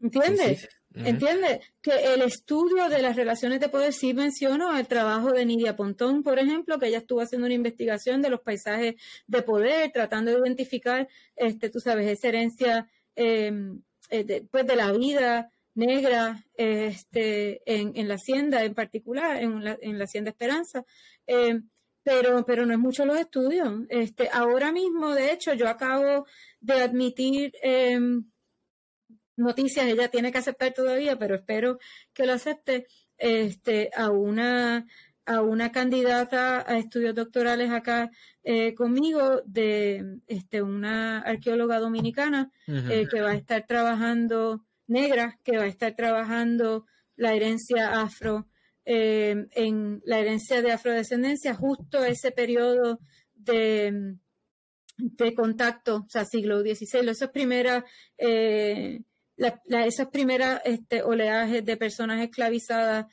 [0.00, 0.68] ¿Entiendes?
[0.94, 1.60] ¿Entiendes?
[1.82, 6.22] Que el estudio de las relaciones de poder sí menciono el trabajo de Nidia Pontón,
[6.22, 8.94] por ejemplo, que ella estuvo haciendo una investigación de los paisajes
[9.26, 14.76] de poder, tratando de identificar, este, tú sabes, esa herencia em, eh, de, pues, de
[14.76, 20.30] la vida negra este, en, en, la hacienda en particular, en la, en la hacienda
[20.30, 20.84] Esperanza.
[21.26, 21.68] Em,
[22.04, 23.68] pero, pero no es mucho los estudios.
[23.88, 26.26] Este, ahora mismo, de hecho, yo acabo
[26.60, 28.30] de admitir em,
[29.36, 31.78] noticias, ella tiene que aceptar todavía, pero espero
[32.12, 32.86] que lo acepte,
[33.18, 34.86] este, a una
[35.26, 38.10] a una candidata a estudios doctorales acá
[38.42, 45.56] eh, conmigo de este, una arqueóloga dominicana eh, que va a estar trabajando, negra, que
[45.56, 46.86] va a estar trabajando
[47.16, 48.48] la herencia afro,
[48.84, 53.00] eh, en la herencia de afrodescendencia, justo ese periodo
[53.34, 54.16] de,
[54.98, 57.84] de contacto, o sea, siglo XVI, esas primeras
[59.36, 63.06] esas primeras este, oleajes de personas esclavizadas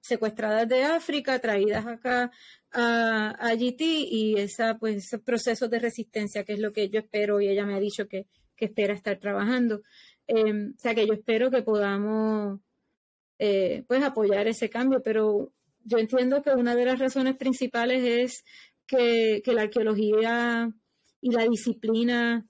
[0.00, 2.30] secuestradas de África, traídas acá
[2.72, 7.40] a, Haití y esa, pues, ese proceso de resistencia que es lo que yo espero
[7.40, 8.26] y ella me ha dicho que,
[8.56, 9.82] espera estar trabajando.
[10.26, 12.60] Em, o sea que yo espero que podamos
[13.38, 15.52] eh, pues apoyar ese cambio, pero
[15.84, 18.44] yo entiendo que una de las razones principales es
[18.86, 20.70] que, que la arqueología
[21.20, 22.44] y la disciplina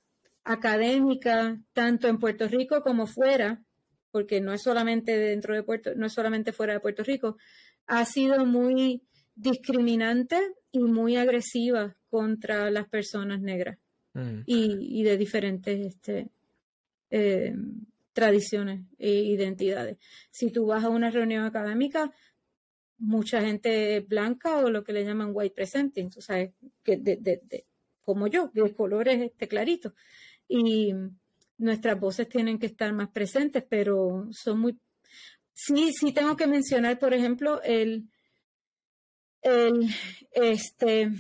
[0.49, 3.63] académica, tanto en Puerto Rico como fuera,
[4.11, 7.37] porque no es solamente dentro de Puerto, no es solamente fuera de Puerto Rico,
[7.87, 9.03] ha sido muy
[9.35, 10.41] discriminante
[10.73, 13.79] y muy agresiva contra las personas negras
[14.15, 14.41] mm.
[14.47, 16.31] y, de diferentes este,
[17.11, 17.55] eh,
[18.15, 19.99] tradiciones e identidades.
[20.31, 22.11] Si tú vas a una reunión académica,
[22.97, 26.53] mucha gente blanca o lo que le llaman white presenting, tú sabes,
[26.83, 27.67] que de,
[28.03, 29.93] como yo, de colores este, claritos
[30.49, 30.95] y
[31.59, 34.79] nuestras voces tienen que estar más presentes, pero son muy...
[35.53, 38.09] Sí, sí tengo que mencionar, por ejemplo, el,
[39.43, 39.89] el
[40.33, 41.11] este,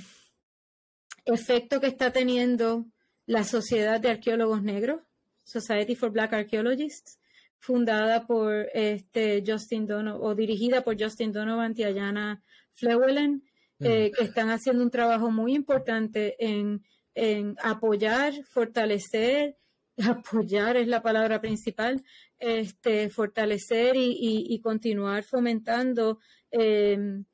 [1.25, 2.87] efecto que está teniendo
[3.27, 5.03] la Sociedad de Arqueólogos Negros,
[5.45, 7.19] Society for Black Archaeologists,
[7.59, 12.43] fundada por este Justin Donovan o dirigida por Justin Donovan y Ayana
[12.73, 13.43] Flewellen,
[13.81, 16.85] eh, que están haciendo un trabajo muy importante en
[17.15, 19.57] en apoyar, fortalecer,
[19.99, 22.03] apoyar es la palabra principal,
[22.39, 26.19] este, fortalecer y, continuar fomentando
[26.51, 27.25] em,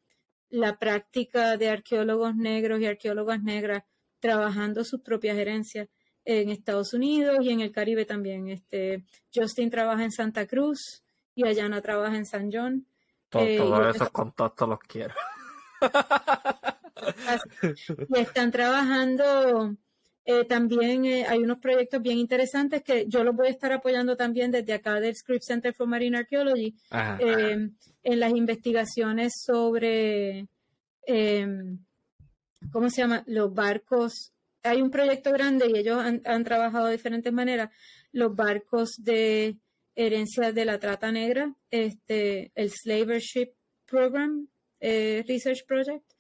[0.51, 3.83] la práctica de arqueólogos negros y arqueólogas negras
[4.21, 5.89] trabajando sus propias herencias
[6.25, 8.49] en Estados Unidos y en el Caribe también.
[8.49, 12.87] Este, Justin trabaja en Santa Cruz y Ayana trabaja en San John.
[13.29, 15.15] todos esos contactos los quiero.
[18.09, 19.77] y están trabajando
[20.27, 24.17] eh, también eh, hay unos proyectos bien interesantes que yo los voy a estar apoyando
[24.17, 26.75] también desde acá del Script Center for Marine Archaeology
[27.19, 27.69] eh,
[28.03, 30.49] en las investigaciones sobre,
[31.07, 31.79] em,
[32.73, 33.23] ¿cómo se llama?
[33.27, 34.33] Los barcos.
[34.63, 37.71] Hay un proyecto grande y ellos han, han trabajado de diferentes maneras.
[38.11, 39.59] Los barcos de
[39.95, 43.53] herencia de la trata negra, este, el Slaver Ship
[43.85, 44.49] Program,
[44.81, 46.14] Research Project.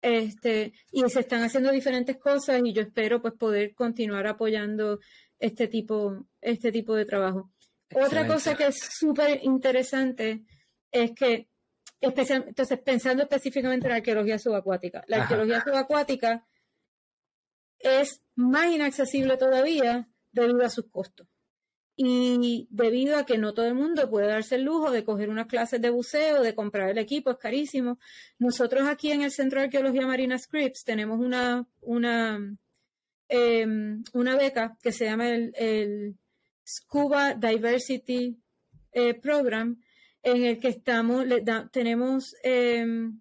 [0.00, 5.00] Este, y se están haciendo diferentes cosas y yo espero pues poder continuar apoyando
[5.38, 7.52] este tipo, este tipo de trabajo.
[7.94, 10.44] Otra cosa que es súper interesante
[10.92, 11.48] es que,
[12.00, 16.46] especial, entonces pensando específicamente en la arqueología subacuática, la arqueología subacuática
[17.78, 21.26] es más inaccesible todavía debido a sus costos
[22.00, 25.48] y debido a que no todo el mundo puede darse el lujo de coger unas
[25.48, 27.98] clases de buceo, de comprar el equipo, es carísimo.
[28.38, 32.56] Nosotros aquí en el Centro de Arqueología Marina Scripps tenemos una, una,
[33.26, 36.14] em, una beca que se llama el,
[36.64, 38.38] Scuba Diversity
[38.92, 39.82] eh, Program,
[40.22, 41.26] en el que estamos,
[41.72, 43.18] tenemos em,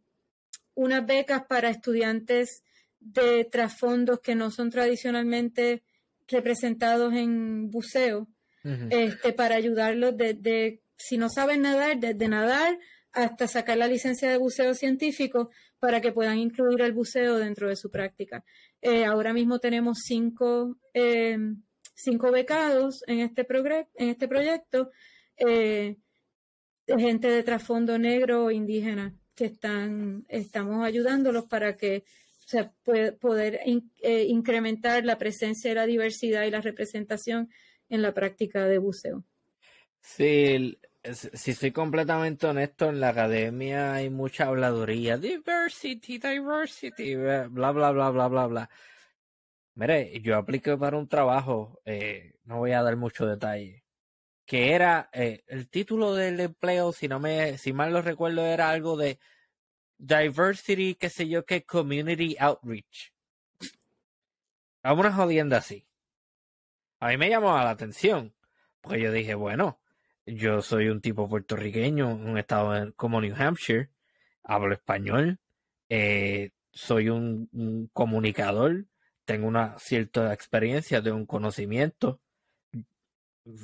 [0.75, 2.63] unas becas para estudiantes
[2.99, 5.81] de trasfondos que no son tradicionalmente
[6.27, 8.27] representados en buceo
[8.63, 12.77] este, para ayudarlos desde, si no saben nadar, desde nadar
[13.13, 17.75] hasta sacar la licencia de buceo científico para que puedan incluir el buceo dentro de
[17.75, 18.43] su práctica.
[18.81, 21.63] Eh, ahora mismo tenemos cinco, em,
[21.95, 23.45] cinco becados en este,
[23.95, 24.91] en este proyecto,
[25.37, 25.97] eh,
[26.87, 32.03] gente de trasfondo negro o indígena que están, estamos ayudándolos para que
[32.45, 37.49] se pueda poder eh, incrementar la presencia de la diversidad y la representación
[37.89, 39.23] en la práctica de buceo.
[40.01, 40.77] Sí,
[41.13, 45.17] si soy completamente honesto, en la academia hay mucha habladuría.
[45.17, 48.69] Diversity, diversity, bla, bla, bla, bla, bla, bla.
[49.75, 53.83] Mire, yo apliqué para un trabajo, eh, no voy a dar mucho detalle,
[54.45, 58.69] que era, eh, el título del empleo, si no me, si mal lo recuerdo, era
[58.71, 59.19] algo de
[59.99, 63.13] diversity, qué sé yo, qué community outreach.
[64.83, 65.86] A una jodienda así
[66.99, 68.33] a mí me llamó la atención,
[68.81, 69.79] porque yo dije, bueno,
[70.25, 73.89] yo soy un tipo puertorriqueño, un estado como New Hampshire,
[74.43, 75.39] hablo español,
[75.89, 78.85] eh, soy un, comunicador,
[79.25, 82.21] tengo una cierta experiencia, tengo un conocimiento.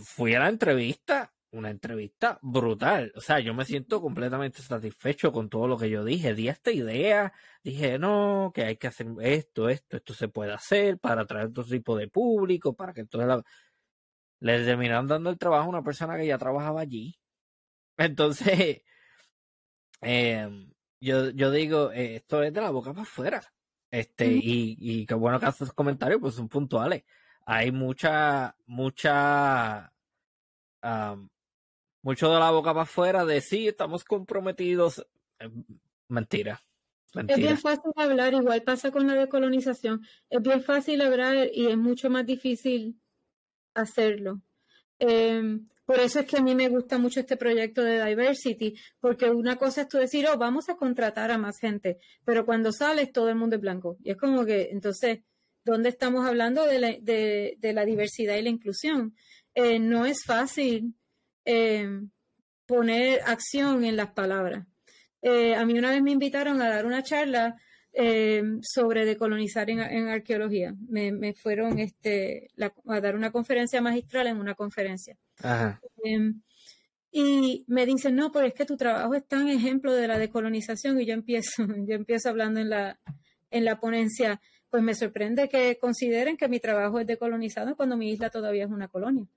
[0.03, 3.13] Fui a la entrevista una entrevista brutal.
[3.15, 6.33] O sea, yo me siento completamente satisfecho con todo lo que yo dije.
[6.33, 10.99] Di esta idea, dije, no, que hay que hacer esto, esto, esto se puede hacer
[10.99, 13.43] para atraer otro tipo de público, para que entonces la...
[14.39, 17.15] le terminaron dando el trabajo a una persona que ya trabajaba allí.
[17.97, 18.81] Entonces,
[20.01, 23.41] em, yo, yo digo, eh, esto es de la boca para afuera.
[23.91, 27.03] Este, y, y qué bueno que haces comentarios, pues son puntuales.
[27.45, 29.93] Hay mucha, mucha
[32.03, 35.05] mucho de la boca para afuera de sí, estamos comprometidos.
[35.39, 35.49] Eh,
[36.09, 36.61] mentira.
[37.27, 40.01] Es bien fácil hablar, igual pasa con la decolonización.
[40.29, 42.99] Es bien fácil hablar y es mucho más difícil
[43.75, 44.41] hacerlo.
[44.97, 49.29] Em, por eso es que a mí me gusta mucho este proyecto de Diversity, porque
[49.29, 53.11] una cosa es tú decir, oh, vamos a contratar a más gente, pero cuando sales
[53.11, 53.97] todo el mundo es blanco.
[54.03, 55.19] Y es como que, entonces,
[55.63, 59.15] ¿dónde estamos hablando de la, de, de la diversidad y la inclusión?
[59.53, 60.95] Eh, no es fácil
[61.45, 61.87] eh,
[62.65, 64.65] poner acción en las palabras.
[65.21, 67.55] Eh, a mí una vez me invitaron a dar una charla
[67.93, 70.75] eh, sobre decolonizar en, arqueología.
[70.89, 72.49] Me, fueron este,
[72.87, 75.17] a dar una conferencia magistral en una conferencia.
[77.11, 80.99] y me dicen, no, pues es que tu trabajo es tan ejemplo de la decolonización
[80.99, 81.51] y yo empiezo,
[81.87, 82.99] yo empiezo hablando en la,
[83.51, 88.09] en la ponencia, pues me sorprende que consideren que mi trabajo es decolonizado cuando mi
[88.11, 89.27] isla todavía es una colonia.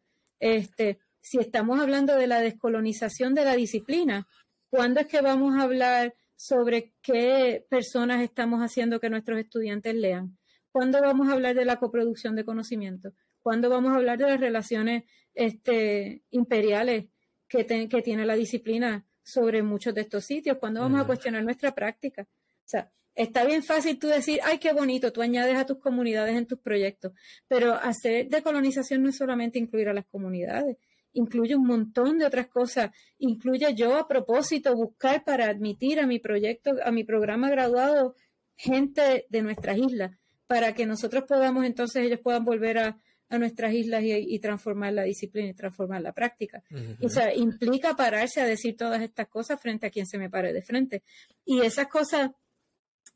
[0.40, 4.28] Este, si estamos hablando de la descolonización de la disciplina,
[4.70, 10.38] ¿cuándo es que vamos a hablar sobre qué personas estamos haciendo que nuestros estudiantes lean?
[10.70, 13.12] ¿Cuándo vamos a hablar de la coproducción de conocimiento?
[13.42, 15.02] ¿Cuándo vamos a hablar de las relaciones
[15.34, 17.06] este, imperiales
[17.48, 20.58] que, tiene la disciplina sobre muchos de estos sitios?
[20.58, 22.22] ¿Cuándo vamos a cuestionar nuestra práctica?
[22.22, 26.36] O sea, está bien fácil tú decir, ay, qué bonito, tú añades a tus comunidades
[26.36, 27.14] en tus proyectos,
[27.48, 30.76] pero hacer decolonización no es solamente incluir a las comunidades,
[31.16, 32.90] incluye un montón de otras cosas.
[33.18, 38.14] Incluye yo a propósito buscar para admitir a mi proyecto, a mi programa graduado,
[38.56, 40.16] gente de nuestras islas,
[40.46, 45.02] para que nosotros podamos entonces, ellos puedan volver a, a nuestras islas y, transformar la
[45.02, 46.62] disciplina y transformar la práctica.
[47.02, 50.52] O sea, implica pararse a decir todas estas cosas frente a quien se me pare
[50.52, 51.02] de frente.
[51.44, 52.30] Y esas cosas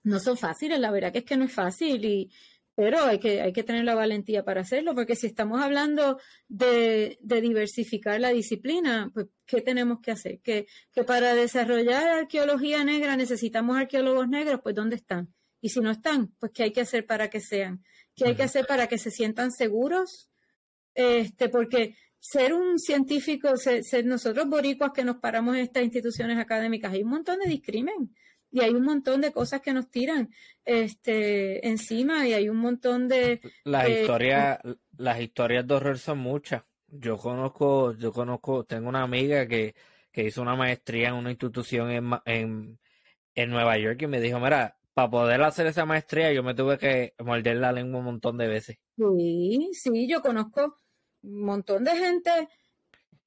[0.02, 2.30] no son fáciles, la verdad que es que no es fácil y,
[2.80, 7.18] pero hay que, hay que tener la valentía para hacerlo, porque si estamos hablando de,
[7.20, 10.40] diversificar la disciplina, pues, ¿qué tenemos que hacer?
[10.40, 15.28] Que, que para desarrollar arqueología negra necesitamos arqueólogos negros, pues ¿dónde están?
[15.60, 17.84] Y si no están, pues ¿qué hay que hacer para que sean?
[18.16, 20.30] ¿Qué hay que hacer para que se sientan seguros?
[20.94, 26.94] Este, porque ser un científico, ser, nosotros boricuas que nos paramos en estas instituciones académicas,
[26.94, 28.16] hay un montón de discrimen
[28.50, 30.30] y hay un montón de cosas que nos tiran
[30.64, 34.58] este encima y hay un montón de las historias
[34.96, 36.62] las historias de horror son muchas.
[36.88, 39.74] Yo conozco yo conozco tengo una amiga que,
[40.10, 42.78] que hizo una maestría en una institución en, en,
[43.34, 46.76] en Nueva York y me dijo mira para poder hacer esa maestría yo me tuve
[46.78, 50.78] que morder la lengua un montón de veces sí sí yo conozco
[51.22, 52.30] un montón de gente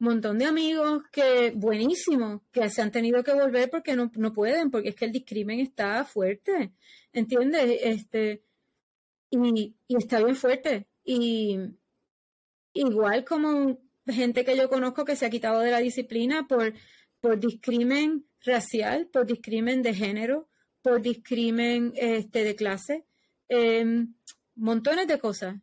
[0.03, 4.89] montón de amigos que, buenísimos, que se han tenido que volver porque no, pueden, porque
[4.89, 6.73] es que el discrimen está fuerte,
[7.11, 7.79] ¿entiendes?
[7.81, 8.43] Este,
[9.29, 10.87] y, está bien fuerte.
[11.03, 11.57] Y
[12.73, 16.73] igual como gente que yo conozco que se ha quitado de la disciplina por,
[17.19, 20.49] por discrimen racial, por discrimen de género,
[20.81, 23.05] por discrimen este, de clase,
[23.47, 24.13] em,
[24.55, 25.55] montones de cosas.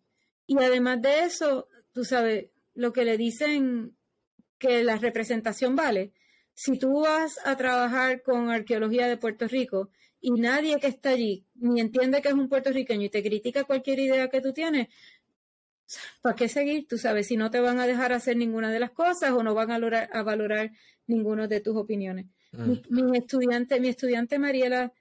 [0.47, 3.97] Y además de eso, tú sabes, lo que le dicen
[4.61, 6.13] que la representación vale.
[6.55, 11.47] Si tú vas a trabajar con arqueología de Puerto Rico y nadie que está allí
[11.55, 14.89] ni entiende que es un puertorriqueño y te critica cualquier idea que tú tienes,
[16.21, 16.87] ¿para qué seguir?
[16.87, 19.55] Tú sabes, si no te van a dejar hacer ninguna de las cosas o no
[19.55, 20.71] van a valorar, a valorar
[21.07, 22.27] ninguna de tus opiniones.
[22.53, 22.71] Mm.
[22.91, 24.93] Mi, mi, estudiante, mi estudiante Mariela,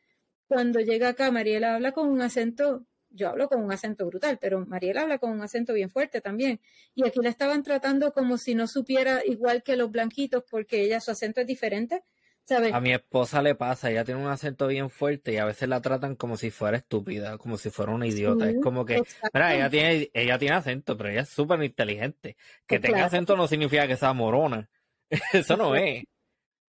[0.48, 4.66] cuando llega acá, Mariela habla con un acento yo hablo con un acento brutal, pero
[4.66, 6.60] Mariela habla con un acento bien fuerte también.
[6.96, 11.00] Y aquí la estaban tratando como si no supiera igual que los blanquitos, porque ella
[11.00, 12.04] su acento es diferente.
[12.44, 12.74] ¿sabes?
[12.74, 15.82] A mi esposa le pasa, ella tiene un acento bien fuerte y a veces la
[15.82, 18.50] tratan como si fuera estúpida, como si fuera una idiota.
[18.50, 19.04] es como que,
[19.34, 22.36] mira, ella tiene, ella tiene acento, pero ella es súper inteligente.
[22.66, 24.68] Que pues tenga acento no significa que sea morona.
[25.34, 26.04] Eso no es.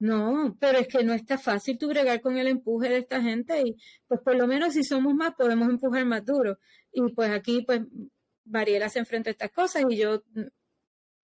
[0.01, 3.61] No, pero es que no está fácil tú bregar con el empuje de esta gente
[3.61, 3.77] y
[4.09, 6.59] pues por lo menos si somos más podemos empujar más duro.
[6.91, 7.83] Y pues aquí pues
[8.47, 10.23] Mariela se enfrenta a estas cosas y yo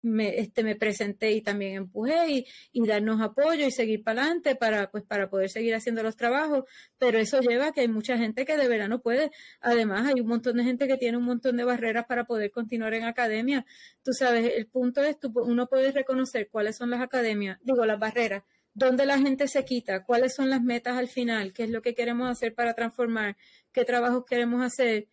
[0.04, 4.90] me, este, presenté y también empujé y, y darnos apoyo y seguir para adelante para,
[4.90, 6.64] pues, para poder seguir haciendo los trabajos,
[6.98, 9.32] pero eso lleva a que hay mucha gente que de verdad no puede.
[9.60, 12.94] Además, hay un montón de gente que tiene un montón de barreras para poder continuar
[12.94, 13.66] en academia.
[14.04, 18.00] Tú sabes, el punto es, tú, uno puede reconocer cuáles son las academias, digo, las
[18.00, 18.44] barreras
[18.74, 21.94] dónde la gente se quita, cuáles son las metas al final, qué es lo que
[21.94, 23.38] queremos hacer para transformar,
[23.72, 25.08] qué trabajos queremos hacer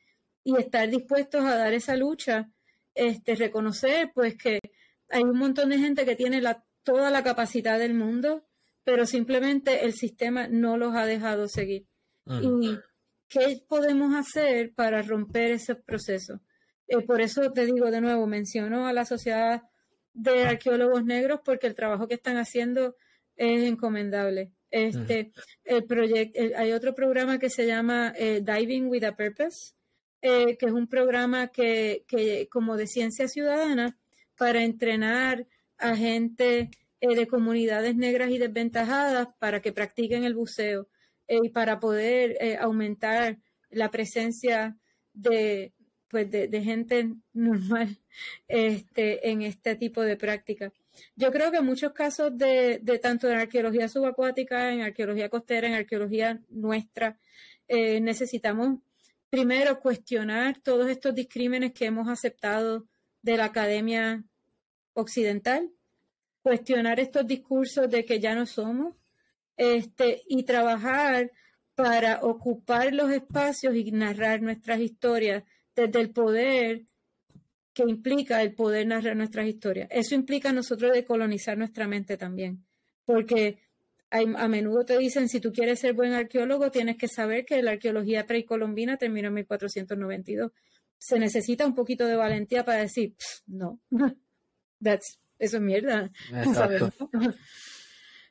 [0.44, 2.50] y estar dispuestos a dar esa lucha,
[2.94, 4.60] este, reconocer pues que
[5.10, 8.46] hay un montón de gente que tiene la, toda la capacidad del mundo,
[8.84, 11.86] pero simplemente el sistema no los ha dejado seguir.
[12.26, 12.78] ¿Y
[13.28, 16.40] qué podemos hacer para romper ese proceso?
[16.86, 19.62] Eh, por eso te digo de nuevo, menciono a la Sociedad
[20.12, 22.96] de Arqueólogos Negros porque el trabajo que están haciendo
[23.38, 24.52] es encomendable.
[24.70, 25.32] Este,
[25.64, 29.72] el proyecto, hay otro programa que se llama eh, Diving with a Purpose,
[30.20, 33.96] eh, que es un programa que, que, como de ciencia ciudadana,
[34.36, 35.46] para entrenar
[35.78, 36.70] a gente
[37.00, 40.88] eh, de comunidades negras y desventajadas para que practiquen el buceo
[41.28, 43.38] y para poder aumentar
[43.70, 44.78] la presencia
[45.12, 45.74] de,
[46.08, 47.98] pues de, de gente normal
[48.48, 50.72] este, en este tipo de prácticas.
[51.16, 55.74] Yo creo que en muchos casos de, tanto en arqueología subacuática, en arqueología costera, en
[55.74, 57.18] arqueología nuestra,
[57.66, 58.78] eh, necesitamos
[59.30, 62.86] primero cuestionar todos estos discrímenes que hemos aceptado
[63.22, 64.24] de la academia
[64.94, 65.70] occidental,
[66.42, 68.94] cuestionar estos discursos de que ya no somos,
[69.56, 71.32] este, y trabajar
[71.74, 75.44] para ocupar los espacios y narrar nuestras historias
[75.74, 76.84] desde el poder
[77.78, 79.86] que implica el poder narrar nuestras historias.
[79.92, 82.66] Eso implica nosotros decolonizar nuestra mente también,
[83.04, 83.58] porque
[84.10, 87.72] a menudo te dicen, si tú quieres ser buen arqueólogo, tienes que saber que la
[87.72, 90.50] arqueología precolombina terminó en 1492.
[90.98, 93.14] Se necesita un poquito de valentía para decir,
[93.46, 93.80] no,
[94.82, 96.10] That's, eso es mierda.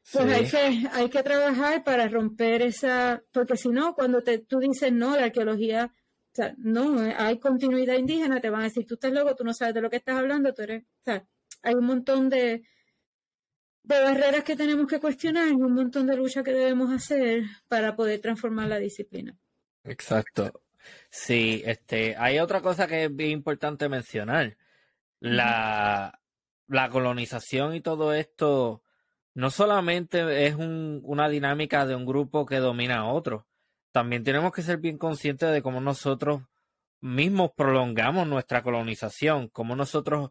[0.10, 4.60] Pues hay, que, hay que trabajar para romper esa, porque si no, cuando te, tú
[4.60, 5.94] dices no, la arqueología
[6.38, 9.74] sea, no, hay continuidad indígena, te van a decir, tú estás loco, tú no sabes
[9.74, 11.26] de lo que estás hablando, tú eres, o sea,
[11.64, 12.64] hay un montón de,
[13.84, 17.96] de barreras que tenemos que cuestionar y un montón de lucha que debemos hacer para
[17.96, 19.38] poder transformar la disciplina.
[19.84, 20.64] Exacto.
[21.10, 24.58] Sí, este, hay otra cosa que es bien importante mencionar.
[25.20, 26.20] la,
[26.68, 28.84] la colonización y todo esto
[29.34, 33.46] no solamente es una dinámica de un grupo que domina a otro,
[33.98, 36.44] también tenemos que ser bien conscientes de cómo nosotros
[37.02, 40.30] mismos prolongamos nuestra colonización, cómo nosotros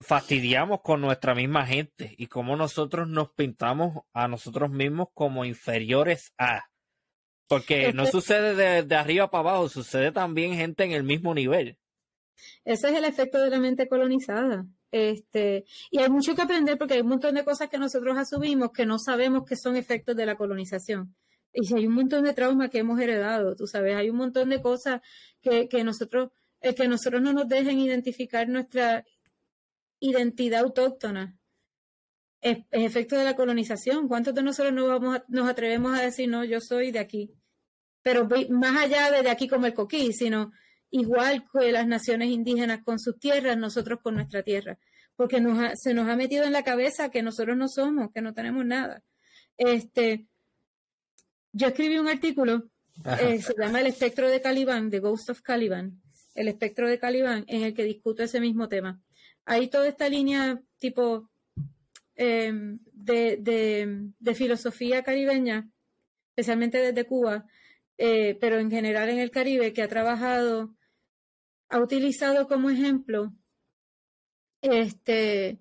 [0.00, 6.32] fastidiamos con nuestra misma gente y cómo nosotros nos pintamos a nosotros mismos como inferiores
[6.38, 6.66] a.
[7.48, 11.76] Porque no sucede de, de arriba para abajo, sucede también gente en el mismo nivel.
[12.64, 14.66] Ese es el efecto de la mente colonizada.
[14.92, 18.70] Este, y hay mucho que aprender porque hay un montón de cosas que nosotros asumimos
[18.70, 21.16] que no sabemos que son efectos de la colonización.
[21.52, 24.62] Y hay un montón de traumas que hemos heredado, tú sabes, hay un montón de
[24.62, 25.02] cosas
[25.40, 26.30] que, que nosotros,
[26.60, 29.04] eh, que nosotros no nos dejen identificar nuestra
[30.00, 31.36] identidad autóctona.
[32.40, 34.08] Es, efecto de la colonización.
[34.08, 37.32] ¿Cuántos de nosotros no vamos nos atrevemos a decir, no, yo soy de aquí?
[38.02, 40.52] Pero más allá de, de aquí como el coquí, sino
[40.90, 44.78] igual que las naciones indígenas con sus tierras, nosotros con nuestra tierra,
[45.14, 48.34] porque nos se nos ha metido en la cabeza que nosotros no somos, que no
[48.34, 49.02] tenemos nada.
[49.56, 50.26] Este,
[51.52, 52.64] yo escribí un artículo,
[53.20, 56.00] eh, se llama El espectro de Calibán, The Ghost of Caliban,
[56.34, 59.00] el espectro de Calibán, en el que discuto ese mismo tema.
[59.44, 61.30] Hay toda esta línea tipo
[62.14, 63.36] em, de,
[64.18, 65.68] de, filosofía caribeña,
[66.30, 67.46] especialmente desde Cuba,
[67.98, 70.74] eh, pero en general en el Caribe, que ha trabajado
[71.72, 73.32] ha utilizado como ejemplo
[74.60, 75.58] este,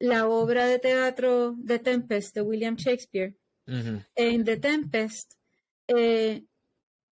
[0.00, 3.36] la obra de teatro The Tempest de William Shakespeare.
[3.66, 5.34] En The Tempest,
[5.86, 6.44] eh,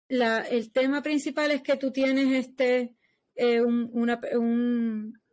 [0.08, 2.94] el tema principal es que tú tienes este,
[3.36, 4.20] eh, una,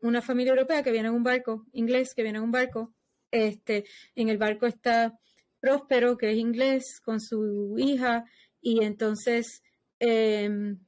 [0.01, 2.93] una, familia europea que viene en un barco, inglés, que viene en un barco.
[3.31, 3.85] Este,
[4.15, 5.17] en el barco está
[5.59, 8.25] Próspero, que es inglés, con su hija,
[8.61, 9.63] y entonces
[9.99, 10.79] em,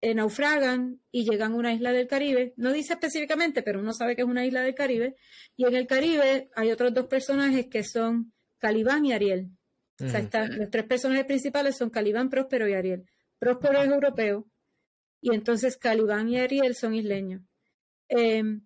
[0.00, 2.54] eh, naufragan y llegan a una isla del Caribe.
[2.56, 5.16] No dice específicamente, pero uno sabe que es una isla del Caribe.
[5.56, 9.50] Y en el Caribe hay otros dos personajes que son Calibán y Ariel.
[9.98, 13.08] O sea, los tres personajes principales son Calibán, Próspero y Ariel.
[13.38, 14.46] Próspero es europeo
[15.20, 17.42] y entonces Calibán y Ariel son isleños.
[18.08, 18.62] Em,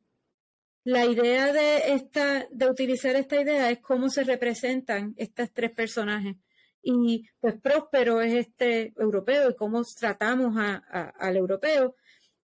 [0.84, 6.36] la idea de, esta, de utilizar esta idea es cómo se representan estos tres personajes
[6.82, 11.96] y pues Próspero es este europeo y cómo tratamos al europeo.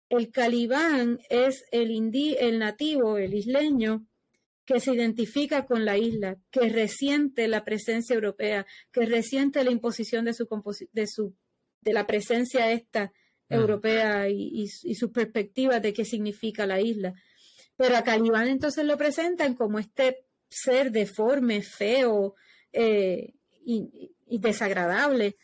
[0.09, 1.91] El calibán es el,
[2.39, 4.07] el nativo, el isleño,
[4.71, 10.27] que se identifica con la isla, que resiente la presencia europea, que resiente la imposición
[10.27, 10.47] de su,
[10.93, 11.35] de su
[11.81, 13.13] de la presencia esta
[13.49, 17.15] europea y, y, sus perspectivas de qué significa la isla.
[17.75, 20.19] Pero a Calibán entonces lo presentan como este
[20.49, 22.37] ser deforme, feo,
[22.73, 23.35] eh,
[23.65, 25.37] y, y desagradable.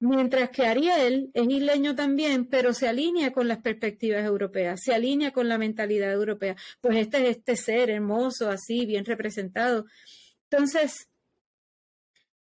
[0.00, 5.32] Mientras que Ariel es isleño también, pero se alinea con las perspectivas europeas, se alinea
[5.32, 6.56] con la mentalidad europea.
[6.80, 9.86] Pues este es este ser hermoso, así, bien representado.
[10.50, 11.08] Entonces,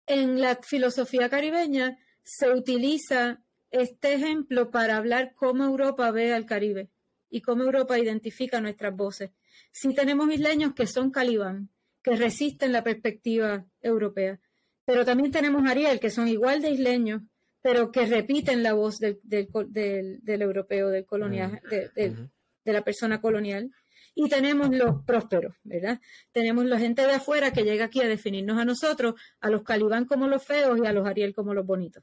[0.07, 6.89] en la filosofía caribeña se utiliza este ejemplo para hablar cómo Europa ve al Caribe
[7.29, 9.31] y cómo Europa identifica nuestras voces.
[9.73, 11.69] Si tenemos isleños que son calibán,
[12.03, 14.41] que resisten la perspectiva europea,
[14.85, 17.23] pero también tenemos Ariel, que son igual de isleños,
[17.63, 22.29] pero que repiten la voz del, del, europeo, del colonial, de,
[22.65, 23.71] la persona colonial.
[24.15, 26.01] Y tenemos los prósperos, ¿verdad?
[26.33, 30.05] Tenemos la gente de afuera que llega aquí a definirnos a nosotros, a los calibán
[30.05, 32.03] como los feos y a los Ariel como los bonitos.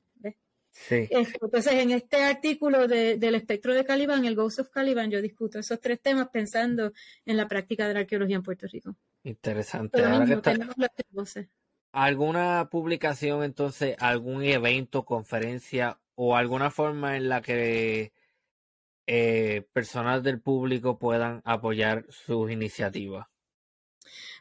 [0.71, 1.07] Sí.
[1.09, 5.79] Entonces, en este artículo del espectro de Calibán, el Ghost of Caliban, yo discuto esos
[5.79, 6.93] tres temas pensando
[7.25, 8.95] en la práctica de la arqueología en Puerto Rico.
[9.23, 10.01] Interesante.
[10.41, 11.47] tenemos las tres voces
[12.03, 18.13] alguna publicación, entonces, algún evento, conferencia o alguna forma en la que
[19.07, 23.25] eh, personas del público puedan apoyar sus iniciativas?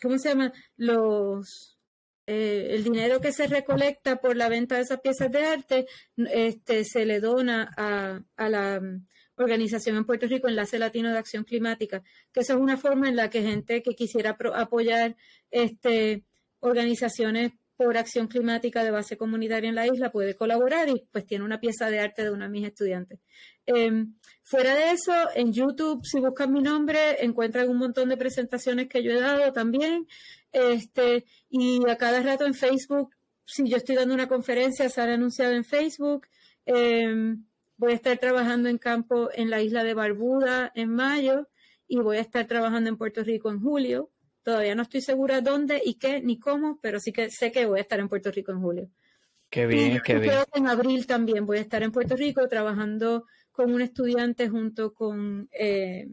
[0.01, 0.51] ¿cómo se llama?
[0.77, 1.77] Los,
[2.25, 5.85] eh, el dinero que se recolecta por la venta de esas piezas de arte
[6.15, 8.81] este, se le dona a, a la
[9.35, 13.15] organización en Puerto Rico, Enlace Latino de Acción Climática, que esa es una forma en
[13.15, 15.15] la que gente que quisiera apoyar
[15.51, 16.23] este,
[16.59, 21.43] organizaciones por acción climática de base comunitaria en la isla puede colaborar y pues tiene
[21.43, 23.19] una pieza de arte de una de mis estudiantes.
[23.65, 28.87] Em, fuera de eso, en YouTube, si buscan mi nombre, encuentran un montón de presentaciones
[28.87, 30.07] que yo he dado también.
[30.51, 35.53] Este, y a cada rato en Facebook, si yo estoy dando una conferencia, sale anunciado
[35.53, 36.27] en Facebook.
[36.65, 37.45] Em,
[37.77, 41.49] voy a estar trabajando en campo en la isla de Barbuda en mayo
[41.87, 44.12] y voy a estar trabajando en Puerto Rico en julio.
[44.43, 47.79] Todavía no estoy segura dónde y qué ni cómo, pero sí que sé que voy
[47.79, 48.89] a estar en Puerto Rico en julio.
[49.49, 50.35] Qué bien, qué bien.
[50.53, 55.47] en abril también voy a estar en Puerto Rico trabajando con un estudiante junto con
[55.51, 56.09] eh,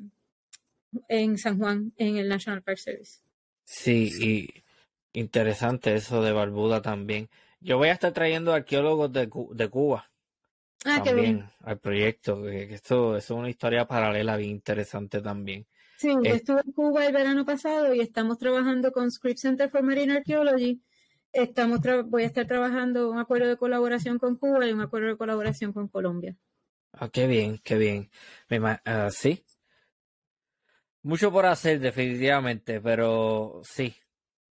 [1.08, 3.20] en San Juan, en el National Park Service.
[3.64, 7.28] Sí, y interesante eso de Barbuda también.
[7.60, 10.10] Yo voy a estar trayendo arqueólogos de, de Cuba.
[10.84, 15.66] Ah, también, al proyecto, que esto, es una historia paralela bien interesante también.
[16.00, 19.82] Sí, yo estuve en Cuba el verano pasado y estamos trabajando con Script Center for
[19.82, 20.80] Marine Archaeology.
[21.30, 25.18] Estamos voy a estar trabajando un acuerdo de colaboración con Cuba y un acuerdo de
[25.18, 26.34] colaboración con Colombia.
[26.94, 28.10] Ah, qué bien, qué bien.
[28.50, 29.44] Uh, sí.
[31.02, 33.94] Mucho por hacer, definitivamente, pero sí.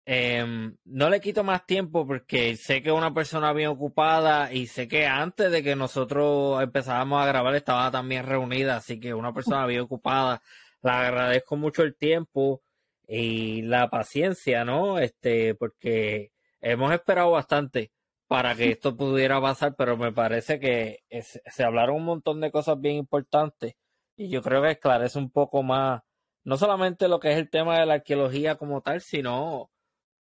[0.04, 4.66] Em, no le quito más tiempo porque sé que es una persona bien ocupada y
[4.66, 9.32] sé que antes de que nosotros empezáramos a grabar estaba también reunida, así que una
[9.32, 10.42] persona bien ocupada
[10.86, 12.62] le agradezco mucho el tiempo
[13.08, 15.00] y la paciencia, ¿no?
[15.00, 16.32] Este, porque
[16.62, 17.92] hemos esperado bastante
[18.28, 22.80] para que esto pudiera pasar, pero me parece que se hablaron un montón de cosas
[22.80, 23.76] bien importantes
[24.16, 26.02] y yo creo que esclarece un poco más,
[26.44, 29.72] no solamente lo que es el tema de la arqueología como tal, sino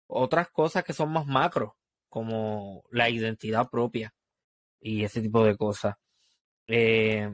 [0.07, 1.77] otras cosas que son más macro,
[2.09, 4.15] como la identidad propia
[4.81, 5.97] y ese tipo de cosas.
[6.67, 7.31] Eh,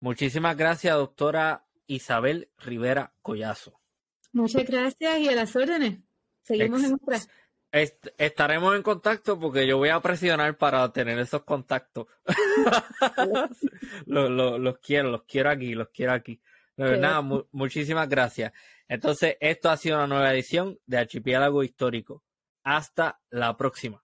[0.00, 1.64] muchísimas gracias, doctora
[1.94, 3.80] Isabel Rivera Collazo.
[4.32, 6.00] Muchas gracias y a las órdenes.
[6.42, 7.18] Seguimos en otra.
[8.18, 12.06] estaremos en contacto porque yo voy a presionar para tener esos contactos.
[14.06, 16.40] los, quiero, los quiero aquí, los quiero aquí.
[16.76, 17.20] nada,
[17.52, 18.52] muchísimas gracias.
[18.88, 22.24] Entonces, esto ha sido una nueva edición de Archipiélago Histórico.
[22.64, 24.02] Hasta la próxima.